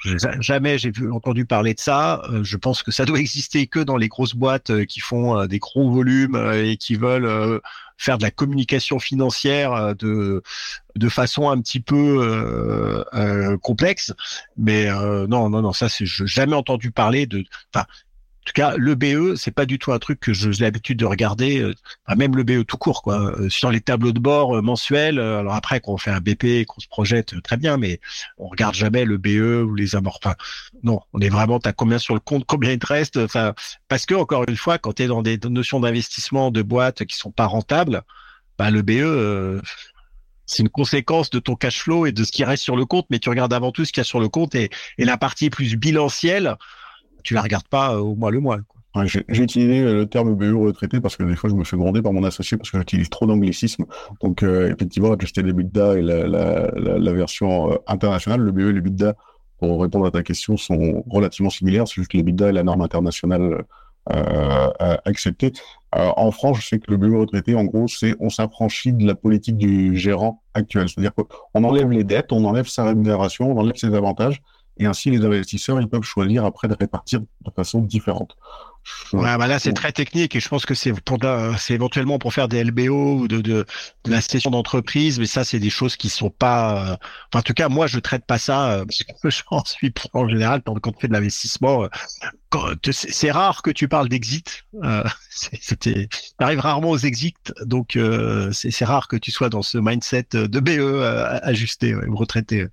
jamais 0.40 0.78
j'ai 0.78 0.92
entendu 1.10 1.44
parler 1.44 1.74
de 1.74 1.80
ça. 1.80 2.22
Euh, 2.30 2.44
je 2.44 2.56
pense 2.56 2.82
que 2.82 2.92
ça 2.92 3.04
doit 3.04 3.18
exister 3.20 3.66
que 3.66 3.80
dans 3.80 3.96
les 3.96 4.08
grosses 4.08 4.34
boîtes 4.34 4.70
euh, 4.70 4.84
qui 4.84 5.00
font 5.00 5.38
euh, 5.38 5.46
des 5.46 5.58
gros 5.58 5.90
volumes 5.90 6.36
et 6.54 6.76
qui 6.76 6.94
veulent 6.94 7.60
faire 7.98 8.18
de 8.18 8.22
la 8.22 8.30
communication 8.30 8.98
financière 8.98 9.96
de 9.96 10.42
de 10.94 11.08
façon 11.08 11.50
un 11.50 11.60
petit 11.60 11.80
peu 11.80 13.04
complexe. 13.62 14.12
Mais 14.56 14.88
non, 14.90 15.50
non, 15.50 15.62
non, 15.62 15.72
ça 15.72 15.88
c'est 15.88 16.06
jamais 16.06 16.54
entendu 16.54 16.90
parler 16.90 17.26
de. 17.26 17.44
Enfin, 17.74 17.86
le 18.56 18.94
BE, 18.94 19.36
c'est 19.36 19.50
pas 19.50 19.66
du 19.66 19.78
tout 19.78 19.92
un 19.92 19.98
truc 19.98 20.20
que 20.20 20.32
j'ai 20.32 20.50
l'habitude 20.64 20.98
de 20.98 21.04
regarder, 21.04 21.60
euh, 21.60 21.74
même 22.16 22.36
le 22.36 22.42
BE 22.42 22.64
tout 22.64 22.78
court. 22.78 23.02
Euh, 23.06 23.48
sur 23.48 23.70
les 23.70 23.80
tableaux 23.80 24.12
de 24.12 24.18
bord 24.18 24.56
euh, 24.56 24.62
mensuels, 24.62 25.18
alors 25.18 25.54
après 25.54 25.80
qu'on 25.80 25.98
fait 25.98 26.10
un 26.10 26.20
BP, 26.20 26.64
qu'on 26.66 26.80
se 26.80 26.88
projette, 26.88 27.40
très 27.42 27.56
bien, 27.56 27.76
mais 27.76 28.00
on 28.38 28.48
regarde 28.48 28.74
jamais 28.74 29.04
le 29.04 29.18
BE 29.18 29.64
ou 29.64 29.74
les 29.74 29.94
amorts. 29.94 30.20
Non, 30.82 31.00
on 31.12 31.20
est 31.20 31.28
vraiment, 31.28 31.58
t'as 31.58 31.72
combien 31.72 31.98
sur 31.98 32.14
le 32.14 32.20
compte, 32.20 32.44
combien 32.48 32.72
il 32.72 32.78
te 32.78 32.86
reste. 32.86 33.18
Parce 33.88 34.06
que 34.06 34.14
encore 34.14 34.44
une 34.48 34.56
fois, 34.56 34.78
quand 34.78 34.94
tu 34.94 35.02
es 35.02 35.06
dans 35.06 35.22
des 35.22 35.38
notions 35.48 35.80
d'investissement 35.80 36.50
de 36.50 36.62
boîtes 36.62 37.04
qui 37.04 37.16
sont 37.16 37.32
pas 37.32 37.46
rentables, 37.46 38.02
bah 38.58 38.70
le 38.70 38.82
BE, 38.82 39.60
c'est 40.46 40.62
une 40.62 40.70
conséquence 40.70 41.28
de 41.30 41.40
ton 41.40 41.56
cash 41.56 41.80
flow 41.80 42.06
et 42.06 42.12
de 42.12 42.24
ce 42.24 42.32
qui 42.32 42.44
reste 42.44 42.62
sur 42.62 42.76
le 42.76 42.86
compte, 42.86 43.06
mais 43.10 43.18
tu 43.18 43.28
regardes 43.28 43.52
avant 43.52 43.72
tout 43.72 43.84
ce 43.84 43.92
qu'il 43.92 44.00
y 44.00 44.02
a 44.02 44.04
sur 44.04 44.20
le 44.20 44.28
compte 44.28 44.54
et 44.54 44.70
la 44.98 45.18
partie 45.18 45.50
plus 45.50 45.76
bilancielle 45.76 46.56
tu 47.26 47.34
la 47.34 47.42
regardes 47.42 47.68
pas 47.68 47.94
euh, 47.94 47.98
au 47.98 48.14
mois 48.14 48.30
le 48.30 48.40
mois. 48.40 48.58
j'ai 49.04 49.24
utilisé 49.28 49.80
euh, 49.80 49.94
le 49.94 50.06
terme 50.06 50.34
BE 50.36 50.54
retraité 50.54 51.00
parce 51.00 51.16
que 51.16 51.24
des 51.24 51.34
fois 51.34 51.50
je 51.50 51.56
me 51.56 51.64
fais 51.64 51.76
gronder 51.76 52.00
par 52.00 52.12
mon 52.12 52.22
associé 52.22 52.56
parce 52.56 52.70
que 52.70 52.78
j'utilise 52.78 53.10
trop 53.10 53.26
d'anglicisme. 53.26 53.84
Donc 54.22 54.42
euh, 54.42 54.72
effectivement, 54.72 55.12
acheté 55.12 55.42
les 55.42 55.52
BITDA 55.52 55.98
et 55.98 56.02
la, 56.02 57.12
version 57.12 57.72
euh, 57.72 57.76
internationale, 57.88 58.40
le 58.40 58.52
BE 58.52 58.70
et 58.70 58.72
les 58.72 58.80
BITDA, 58.80 59.16
pour 59.58 59.82
répondre 59.82 60.06
à 60.06 60.12
ta 60.12 60.22
question, 60.22 60.56
sont 60.56 61.04
relativement 61.10 61.50
similaires. 61.50 61.88
C'est 61.88 61.96
juste 61.96 62.12
que 62.12 62.16
les 62.16 62.22
BITDA 62.22 62.50
est 62.50 62.52
la 62.52 62.62
norme 62.62 62.82
internationale 62.82 63.64
acceptée. 65.04 65.52
en 65.92 66.30
France, 66.30 66.58
je 66.60 66.66
sais 66.68 66.78
que 66.78 66.88
le 66.92 66.96
BE 66.96 67.12
retraité, 67.12 67.56
en 67.56 67.64
gros, 67.64 67.88
c'est 67.88 68.14
on 68.20 68.30
s'affranchit 68.30 68.92
de 68.92 69.04
la 69.04 69.16
politique 69.16 69.56
du 69.56 69.96
gérant 69.96 70.44
actuel. 70.54 70.88
C'est-à-dire 70.88 71.12
qu'on 71.12 71.64
enlève 71.64 71.90
les 71.90 72.04
dettes, 72.04 72.30
on 72.30 72.44
enlève 72.44 72.68
sa 72.68 72.84
rémunération, 72.84 73.50
on 73.50 73.58
enlève 73.58 73.74
ses 73.74 73.92
avantages 73.94 74.40
et 74.78 74.86
ainsi 74.86 75.10
les 75.10 75.24
investisseurs 75.24 75.80
ils 75.80 75.88
peuvent 75.88 76.02
choisir 76.02 76.44
après 76.44 76.68
de 76.68 76.76
répartir 76.78 77.20
de 77.20 77.50
façon 77.54 77.80
différente. 77.80 78.36
Ouais, 79.12 79.36
bah 79.36 79.46
là 79.46 79.58
c'est 79.58 79.72
très 79.72 79.92
technique 79.92 80.36
et 80.36 80.40
je 80.40 80.48
pense 80.48 80.66
que 80.66 80.74
c'est 80.74 80.92
pour 80.92 81.18
c'est 81.58 81.74
éventuellement 81.74 82.18
pour 82.18 82.32
faire 82.32 82.48
des 82.48 82.62
LBO 82.62 83.20
ou 83.20 83.28
de, 83.28 83.40
de, 83.40 83.66
de 84.04 84.10
la 84.10 84.20
session 84.20 84.50
d'entreprise, 84.50 85.18
mais 85.18 85.26
ça 85.26 85.44
c'est 85.44 85.58
des 85.58 85.70
choses 85.70 85.96
qui 85.96 86.08
sont 86.08 86.30
pas. 86.30 86.92
Euh, 86.92 86.96
enfin, 87.32 87.40
en 87.40 87.42
tout 87.42 87.52
cas, 87.52 87.68
moi 87.68 87.86
je 87.86 87.98
traite 87.98 88.24
pas 88.26 88.38
ça 88.38 88.70
euh, 88.70 88.84
parce 89.20 89.20
que 89.22 89.30
j'en 89.30 89.64
suis 89.64 89.92
en 90.12 90.28
général 90.28 90.62
quand 90.64 90.86
on 90.86 90.92
fait 90.98 91.08
de 91.08 91.12
l'investissement. 91.12 91.84
Euh, 91.84 92.74
c'est 92.90 93.30
rare 93.30 93.62
que 93.62 93.70
tu 93.70 93.88
parles 93.88 94.08
d'exit. 94.08 94.64
Euh, 94.82 95.04
c'était 95.30 96.08
arrive 96.38 96.60
rarement 96.60 96.90
aux 96.90 96.98
exits, 96.98 97.34
donc 97.64 97.98
c'est 98.52 98.84
rare 98.84 99.08
que 99.08 99.16
tu 99.16 99.30
sois 99.30 99.48
dans 99.48 99.62
ce 99.62 99.78
mindset 99.78 100.28
de 100.32 100.60
BE 100.60 101.02
ajusté, 101.42 101.94
ouais, 101.94 102.06
retraité. 102.08 102.66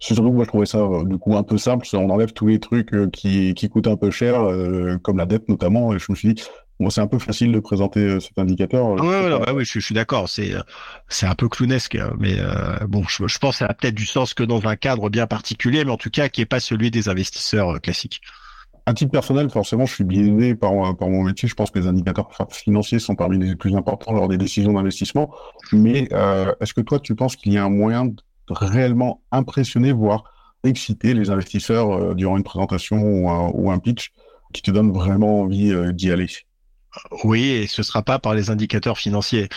C'est 0.00 0.14
surtout 0.14 0.30
que 0.30 0.34
moi 0.34 0.44
je 0.44 0.48
trouvais 0.48 0.66
ça 0.66 0.78
euh, 0.78 1.04
du 1.04 1.18
coup 1.18 1.36
un 1.36 1.42
peu 1.42 1.58
simple, 1.58 1.86
on 1.94 2.10
enlève 2.10 2.32
tous 2.32 2.46
les 2.46 2.60
trucs 2.60 2.92
euh, 2.94 3.08
qui, 3.10 3.54
qui 3.54 3.68
coûtent 3.68 3.86
un 3.86 3.96
peu 3.96 4.10
cher, 4.10 4.40
euh, 4.42 4.98
comme 4.98 5.18
la 5.18 5.26
dette 5.26 5.48
notamment, 5.48 5.94
et 5.94 5.98
je 5.98 6.06
me 6.10 6.16
suis 6.16 6.34
dit, 6.34 6.42
Bon, 6.80 6.90
c'est 6.90 7.00
un 7.00 7.06
peu 7.06 7.20
facile 7.20 7.52
de 7.52 7.60
présenter 7.60 8.18
cet 8.18 8.36
indicateur. 8.36 8.94
Oui, 8.94 9.06
ouais, 9.06 9.30
bah 9.30 9.52
oui, 9.54 9.64
je, 9.64 9.78
suis 9.78 9.94
d'accord. 9.94 10.28
C'est 10.28 10.54
c'est 11.08 11.24
un 11.24 11.36
peu 11.36 11.48
clownesque, 11.48 11.94
hein, 11.94 12.12
mais 12.18 12.34
bon, 12.88 13.04
je, 13.06 13.28
je, 13.28 13.38
pense 13.38 13.52
que 13.52 13.58
ça 13.58 13.66
a 13.66 13.74
peut-être 13.74 13.94
du 13.94 14.06
sens 14.06 14.34
que 14.34 14.42
dans 14.42 14.66
un 14.66 14.74
cadre 14.74 15.08
bien 15.08 15.28
particulier, 15.28 15.84
mais 15.84 15.92
en 15.92 15.96
tout 15.96 16.10
cas 16.10 16.28
qui 16.28 16.40
est 16.40 16.46
pas 16.46 16.58
celui 16.58 16.90
des 16.90 17.08
investisseurs 17.08 17.80
classiques. 17.80 18.20
À 18.86 18.92
titre 18.92 19.12
personnel, 19.12 19.50
forcément, 19.50 19.86
je 19.86 19.94
suis 19.94 20.02
biaisé 20.02 20.56
par, 20.56 20.96
par 20.96 21.08
mon 21.08 21.22
métier. 21.22 21.48
Je 21.48 21.54
pense 21.54 21.70
que 21.70 21.78
les 21.78 21.86
indicateurs 21.86 22.28
financiers 22.50 22.98
sont 22.98 23.14
parmi 23.14 23.38
les 23.38 23.54
plus 23.54 23.76
importants 23.76 24.12
lors 24.12 24.26
des 24.26 24.36
décisions 24.36 24.72
d'investissement. 24.72 25.32
Mais 25.70 26.08
est-ce 26.60 26.74
que 26.74 26.80
toi, 26.80 26.98
tu 26.98 27.14
penses 27.14 27.36
qu'il 27.36 27.52
y 27.52 27.56
a 27.56 27.64
un 27.64 27.70
moyen 27.70 28.06
de 28.06 28.16
réellement 28.48 29.22
impressionner, 29.32 29.92
voire 29.92 30.24
exciter 30.64 31.14
les 31.14 31.30
investisseurs 31.30 32.14
durant 32.14 32.36
une 32.36 32.44
présentation 32.44 32.98
ou 32.98 33.70
un, 33.70 33.78
pitch 33.78 34.12
qui 34.52 34.62
te 34.62 34.70
donne 34.70 34.92
vraiment 34.92 35.42
envie 35.42 35.74
d'y 35.92 36.10
aller 36.10 36.28
oui, 37.24 37.50
et 37.50 37.66
ce 37.66 37.82
sera 37.82 38.02
pas 38.02 38.18
par 38.18 38.34
les 38.34 38.50
indicateurs 38.50 38.98
financiers. 38.98 39.48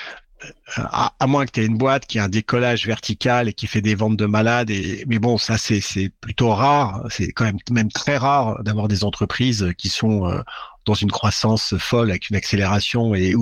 Euh, 0.78 0.84
à, 0.92 1.26
moins 1.26 1.48
que 1.48 1.52
tu 1.52 1.62
aies 1.62 1.66
une 1.66 1.80
boîte 1.80 2.06
qui 2.06 2.20
a 2.20 2.26
un 2.26 2.30
décollage 2.30 2.86
vertical 2.86 3.48
et 3.48 3.54
qui 3.54 3.66
fait 3.66 3.82
des 3.82 3.96
ventes 3.96 4.18
de 4.18 4.26
malades. 4.26 4.70
Et, 4.70 5.04
mais 5.08 5.18
bon, 5.18 5.38
ça 5.38 5.58
c'est 5.58 6.12
plutôt 6.22 6.50
rare. 6.54 7.06
C'est 7.10 7.32
quand 7.32 7.46
même 7.46 7.58
même 7.72 7.92
très 7.92 8.18
rare 8.18 8.64
d'avoir 8.64 8.88
des 8.88 9.04
entreprises 9.04 9.74
qui 9.78 9.90
sont 9.90 10.28
euh, 10.28 10.42
dans 10.86 10.94
une 10.94 11.12
croissance 11.12 11.76
folle 11.78 12.12
avec 12.12 12.30
une 12.30 12.36
accélération 12.36 13.16
et, 13.16 13.34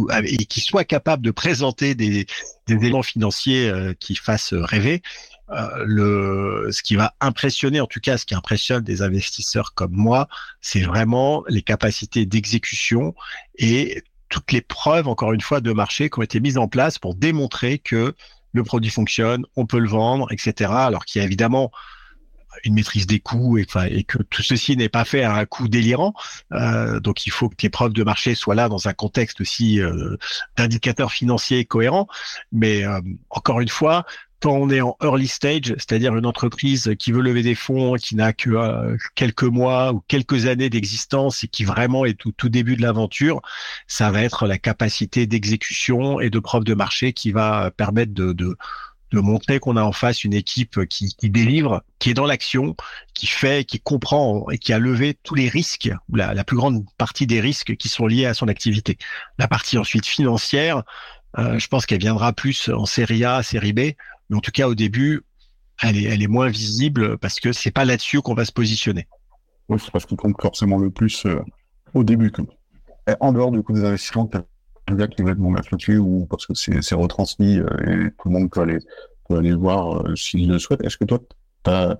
qui 0.49 0.61
soient 0.61 0.85
capables 0.85 1.23
de 1.23 1.31
présenter 1.31 1.95
des, 1.95 2.25
éléments 2.69 3.03
financiers 3.03 3.69
euh, 3.69 3.93
qui 3.99 4.15
fassent 4.15 4.53
rêver. 4.53 5.01
Euh, 5.51 5.83
le, 5.85 6.69
ce 6.71 6.81
qui 6.81 6.95
va 6.95 7.13
impressionner, 7.21 7.79
en 7.79 7.85
tout 7.85 7.99
cas, 7.99 8.17
ce 8.17 8.25
qui 8.25 8.33
impressionne 8.33 8.83
des 8.83 9.01
investisseurs 9.01 9.73
comme 9.75 9.93
moi, 9.93 10.27
c'est 10.61 10.81
vraiment 10.81 11.43
les 11.47 11.61
capacités 11.61 12.25
d'exécution 12.25 13.13
et 13.55 14.03
toutes 14.29 14.51
les 14.51 14.61
preuves, 14.61 15.07
encore 15.07 15.33
une 15.33 15.41
fois, 15.41 15.61
de 15.61 15.71
marché 15.71 16.09
qui 16.09 16.19
ont 16.19 16.23
été 16.23 16.39
mises 16.39 16.57
en 16.57 16.67
place 16.67 16.97
pour 16.97 17.15
démontrer 17.15 17.77
que 17.77 18.15
le 18.53 18.63
produit 18.63 18.89
fonctionne, 18.89 19.45
on 19.55 19.65
peut 19.65 19.79
le 19.79 19.89
vendre, 19.89 20.31
etc. 20.31 20.71
Alors 20.71 21.05
qu'il 21.05 21.19
y 21.19 21.23
a 21.23 21.25
évidemment 21.25 21.71
une 22.63 22.73
maîtrise 22.73 23.05
des 23.05 23.19
coûts 23.19 23.57
et, 23.57 23.65
que 23.65 24.23
tout 24.23 24.41
ceci 24.41 24.77
n'est 24.77 24.89
pas 24.89 25.05
fait 25.05 25.23
à 25.23 25.35
un 25.35 25.45
coût 25.45 25.67
délirant. 25.67 26.13
Euh, 26.53 26.99
donc 26.99 27.25
il 27.25 27.31
faut 27.31 27.49
que 27.49 27.55
tes 27.55 27.69
preuves 27.69 27.93
de 27.93 28.03
marché 28.03 28.33
soient 28.33 28.55
là 28.55 28.69
dans 28.69 28.87
un 28.87 28.93
contexte 28.93 29.41
aussi 29.41 29.81
euh, 29.81 30.15
d'indicateurs 30.57 31.11
financiers 31.11 31.65
cohérents. 31.65 32.07
Mais 32.51 32.83
euh, 32.83 33.01
encore 33.29 33.59
une 33.59 33.69
fois, 33.69 34.05
quand 34.45 34.57
on 34.57 34.69
est 34.69 34.81
en 34.81 34.95
early 35.01 35.27
stage, 35.27 35.73
c'est-à-dire 35.75 36.15
une 36.15 36.27
entreprise 36.27 36.93
qui 36.99 37.11
veut 37.11 37.23
lever 37.23 37.41
des 37.41 37.55
fonds, 37.55 37.95
qui 37.95 38.15
n'a 38.15 38.31
que 38.31 38.51
euh, 38.51 38.95
quelques 39.15 39.41
mois 39.41 39.91
ou 39.91 40.03
quelques 40.07 40.45
années 40.45 40.69
d'existence 40.69 41.43
et 41.43 41.47
qui 41.47 41.63
vraiment 41.63 42.05
est 42.05 42.13
tout, 42.13 42.31
tout 42.31 42.47
début 42.47 42.75
de 42.75 42.83
l'aventure, 42.83 43.41
ça 43.87 44.11
va 44.11 44.21
être 44.21 44.45
la 44.45 44.59
capacité 44.59 45.25
d'exécution 45.25 46.19
et 46.19 46.29
de 46.29 46.37
preuve 46.37 46.63
de 46.63 46.75
marché 46.75 47.11
qui 47.11 47.31
va 47.31 47.71
permettre 47.71 48.13
de, 48.13 48.33
de, 48.33 48.55
de 49.13 49.19
montrer 49.19 49.57
qu'on 49.57 49.77
a 49.77 49.83
en 49.83 49.91
face 49.91 50.23
une 50.23 50.35
équipe 50.35 50.85
qui, 50.85 51.15
qui 51.15 51.31
délivre, 51.31 51.81
qui 51.97 52.11
est 52.11 52.13
dans 52.13 52.27
l'action, 52.27 52.75
qui 53.15 53.25
fait, 53.25 53.65
qui 53.65 53.79
comprend 53.79 54.47
et 54.51 54.59
qui 54.59 54.73
a 54.73 54.77
levé 54.77 55.15
tous 55.23 55.33
les 55.33 55.49
risques, 55.49 55.89
la, 56.13 56.43
plus 56.43 56.57
grande 56.57 56.85
partie 56.99 57.25
des 57.25 57.41
risques 57.41 57.75
qui 57.77 57.89
sont 57.89 58.05
liés 58.05 58.27
à 58.27 58.35
son 58.35 58.47
activité. 58.47 58.99
La 59.39 59.47
partie 59.47 59.79
ensuite 59.79 60.05
financière, 60.05 60.83
euh, 61.39 61.57
je 61.57 61.67
pense 61.67 61.87
qu'elle 61.87 61.99
viendra 61.99 62.31
plus 62.31 62.69
en 62.69 62.85
série 62.85 63.25
A, 63.25 63.41
série 63.41 63.73
B, 63.73 63.79
mais 64.29 64.37
en 64.37 64.41
tout 64.41 64.51
cas, 64.51 64.67
au 64.67 64.75
début, 64.75 65.21
elle 65.81 65.97
est, 65.97 66.03
elle 66.03 66.21
est 66.21 66.27
moins 66.27 66.47
visible 66.47 67.17
parce 67.17 67.39
que 67.39 67.51
c'est 67.51 67.71
pas 67.71 67.85
là-dessus 67.85 68.21
qu'on 68.21 68.33
va 68.33 68.45
se 68.45 68.51
positionner. 68.51 69.07
Oui, 69.69 69.79
c'est 69.83 69.91
parce 69.91 70.05
qu'il 70.05 70.17
compte 70.17 70.39
forcément 70.41 70.77
le 70.77 70.91
plus 70.91 71.25
euh, 71.25 71.39
au 71.93 72.03
début. 72.03 72.31
Et 73.07 73.13
en 73.19 73.33
dehors 73.33 73.51
du 73.51 73.61
coup 73.61 73.73
des 73.73 73.83
investissements, 73.83 74.27
tu 74.27 74.37
as 74.37 74.95
gars 74.95 75.07
qui 75.07 75.23
va 75.23 75.31
être 75.31 75.39
mon 75.39 75.53
là-dessus 75.53 75.97
ou 75.97 76.27
parce 76.29 76.45
que 76.45 76.53
c'est 76.53 76.95
retransmis 76.95 77.59
euh, 77.59 77.65
et 78.05 78.11
tout 78.11 78.29
le 78.29 78.31
monde 78.31 78.51
peut 78.51 78.61
aller, 78.61 78.77
peut 79.27 79.37
aller 79.37 79.53
voir 79.53 80.05
euh, 80.05 80.15
s'il 80.15 80.47
le 80.47 80.59
souhaite. 80.59 80.83
Est-ce 80.83 80.97
que 80.97 81.05
toi, 81.05 81.19
tu 81.63 81.71
as 81.71 81.97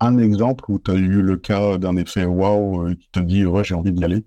un 0.00 0.18
exemple 0.18 0.64
où 0.68 0.78
tu 0.78 0.90
as 0.90 0.94
eu 0.94 1.22
le 1.22 1.36
cas 1.36 1.78
d'un 1.78 1.96
effet 1.96 2.24
wow 2.24 2.88
qui 2.94 3.08
te 3.12 3.20
dit 3.20 3.46
ouais, 3.46 3.62
j'ai 3.62 3.74
envie 3.74 3.92
d'y 3.92 4.04
aller? 4.04 4.24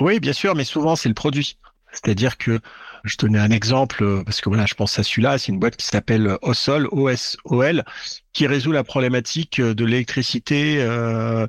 Oui, 0.00 0.20
bien 0.20 0.32
sûr, 0.32 0.54
mais 0.54 0.64
souvent 0.64 0.94
c'est 0.94 1.08
le 1.08 1.14
produit. 1.14 1.58
C'est-à-dire 1.92 2.38
que 2.38 2.60
je 3.04 3.16
tenais 3.16 3.38
un 3.38 3.50
exemple 3.50 4.02
euh, 4.02 4.22
parce 4.24 4.40
que 4.40 4.48
voilà, 4.48 4.66
je 4.66 4.74
pense 4.74 4.98
à 4.98 5.02
celui-là. 5.02 5.38
C'est 5.38 5.52
une 5.52 5.58
boîte 5.58 5.76
qui 5.76 5.86
s'appelle 5.86 6.36
OSOL, 6.42 6.88
O-S-O-L, 6.90 7.84
qui 8.32 8.46
résout 8.46 8.72
la 8.72 8.84
problématique 8.84 9.60
euh, 9.60 9.74
de 9.74 9.84
l'électricité 9.84 10.76
euh, 10.80 11.46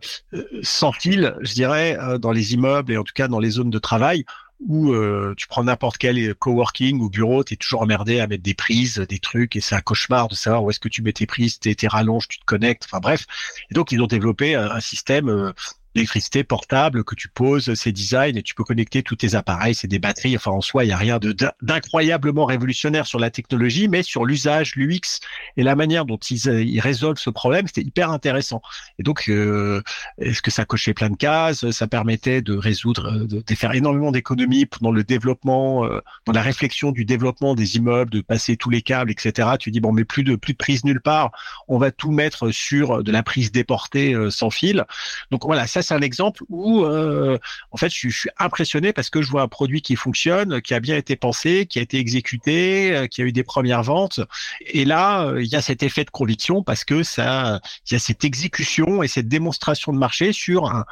sans 0.61 0.91
fil, 0.91 1.35
je 1.41 1.53
dirais, 1.53 1.97
dans 2.19 2.31
les 2.31 2.53
immeubles 2.53 2.91
et 2.91 2.97
en 2.97 3.03
tout 3.03 3.13
cas 3.13 3.27
dans 3.27 3.39
les 3.39 3.51
zones 3.51 3.69
de 3.69 3.79
travail 3.79 4.25
où 4.67 4.93
tu 5.35 5.47
prends 5.47 5.63
n'importe 5.63 5.97
quel 5.97 6.35
coworking 6.35 6.99
ou 6.99 7.09
bureau, 7.09 7.43
tu 7.43 7.55
es 7.55 7.57
toujours 7.57 7.81
emmerdé 7.81 8.19
à 8.19 8.27
mettre 8.27 8.43
des 8.43 8.53
prises, 8.53 8.99
des 8.99 9.17
trucs, 9.17 9.55
et 9.55 9.59
c'est 9.59 9.73
un 9.73 9.81
cauchemar 9.81 10.27
de 10.27 10.35
savoir 10.35 10.63
où 10.63 10.69
est-ce 10.69 10.79
que 10.79 10.87
tu 10.87 11.01
mets 11.01 11.13
tes 11.13 11.25
prises, 11.25 11.57
tes, 11.57 11.73
tes 11.73 11.87
rallonges, 11.87 12.27
tu 12.27 12.37
te 12.37 12.45
connectes, 12.45 12.83
enfin 12.85 12.99
bref. 12.99 13.25
Et 13.71 13.73
donc 13.73 13.91
ils 13.91 13.99
ont 14.03 14.07
développé 14.07 14.53
un 14.53 14.79
système 14.79 15.51
l'électricité 15.95 16.43
portable 16.43 17.03
que 17.03 17.15
tu 17.15 17.27
poses, 17.27 17.73
ces 17.73 17.91
designs 17.91 18.37
et 18.37 18.43
tu 18.43 18.53
peux 18.53 18.63
connecter 18.63 19.03
tous 19.03 19.15
tes 19.15 19.35
appareils, 19.35 19.75
c'est 19.75 19.87
des 19.87 19.99
batteries. 19.99 20.35
Enfin, 20.35 20.51
en 20.51 20.61
soi, 20.61 20.83
il 20.83 20.87
n'y 20.87 20.93
a 20.93 20.97
rien 20.97 21.19
d'incroyablement 21.61 22.45
révolutionnaire 22.45 23.05
sur 23.05 23.19
la 23.19 23.29
technologie, 23.29 23.87
mais 23.87 24.03
sur 24.03 24.25
l'usage, 24.25 24.75
l'UX 24.75 25.19
et 25.57 25.63
la 25.63 25.75
manière 25.75 26.05
dont 26.05 26.17
ils, 26.17 26.47
ils 26.47 26.79
résolvent 26.79 27.19
ce 27.19 27.29
problème, 27.29 27.67
c'était 27.67 27.81
hyper 27.81 28.11
intéressant. 28.11 28.61
Et 28.99 29.03
donc, 29.03 29.25
euh, 29.29 29.81
est-ce 30.17 30.41
que 30.41 30.51
ça 30.51 30.65
cochait 30.65 30.93
plein 30.93 31.09
de 31.09 31.17
cases? 31.17 31.69
Ça 31.71 31.87
permettait 31.87 32.41
de 32.41 32.55
résoudre, 32.55 33.25
de, 33.25 33.55
faire 33.55 33.73
énormément 33.73 34.11
d'économies 34.11 34.67
dans 34.81 34.91
le 34.91 35.03
développement, 35.03 35.85
euh, 35.85 36.01
dans 36.25 36.33
la 36.33 36.41
réflexion 36.41 36.91
du 36.91 37.05
développement 37.05 37.53
des 37.55 37.75
immeubles, 37.75 38.11
de 38.11 38.21
passer 38.21 38.57
tous 38.57 38.69
les 38.69 38.81
câbles, 38.81 39.11
etc. 39.11 39.49
Tu 39.59 39.71
dis 39.71 39.79
bon, 39.79 39.91
mais 39.91 40.05
plus 40.05 40.23
de 40.23 40.35
plus 40.35 40.53
de 40.53 40.57
prise 40.57 40.83
nulle 40.83 41.01
part. 41.01 41.31
On 41.67 41.77
va 41.77 41.91
tout 41.91 42.11
mettre 42.11 42.51
sur 42.51 43.03
de 43.03 43.11
la 43.11 43.23
prise 43.23 43.51
déportée 43.51 44.13
euh, 44.13 44.29
sans 44.29 44.49
fil. 44.49 44.85
Donc 45.31 45.45
voilà, 45.45 45.67
ça 45.67 45.80
c'est 45.81 45.93
un 45.93 46.01
exemple 46.01 46.43
où, 46.49 46.83
euh, 46.83 47.37
en 47.71 47.77
fait, 47.77 47.89
je, 47.93 48.09
suis 48.09 48.29
impressionné 48.37 48.93
parce 48.93 49.09
que 49.09 49.21
je 49.21 49.29
vois 49.29 49.41
un 49.41 49.47
produit 49.47 49.81
qui 49.81 49.95
fonctionne, 49.95 50.61
qui 50.61 50.73
a 50.73 50.79
bien 50.79 50.97
été 50.97 51.15
pensé, 51.15 51.65
qui 51.65 51.79
a 51.79 51.81
été 51.81 51.97
exécuté, 51.97 52.95
euh, 52.95 53.07
qui 53.07 53.21
a 53.21 53.25
eu 53.25 53.31
des 53.31 53.43
premières 53.43 53.83
ventes. 53.83 54.19
Et 54.67 54.85
là, 54.85 55.25
euh, 55.25 55.43
il 55.43 55.47
y 55.47 55.55
a 55.55 55.61
cet 55.61 55.83
effet 55.83 56.03
de 56.03 56.09
conviction 56.09 56.63
parce 56.63 56.83
que 56.83 57.03
ça, 57.03 57.59
il 57.89 57.93
y 57.93 57.95
a 57.95 57.99
cette 57.99 58.23
exécution 58.23 59.03
et 59.03 59.07
cette 59.07 59.27
démonstration 59.27 59.93
de 59.93 59.97
marché 59.97 60.33
sur 60.33 60.67
un, 60.67 60.85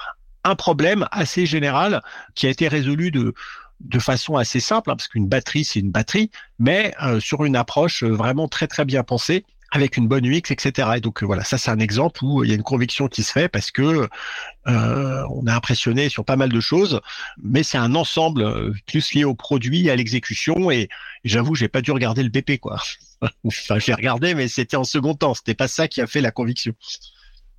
problème 0.58 1.08
assez 1.12 1.46
général 1.46 2.02
qui 2.34 2.48
a 2.48 2.50
été 2.50 2.68
résolu 2.68 3.12
de 3.12 3.36
de 3.82 4.00
façon 4.00 4.36
assez 4.36 4.60
simple, 4.60 4.90
hein, 4.92 4.96
parce 4.96 5.08
qu'une 5.08 5.28
batterie, 5.28 5.64
c'est 5.64 5.80
une 5.80 5.92
batterie, 5.92 6.32
mais 6.58 6.94
sur 7.20 7.46
une 7.46 7.56
approche 7.56 8.04
vraiment 8.04 8.48
très 8.50 8.68
très 8.68 8.84
bien 8.84 9.04
pensée 9.04 9.46
avec 9.72 9.98
une 9.98 10.08
bonne 10.08 10.26
UX, 10.26 10.52
etc. 10.52 10.90
Et 10.98 11.02
donc 11.02 11.22
euh, 11.22 11.26
voilà, 11.26 11.44
ça 11.44 11.58
c'est 11.58 11.72
un 11.72 11.80
exemple 11.80 12.24
où 12.24 12.44
il 12.44 12.50
y 12.50 12.54
a 12.54 12.56
une 12.56 12.64
conviction 12.64 13.08
qui 13.08 13.24
se 13.24 13.32
fait 13.32 13.50
parce 13.50 13.72
que 13.72 14.08
euh, 14.68 15.24
on 15.30 15.46
est 15.48 15.52
impressionné 15.52 16.10
sur 16.10 16.26
pas 16.26 16.36
mal 16.36 16.50
de 16.50 16.60
choses, 16.60 17.02
mais 17.42 17.64
c'est 17.64 17.78
un 17.78 17.96
ensemble 17.96 18.44
euh, 18.44 18.74
plus 18.86 19.14
lié 19.14 19.24
au 19.24 19.36
produit, 19.36 19.90
à 19.90 19.96
l'exécution. 19.96 20.72
Et, 20.72 20.90
j'avoue, 21.24 21.56
j'ai 21.56 21.68
pas 21.68 21.82
dû 21.82 21.92
regarder 21.92 22.24
le 22.24 22.30
BP 22.30 22.60
quoi. 22.60 22.82
enfin, 23.46 23.80
j'ai 23.80 23.94
regardé, 23.94 24.34
mais 24.34 24.48
c'était 24.48 24.78
en 24.78 24.84
second 24.84 25.14
temps. 25.14 25.34
C'était 25.34 25.56
pas 25.56 25.68
ça 25.68 25.88
qui 25.88 26.02
a 26.02 26.08
fait 26.08 26.22
la 26.22 26.32
conviction. 26.32 26.74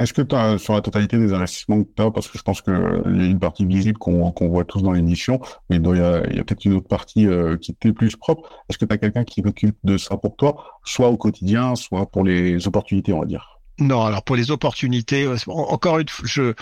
Est-ce 0.00 0.14
que 0.14 0.22
as, 0.34 0.56
sur 0.56 0.72
la 0.72 0.80
totalité 0.80 1.18
des 1.18 1.34
investissements 1.34 1.84
que 1.84 1.88
tu 1.94 2.02
as, 2.02 2.10
parce 2.10 2.26
que 2.26 2.38
je 2.38 2.42
pense 2.42 2.62
qu'il 2.62 2.72
y 2.72 2.76
a 3.20 3.26
une 3.26 3.38
partie 3.38 3.66
visible 3.66 3.98
qu'on 3.98 4.32
voit 4.48 4.64
tous 4.64 4.82
dans 4.82 4.92
l'émission, 4.92 5.40
mais 5.68 5.76
il 5.76 5.96
y 5.96 6.00
a, 6.00 6.16
a 6.16 6.20
peut-être 6.22 6.64
une 6.64 6.72
autre 6.72 6.88
partie 6.88 7.26
euh, 7.26 7.58
qui 7.58 7.76
est 7.84 7.92
plus 7.92 8.16
propre. 8.16 8.48
Est-ce 8.68 8.78
que 8.78 8.86
tu 8.86 8.94
as 8.94 8.98
quelqu'un 8.98 9.24
qui 9.24 9.42
s'occupe 9.42 9.76
de 9.84 9.98
ça 9.98 10.16
pour 10.16 10.36
toi, 10.36 10.80
soit 10.84 11.08
au 11.08 11.18
quotidien, 11.18 11.76
soit 11.76 12.06
pour 12.06 12.24
les 12.24 12.66
opportunités, 12.66 13.12
on 13.12 13.20
va 13.20 13.26
dire? 13.26 13.60
Non, 13.78 14.02
alors 14.02 14.22
pour 14.22 14.36
les 14.36 14.50
opportunités, 14.50 15.24
euh, 15.24 15.36
encore 15.46 15.98
une 15.98 16.08
fois, 16.08 16.26
je, 16.26 16.54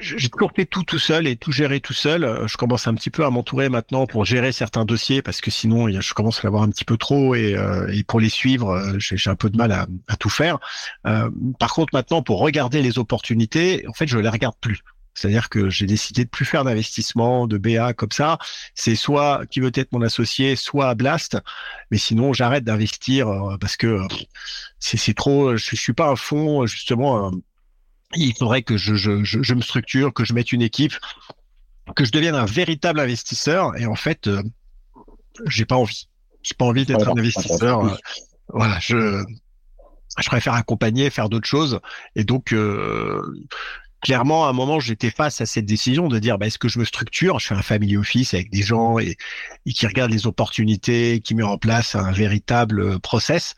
j'ai 0.00 0.30
fait 0.56 0.66
tout 0.66 0.82
tout 0.82 0.98
seul 0.98 1.26
et 1.26 1.36
tout 1.36 1.52
géré 1.52 1.80
tout 1.80 1.92
seul. 1.92 2.24
Euh, 2.24 2.48
je 2.48 2.56
commence 2.56 2.88
un 2.88 2.94
petit 2.94 3.10
peu 3.10 3.24
à 3.24 3.30
m'entourer 3.30 3.68
maintenant 3.68 4.06
pour 4.06 4.24
gérer 4.24 4.50
certains 4.50 4.84
dossiers 4.84 5.22
parce 5.22 5.40
que 5.40 5.50
sinon 5.50 5.88
je 5.88 6.14
commence 6.14 6.40
à 6.40 6.42
l'avoir 6.44 6.62
un 6.62 6.70
petit 6.70 6.84
peu 6.84 6.96
trop 6.96 7.34
et, 7.34 7.54
euh, 7.54 7.86
et 7.92 8.02
pour 8.02 8.18
les 8.18 8.28
suivre 8.28 8.70
euh, 8.70 8.96
j'ai 8.98 9.30
un 9.30 9.36
peu 9.36 9.50
de 9.50 9.56
mal 9.56 9.70
à, 9.72 9.86
à 10.08 10.16
tout 10.16 10.30
faire. 10.30 10.58
Euh, 11.06 11.30
par 11.60 11.72
contre 11.72 11.90
maintenant 11.94 12.22
pour 12.22 12.40
regarder 12.40 12.82
les 12.82 12.98
opportunités, 12.98 13.86
en 13.88 13.92
fait 13.92 14.08
je 14.08 14.18
les 14.18 14.28
regarde 14.28 14.56
plus. 14.60 14.80
C'est-à-dire 15.14 15.48
que 15.48 15.68
j'ai 15.68 15.86
décidé 15.86 16.24
de 16.24 16.30
plus 16.30 16.44
faire 16.44 16.62
d'investissement, 16.62 17.48
de 17.48 17.58
BA 17.58 17.92
comme 17.92 18.12
ça. 18.12 18.38
C'est 18.74 18.94
soit 18.94 19.46
qui 19.50 19.58
veut 19.58 19.72
être 19.74 19.90
mon 19.90 20.02
associé, 20.02 20.54
soit 20.54 20.94
Blast. 20.94 21.36
Mais 21.90 21.98
sinon, 21.98 22.32
j'arrête 22.32 22.62
d'investir 22.62 23.26
parce 23.60 23.76
que 23.76 23.98
c'est 24.78 25.14
trop. 25.14 25.56
Je, 25.56 25.70
je 25.70 25.74
suis 25.74 25.92
pas 25.92 26.08
un 26.08 26.14
fond 26.14 26.66
justement 26.66 27.32
il 28.14 28.34
faudrait 28.34 28.62
que 28.62 28.76
je, 28.76 28.94
je, 28.94 29.22
je, 29.24 29.54
me 29.54 29.60
structure, 29.60 30.12
que 30.12 30.24
je 30.24 30.32
mette 30.32 30.52
une 30.52 30.62
équipe, 30.62 30.94
que 31.94 32.04
je 32.04 32.12
devienne 32.12 32.34
un 32.34 32.46
véritable 32.46 33.00
investisseur. 33.00 33.76
Et 33.76 33.86
en 33.86 33.94
fait, 33.94 34.26
euh, 34.26 34.42
j'ai 35.46 35.64
pas 35.64 35.76
envie. 35.76 36.08
J'ai 36.42 36.54
pas 36.54 36.64
envie 36.64 36.86
d'être 36.86 37.08
un 37.08 37.18
investisseur. 37.18 37.84
Euh, 37.84 37.96
voilà, 38.48 38.78
je 38.80 39.24
je 40.18 40.28
préfère 40.28 40.54
accompagner, 40.54 41.10
faire 41.10 41.28
d'autres 41.28 41.48
choses. 41.48 41.80
Et 42.16 42.24
donc, 42.24 42.52
euh, 42.52 43.22
clairement, 44.00 44.46
à 44.46 44.50
un 44.50 44.52
moment, 44.52 44.80
j'étais 44.80 45.10
face 45.10 45.40
à 45.40 45.46
cette 45.46 45.66
décision 45.66 46.08
de 46.08 46.18
dire, 46.18 46.38
bah, 46.38 46.46
est-ce 46.46 46.58
que 46.58 46.68
je 46.68 46.78
me 46.78 46.84
structure? 46.84 47.38
Je 47.38 47.48
fais 47.48 47.54
un 47.54 47.62
family 47.62 47.96
office 47.96 48.34
avec 48.34 48.50
des 48.50 48.62
gens 48.62 48.98
et, 48.98 49.16
qui 49.66 49.86
regardent 49.86 50.12
les 50.12 50.26
opportunités, 50.26 51.20
qui 51.20 51.34
met 51.34 51.42
en 51.42 51.58
place 51.58 51.94
un 51.94 52.12
véritable 52.12 52.80
euh, 52.80 52.98
process. 52.98 53.54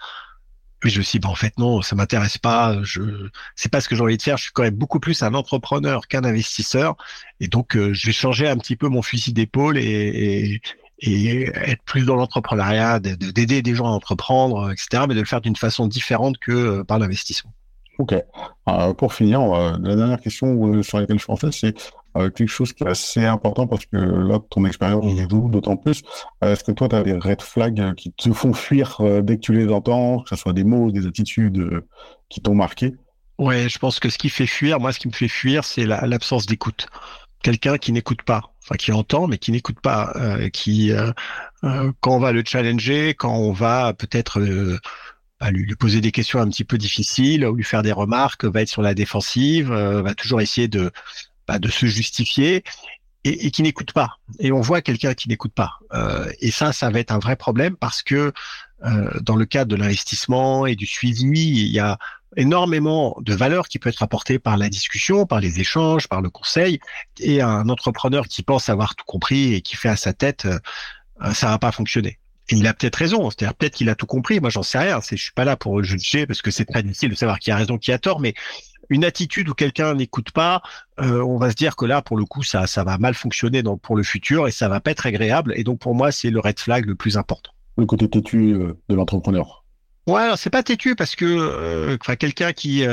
Mais 0.83 0.91
je 0.91 0.99
me 0.99 1.05
suis 1.05 1.19
dit, 1.19 1.27
en 1.27 1.35
fait, 1.35 1.59
non, 1.59 1.83
ça 1.83 1.95
m'intéresse 1.95 2.39
pas. 2.39 2.79
Je, 2.83 3.29
c'est 3.55 3.71
pas 3.71 3.81
ce 3.81 3.89
que 3.89 3.97
j'ai 3.97 4.03
envie 4.03 4.17
de 4.17 4.23
faire. 4.23 4.37
Je 4.37 4.45
suis 4.45 4.53
quand 4.53 4.63
même 4.63 4.75
beaucoup 4.75 5.01
plus 5.01 5.23
un 5.23 5.35
entrepreneur 5.35 6.09
qu'un 6.09 6.25
investisseur. 6.25 6.97
Et 7.41 7.49
donc, 7.49 7.77
euh, 7.77 7.93
je 7.93 8.07
vais 8.07 8.13
changer 8.13 8.49
un 8.49 8.57
petit 8.57 8.77
peu 8.77 8.89
mon 8.89 9.03
fusil 9.03 9.33
d'épaule 9.33 9.77
et, 9.79 10.61
et, 11.01 11.51
être 11.55 11.83
plus 11.85 12.05
dans 12.05 12.17
l'entrepreneuriat, 12.17 12.99
d'aider 13.01 13.63
des 13.63 13.75
gens 13.75 13.87
à 13.87 13.91
entreprendre, 13.91 14.71
etc., 14.71 15.05
mais 15.09 15.15
de 15.15 15.21
le 15.21 15.27
faire 15.27 15.41
d'une 15.41 15.57
façon 15.57 15.87
différente 15.87 16.39
que 16.39 16.53
euh, 16.53 16.85
par 16.85 16.99
l'investissement. 16.99 17.53
Ok. 17.99 18.15
Euh, 18.69 18.95
pour 18.95 19.13
finir, 19.13 19.41
la 19.43 19.97
dernière 19.97 20.21
question 20.21 20.83
sur 20.83 20.99
laquelle 20.99 21.19
je 21.19 21.25
pensais, 21.27 21.53
c'est 21.53 21.75
euh, 22.17 22.31
quelque 22.31 22.49
chose 22.49 22.73
qui 22.73 22.85
est 22.85 22.89
assez 22.89 23.25
important 23.25 23.67
parce 23.67 23.87
que 23.87 23.97
là, 23.97 24.39
ton 24.51 24.65
expérience 24.65 25.05
joue 25.31 25.49
d'autant 25.49 25.77
plus. 25.77 26.03
Euh, 26.43 26.53
est-ce 26.53 26.65
que 26.65 26.73
toi, 26.73 26.89
tu 26.89 26.97
as 26.97 27.03
des 27.03 27.15
red 27.15 27.43
flags 27.43 27.95
qui 27.95 28.13
te 28.13 28.33
font 28.33 28.53
fuir 28.53 29.01
dès 29.23 29.37
que 29.37 29.41
tu 29.41 29.53
les 29.53 29.69
entends, 29.73 30.21
que 30.21 30.31
ce 30.31 30.37
soit 30.37 30.53
des 30.53 30.65
mots, 30.65 30.91
des 30.91 31.07
attitudes 31.07 31.83
qui 32.29 32.41
t'ont 32.41 32.55
marqué? 32.55 32.95
Ouais, 33.39 33.69
je 33.69 33.79
pense 33.79 34.01
que 34.01 34.11
ce 34.11 34.19
qui 34.19 34.29
fait 34.29 34.47
fuir, 34.47 34.81
moi, 34.81 34.93
ce 34.93 34.99
qui 34.99 35.09
me 35.09 35.13
fait 35.13 35.29
fuir, 35.29 35.65
c'est 35.65 35.87
l'absence 35.87 36.47
d'écoute. 36.47 36.89
Quelqu'un 37.43 37.79
qui 37.79 37.93
n'écoute 37.93 38.23
pas, 38.23 38.53
enfin 38.63 38.77
qui 38.77 38.93
entend, 38.93 39.27
mais 39.27 39.39
qui 39.39 39.51
n'écoute 39.51 39.81
pas, 39.81 40.15
qui, 40.53 40.93
quand 41.63 42.17
on 42.17 42.19
va 42.19 42.33
le 42.33 42.43
challenger, 42.47 43.15
quand 43.15 43.35
on 43.35 43.53
va 43.53 43.95
peut-être 43.95 44.41
lui, 45.49 45.75
poser 45.77 46.03
des 46.03 46.13
questions 46.13 46.41
un 46.41 46.49
petit 46.49 46.65
peu 46.65 46.77
difficiles 46.77 47.47
ou 47.47 47.55
lui 47.55 47.65
faire 47.65 47.83
des 47.83 47.93
remarques, 47.93 48.45
va 48.45 48.61
être 48.61 48.69
sur 48.69 48.83
la 48.83 48.93
défensive, 48.93 49.73
euh, 49.73 50.03
va 50.03 50.15
toujours 50.15 50.43
essayer 50.43 50.69
de, 50.69 50.91
de 51.59 51.69
se 51.69 51.87
justifier 51.87 52.63
et, 53.25 53.51
qui 53.51 53.63
n'écoute 53.63 53.93
pas. 53.93 54.17
Et 54.39 54.53
on 54.53 54.61
voit 54.61 54.81
quelqu'un 54.81 55.15
qui 55.15 55.29
n'écoute 55.29 55.53
pas. 55.53 55.79
Euh, 55.93 56.31
et 56.41 56.51
ça, 56.51 56.73
ça 56.73 56.91
va 56.91 57.01
être 57.01 57.11
un 57.11 57.19
vrai 57.19 57.37
problème 57.37 57.77
parce 57.77 58.03
que 58.03 58.33
euh, 58.85 59.21
dans 59.21 59.37
le 59.37 59.45
cadre 59.45 59.71
de 59.71 59.77
l'investissement 59.77 60.67
et 60.67 60.75
du 60.75 60.87
suivi, 60.87 61.67
il 61.67 61.69
y 61.69 61.79
a 61.79 61.99
énormément 62.37 63.17
de 63.21 63.35
valeur 63.35 63.69
qui 63.69 63.79
peut 63.79 63.89
être 63.89 64.03
apportée 64.03 64.39
par 64.39 64.57
la 64.57 64.69
discussion, 64.69 65.27
par 65.27 65.41
les 65.41 65.61
échanges, 65.61 66.09
par 66.09 66.23
le 66.23 66.31
conseil. 66.31 66.81
Et 67.19 67.43
un 67.43 67.69
entrepreneur 67.69 68.27
qui 68.27 68.43
pense 68.43 68.69
avoir 68.69 68.95
tout 68.95 69.05
compris 69.05 69.55
et 69.55 69.61
qui 69.61 69.77
fait 69.77 69.89
à 69.89 69.97
sa 69.97 70.13
tête, 70.13 70.47
ça 71.35 71.49
va 71.49 71.59
pas 71.59 71.73
fonctionner 71.73 72.21
il 72.57 72.67
a 72.67 72.75
peut-être 72.75 72.97
raison, 72.97 73.31
c'est-à-dire 73.31 73.55
peut-être 73.55 73.75
qu'il 73.75 73.89
a 73.89 73.95
tout 73.95 74.07
compris. 74.07 74.41
Moi, 74.41 74.51
j'en 74.51 74.63
sais 74.63 74.79
rien. 74.79 75.01
Je 75.09 75.17
suis 75.17 75.33
pas 75.33 75.45
là 75.45 75.57
pour 75.57 75.83
juger 75.83 76.27
parce 76.27 76.43
que 76.43 76.51
c'est 76.51 76.65
très 76.65 76.83
difficile 76.83 77.11
de 77.11 77.15
savoir 77.15 77.39
qui 77.39 77.51
a 77.51 77.57
raison, 77.57 77.79
qui 77.79 77.93
a 77.93 77.99
tort. 77.99 78.21
Mais 78.21 78.35
une 78.91 79.05
attitude 79.05 79.49
où 79.49 79.55
quelqu'un 79.55 79.95
n'écoute 79.95 80.33
pas, 80.33 80.63
euh, 81.01 81.23
on 81.23 81.39
va 81.39 81.51
se 81.51 81.55
dire 81.57 81.77
que 81.77 81.87
là, 81.87 82.03
pour 82.03 82.17
le 82.17 82.25
coup, 82.25 82.43
ça, 82.43 82.67
ça 82.67 82.85
va 82.85 82.99
mal 82.99 83.15
fonctionner 83.15 83.63
pour 83.83 83.97
le 83.97 84.03
futur 84.03 84.47
et 84.47 84.51
ça 84.51 84.69
va 84.69 84.81
pas 84.81 84.91
être 84.91 85.07
agréable. 85.07 85.55
Et 85.57 85.65
donc, 85.65 85.79
pour 85.79 85.95
moi, 85.95 86.13
c'est 86.13 86.31
le 86.31 86.41
red 86.41 86.59
flag 86.59 86.85
le 86.85 86.95
plus 86.95 87.17
important. 87.17 87.53
Le 87.79 87.87
côté 87.87 88.11
têtu 88.11 88.53
euh, 88.53 88.75
de 88.89 88.95
l'entrepreneur. 88.95 89.65
Ouais, 90.07 90.23
alors 90.23 90.39
c'est 90.39 90.51
pas 90.51 90.63
têtu 90.63 90.97
parce 90.97 91.15
que 91.15 91.25
euh, 91.27 91.97
enfin 92.01 92.17
quelqu'un 92.17 92.53
qui 92.53 92.85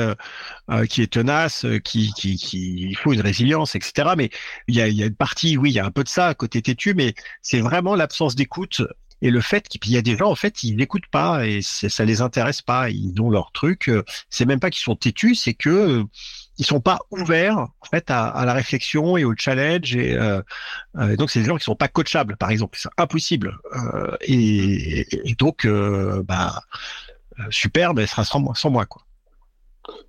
qui 0.90 1.02
est 1.02 1.12
tenace, 1.12 1.66
qui, 1.82 2.12
qui 2.12 2.36
qui 2.36 2.90
il 2.90 2.96
faut 2.96 3.12
une 3.12 3.22
résilience, 3.22 3.74
etc. 3.74 4.10
Mais 4.16 4.30
il 4.68 4.76
y 4.76 4.80
a, 4.80 4.88
il 4.88 4.94
y 4.94 5.02
a 5.02 5.06
une 5.06 5.16
partie, 5.16 5.56
oui, 5.56 5.70
il 5.70 5.72
y 5.72 5.80
a 5.80 5.86
un 5.86 5.90
peu 5.90 6.04
de 6.04 6.08
ça 6.08 6.34
côté 6.34 6.62
têtu, 6.62 6.94
mais 6.94 7.14
c'est 7.42 7.60
vraiment 7.60 7.96
l'absence 7.96 8.36
d'écoute 8.36 8.82
et 9.22 9.30
le 9.30 9.40
fait 9.40 9.68
qu'il 9.68 9.90
y 9.92 9.96
a 9.96 10.02
des 10.02 10.16
gens 10.16 10.30
en 10.30 10.34
fait 10.34 10.62
ils 10.62 10.76
n'écoutent 10.76 11.06
pas 11.06 11.46
et 11.46 11.60
ça 11.62 12.04
les 12.04 12.20
intéresse 12.20 12.62
pas. 12.62 12.90
Ils 12.90 13.20
ont 13.20 13.30
leur 13.30 13.52
truc 13.52 13.88
euh, 13.88 14.04
c'est 14.30 14.44
même 14.44 14.60
pas 14.60 14.70
qu'ils 14.70 14.82
sont 14.82 14.96
têtus 14.96 15.34
c'est 15.34 15.54
que 15.54 15.68
euh, 15.68 16.04
ils 16.58 16.66
sont 16.66 16.80
pas 16.80 16.98
ouverts 17.10 17.58
en 17.58 17.86
fait 17.90 18.10
à, 18.10 18.44
la 18.44 18.52
réflexion 18.52 19.16
et 19.16 19.24
au 19.24 19.34
challenge 19.36 19.94
et, 19.94 20.14
euh, 20.14 20.42
donc 21.16 21.30
c'est 21.30 21.40
des 21.40 21.46
gens 21.46 21.56
qui 21.56 21.64
sont 21.64 21.76
pas 21.76 21.88
coachables 21.88 22.36
par 22.36 22.50
exemple. 22.50 22.78
C'est 22.80 22.88
impossible. 22.96 23.56
Et, 24.22 25.06
donc 25.38 25.66
bah 26.24 26.62
super 27.50 27.94
mais 27.94 28.06
ce 28.06 28.12
sera 28.12 28.24
sans 28.24 28.40
moi 28.40 28.54
sans 28.56 28.70
moi 28.70 28.86
quoi 28.86 29.07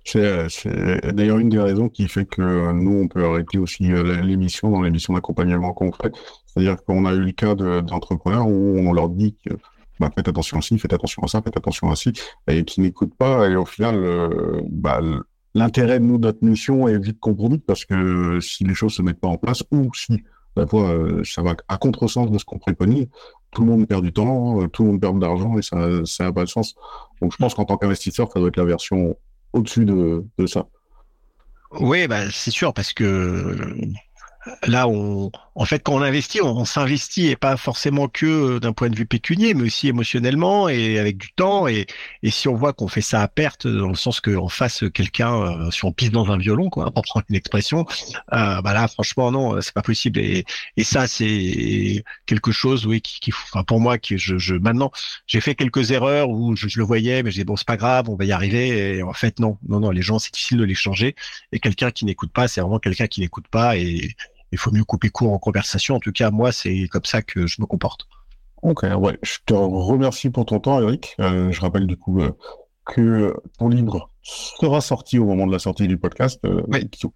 c'est 0.04 1.14
d'ailleurs 1.14 1.38
une 1.38 1.48
des 1.48 1.58
raisons 1.58 1.88
qui 1.88 2.08
fait 2.08 2.24
que 2.24 2.72
nous, 2.72 3.02
on 3.02 3.08
peut 3.08 3.24
arrêter 3.24 3.58
aussi 3.58 3.84
l'émission 3.84 4.70
dans 4.70 4.82
l'émission 4.82 5.14
d'accompagnement 5.14 5.74
fait. 6.02 6.12
C'est-à-dire 6.46 6.82
qu'on 6.84 7.04
a 7.06 7.12
eu 7.12 7.20
le 7.20 7.32
cas 7.32 7.54
d'entrepreneurs 7.54 8.46
où 8.46 8.78
on 8.78 8.92
leur 8.92 9.08
dit 9.08 9.36
que 9.44 9.54
bah, 10.00 10.10
faites 10.14 10.28
attention 10.28 10.58
à 10.58 10.62
ci, 10.62 10.78
faites 10.78 10.92
attention 10.94 11.22
à 11.22 11.28
ça, 11.28 11.42
faites 11.42 11.56
attention 11.56 11.90
à 11.90 11.96
ci, 11.96 12.12
et 12.48 12.64
qui 12.64 12.80
n'écoutent 12.80 13.14
pas. 13.14 13.48
Et 13.48 13.54
au 13.54 13.66
final, 13.66 13.96
euh, 13.96 14.60
bah, 14.70 15.00
l'intérêt 15.54 16.00
de 16.00 16.04
nous, 16.04 16.18
notre 16.18 16.42
mission 16.42 16.88
est 16.88 16.98
vite 16.98 17.20
compromis 17.20 17.58
parce 17.58 17.84
que 17.84 18.40
si 18.40 18.64
les 18.64 18.74
choses 18.74 18.94
se 18.94 19.02
mettent 19.02 19.20
pas 19.20 19.28
en 19.28 19.36
place 19.36 19.62
ou 19.70 19.92
si 19.94 20.24
la 20.56 20.66
fois 20.66 20.90
euh, 20.90 21.22
ça 21.22 21.42
va 21.42 21.54
à 21.68 21.76
contresens 21.76 22.30
de 22.30 22.38
ce 22.38 22.44
qu'on 22.44 22.58
préconise, 22.58 23.08
tout 23.52 23.62
le 23.62 23.68
monde 23.68 23.86
perd 23.86 24.02
du 24.02 24.12
temps, 24.12 24.62
euh, 24.62 24.68
tout 24.68 24.82
le 24.84 24.92
monde 24.92 25.00
perd 25.00 25.16
de 25.16 25.20
l'argent 25.20 25.58
et 25.58 25.62
ça 25.62 26.24
n'a 26.24 26.32
pas 26.32 26.44
de 26.44 26.48
sens. 26.48 26.74
Donc 27.20 27.32
je 27.32 27.36
pense 27.36 27.54
qu'en 27.54 27.66
tant 27.66 27.76
qu'investisseur, 27.76 28.32
ça 28.32 28.40
doit 28.40 28.48
être 28.48 28.56
la 28.56 28.64
version 28.64 29.16
au-dessus 29.52 29.84
de, 29.84 30.24
ça. 30.46 30.66
Oui, 31.72 32.08
bah, 32.08 32.30
c'est 32.30 32.50
sûr, 32.50 32.74
parce 32.74 32.92
que 32.92 33.76
là, 34.66 34.88
on, 34.88 35.30
en 35.54 35.64
fait, 35.64 35.82
quand 35.82 35.94
on 35.94 36.02
investit, 36.02 36.40
on, 36.40 36.64
s'investit 36.64 37.28
et 37.28 37.36
pas 37.36 37.56
forcément 37.56 38.08
que 38.08 38.26
euh, 38.26 38.60
d'un 38.60 38.72
point 38.72 38.88
de 38.88 38.96
vue 38.96 39.06
pécunier, 39.06 39.54
mais 39.54 39.64
aussi 39.64 39.88
émotionnellement 39.88 40.68
et 40.68 40.98
avec 40.98 41.18
du 41.18 41.32
temps. 41.32 41.66
Et, 41.66 41.86
si 42.30 42.48
on 42.48 42.54
voit 42.54 42.72
qu'on 42.72 42.88
fait 42.88 43.00
ça 43.00 43.22
à 43.22 43.28
perte, 43.28 43.66
dans 43.66 43.88
le 43.88 43.94
sens 43.94 44.20
qu'en 44.20 44.48
face 44.48 44.84
quelqu'un, 44.94 45.34
euh, 45.34 45.70
si 45.70 45.84
on 45.84 45.92
pisse 45.92 46.10
dans 46.12 46.30
un 46.30 46.38
violon, 46.38 46.70
quoi, 46.70 46.90
pour 46.94 47.02
prendre 47.02 47.26
une 47.28 47.36
expression, 47.36 47.84
euh, 48.32 48.62
bah 48.62 48.72
là, 48.74 48.86
franchement, 48.88 49.30
non, 49.32 49.60
c'est 49.60 49.74
pas 49.74 49.82
possible. 49.82 50.20
Et, 50.20 50.44
ça, 50.82 51.06
c'est 51.06 52.04
quelque 52.26 52.52
chose, 52.52 52.86
oui, 52.86 53.00
qui, 53.00 53.32
pour 53.66 53.80
moi, 53.80 53.98
qui 53.98 54.16
maintenant, 54.60 54.90
j'ai 55.26 55.40
fait 55.40 55.54
quelques 55.54 55.90
erreurs 55.90 56.30
où 56.30 56.56
je, 56.56 56.66
le 56.76 56.84
voyais, 56.84 57.22
mais 57.22 57.30
j'ai 57.30 57.44
bon, 57.44 57.56
c'est 57.56 57.66
pas 57.66 57.76
grave, 57.76 58.08
on 58.08 58.16
va 58.16 58.24
y 58.24 58.32
arriver. 58.32 58.96
Et 58.96 59.02
en 59.02 59.12
fait, 59.12 59.38
non, 59.38 59.58
non, 59.68 59.80
non, 59.80 59.90
les 59.90 60.02
gens, 60.02 60.18
c'est 60.18 60.32
difficile 60.32 60.58
de 60.58 60.64
les 60.64 60.74
changer. 60.74 61.14
Et 61.52 61.60
quelqu'un 61.60 61.90
qui 61.90 62.04
n'écoute 62.04 62.32
pas, 62.32 62.48
c'est 62.48 62.60
vraiment 62.60 62.78
quelqu'un 62.78 63.06
qui 63.06 63.20
n'écoute 63.20 63.46
pas 63.48 63.76
il 64.52 64.58
faut 64.58 64.70
mieux 64.72 64.84
couper 64.84 65.10
court 65.10 65.32
en 65.32 65.38
conversation. 65.38 65.96
En 65.96 66.00
tout 66.00 66.12
cas, 66.12 66.30
moi, 66.30 66.52
c'est 66.52 66.88
comme 66.88 67.04
ça 67.04 67.22
que 67.22 67.46
je 67.46 67.60
me 67.60 67.66
comporte. 67.66 68.06
Ok, 68.62 68.82
ouais. 68.82 69.18
Je 69.22 69.38
te 69.46 69.54
remercie 69.54 70.30
pour 70.30 70.44
ton 70.44 70.60
temps, 70.60 70.80
Eric. 70.82 71.16
Euh, 71.20 71.50
je 71.50 71.60
rappelle 71.60 71.86
du 71.86 71.96
coup 71.96 72.20
euh, 72.20 72.30
que 72.84 73.34
ton 73.58 73.68
livre 73.68 74.10
sera 74.22 74.80
sorti 74.80 75.18
au 75.18 75.24
moment 75.24 75.46
de 75.46 75.52
la 75.52 75.58
sortie 75.58 75.88
du 75.88 75.96
podcast. 75.96 76.40
Euh, 76.44 76.62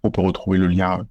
On 0.03 0.11
peut 0.11 0.21
retrouver 0.21 0.57
le 0.57 0.67
lien 0.67 1.05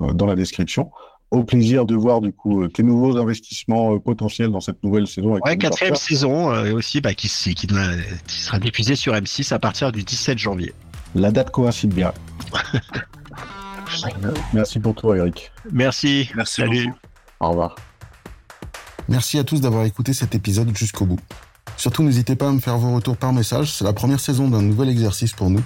dans 0.00 0.26
la 0.26 0.34
description. 0.34 0.90
Au 1.30 1.44
plaisir 1.44 1.86
de 1.86 1.94
voir 1.94 2.20
du 2.20 2.32
coup 2.32 2.66
tes 2.66 2.82
nouveaux 2.82 3.16
investissements 3.16 4.00
potentiels 4.00 4.50
dans 4.50 4.60
cette 4.60 4.82
nouvelle 4.82 5.06
saison. 5.06 5.38
ouais, 5.38 5.56
quatrième 5.56 5.94
saison 5.94 6.52
et 6.64 6.72
aussi 6.72 7.00
bah, 7.00 7.14
qui, 7.14 7.28
qui, 7.28 7.66
doit, 7.68 7.86
qui 8.26 8.40
sera 8.40 8.58
diffusée 8.58 8.96
sur 8.96 9.14
M6 9.14 9.54
à 9.54 9.60
partir 9.60 9.92
du 9.92 10.02
17 10.02 10.38
janvier. 10.38 10.72
La 11.14 11.30
date 11.30 11.50
coïncide 11.50 11.94
bien. 11.94 12.12
Merci 14.52 14.78
pour 14.78 14.94
toi, 14.94 15.16
Eric. 15.16 15.52
Merci. 15.72 16.30
Merci. 16.34 16.62
Salut. 16.62 16.92
Au 17.40 17.50
revoir. 17.50 17.76
Merci 19.08 19.38
à 19.38 19.44
tous 19.44 19.60
d'avoir 19.60 19.84
écouté 19.84 20.12
cet 20.12 20.34
épisode 20.34 20.76
jusqu'au 20.76 21.06
bout. 21.06 21.20
Surtout, 21.76 22.02
n'hésitez 22.02 22.36
pas 22.36 22.48
à 22.48 22.52
me 22.52 22.60
faire 22.60 22.78
vos 22.78 22.94
retours 22.94 23.16
par 23.16 23.32
message. 23.32 23.72
C'est 23.72 23.84
la 23.84 23.92
première 23.92 24.20
saison 24.20 24.48
d'un 24.48 24.62
nouvel 24.62 24.88
exercice 24.88 25.32
pour 25.32 25.50
nous. 25.50 25.62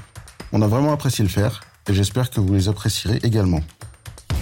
On 0.52 0.62
a 0.62 0.66
vraiment 0.68 0.92
apprécié 0.92 1.24
le 1.24 1.30
faire 1.30 1.60
et 1.88 1.94
j'espère 1.94 2.30
que 2.30 2.40
vous 2.40 2.54
les 2.54 2.68
apprécierez 2.68 3.18
également. 3.22 3.60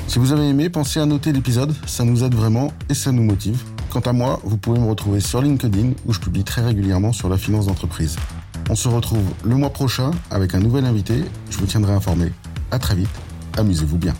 Si 0.07 0.19
vous 0.19 0.33
avez 0.33 0.49
aimé, 0.49 0.69
pensez 0.69 1.01
à 1.01 1.07
noter 1.07 1.33
l'épisode, 1.33 1.75
ça 1.87 2.05
nous 2.05 2.23
aide 2.23 2.35
vraiment 2.35 2.73
et 2.91 2.95
ça 2.95 3.13
nous 3.13 3.23
motive. 3.23 3.63
Quant 3.91 4.01
à 4.01 4.13
moi, 4.13 4.41
vous 4.45 4.59
pouvez 4.59 4.79
me 4.79 4.87
retrouver 4.87 5.21
sur 5.21 5.41
LinkedIn 5.41 5.93
où 6.05 6.13
je 6.13 6.21
publie 6.21 6.45
très 6.45 6.63
régulièrement 6.63 7.13
sur 7.13 7.29
la 7.29 7.39
finance 7.39 7.67
d'entreprise. 7.67 8.17
On 8.69 8.75
se 8.75 8.89
retrouve 8.89 9.25
le 9.43 9.57
mois 9.57 9.71
prochain 9.71 10.11
avec 10.31 10.55
un 10.55 10.61
nouvel 10.61 10.85
invité, 10.85 11.25
je 11.51 11.59
vous 11.59 11.67
tiendrai 11.67 11.93
informé. 11.93 12.31
À 12.71 12.79
très 12.79 12.95
vite 12.95 13.32
amusez-vous 13.57 13.99
bien. 13.99 14.15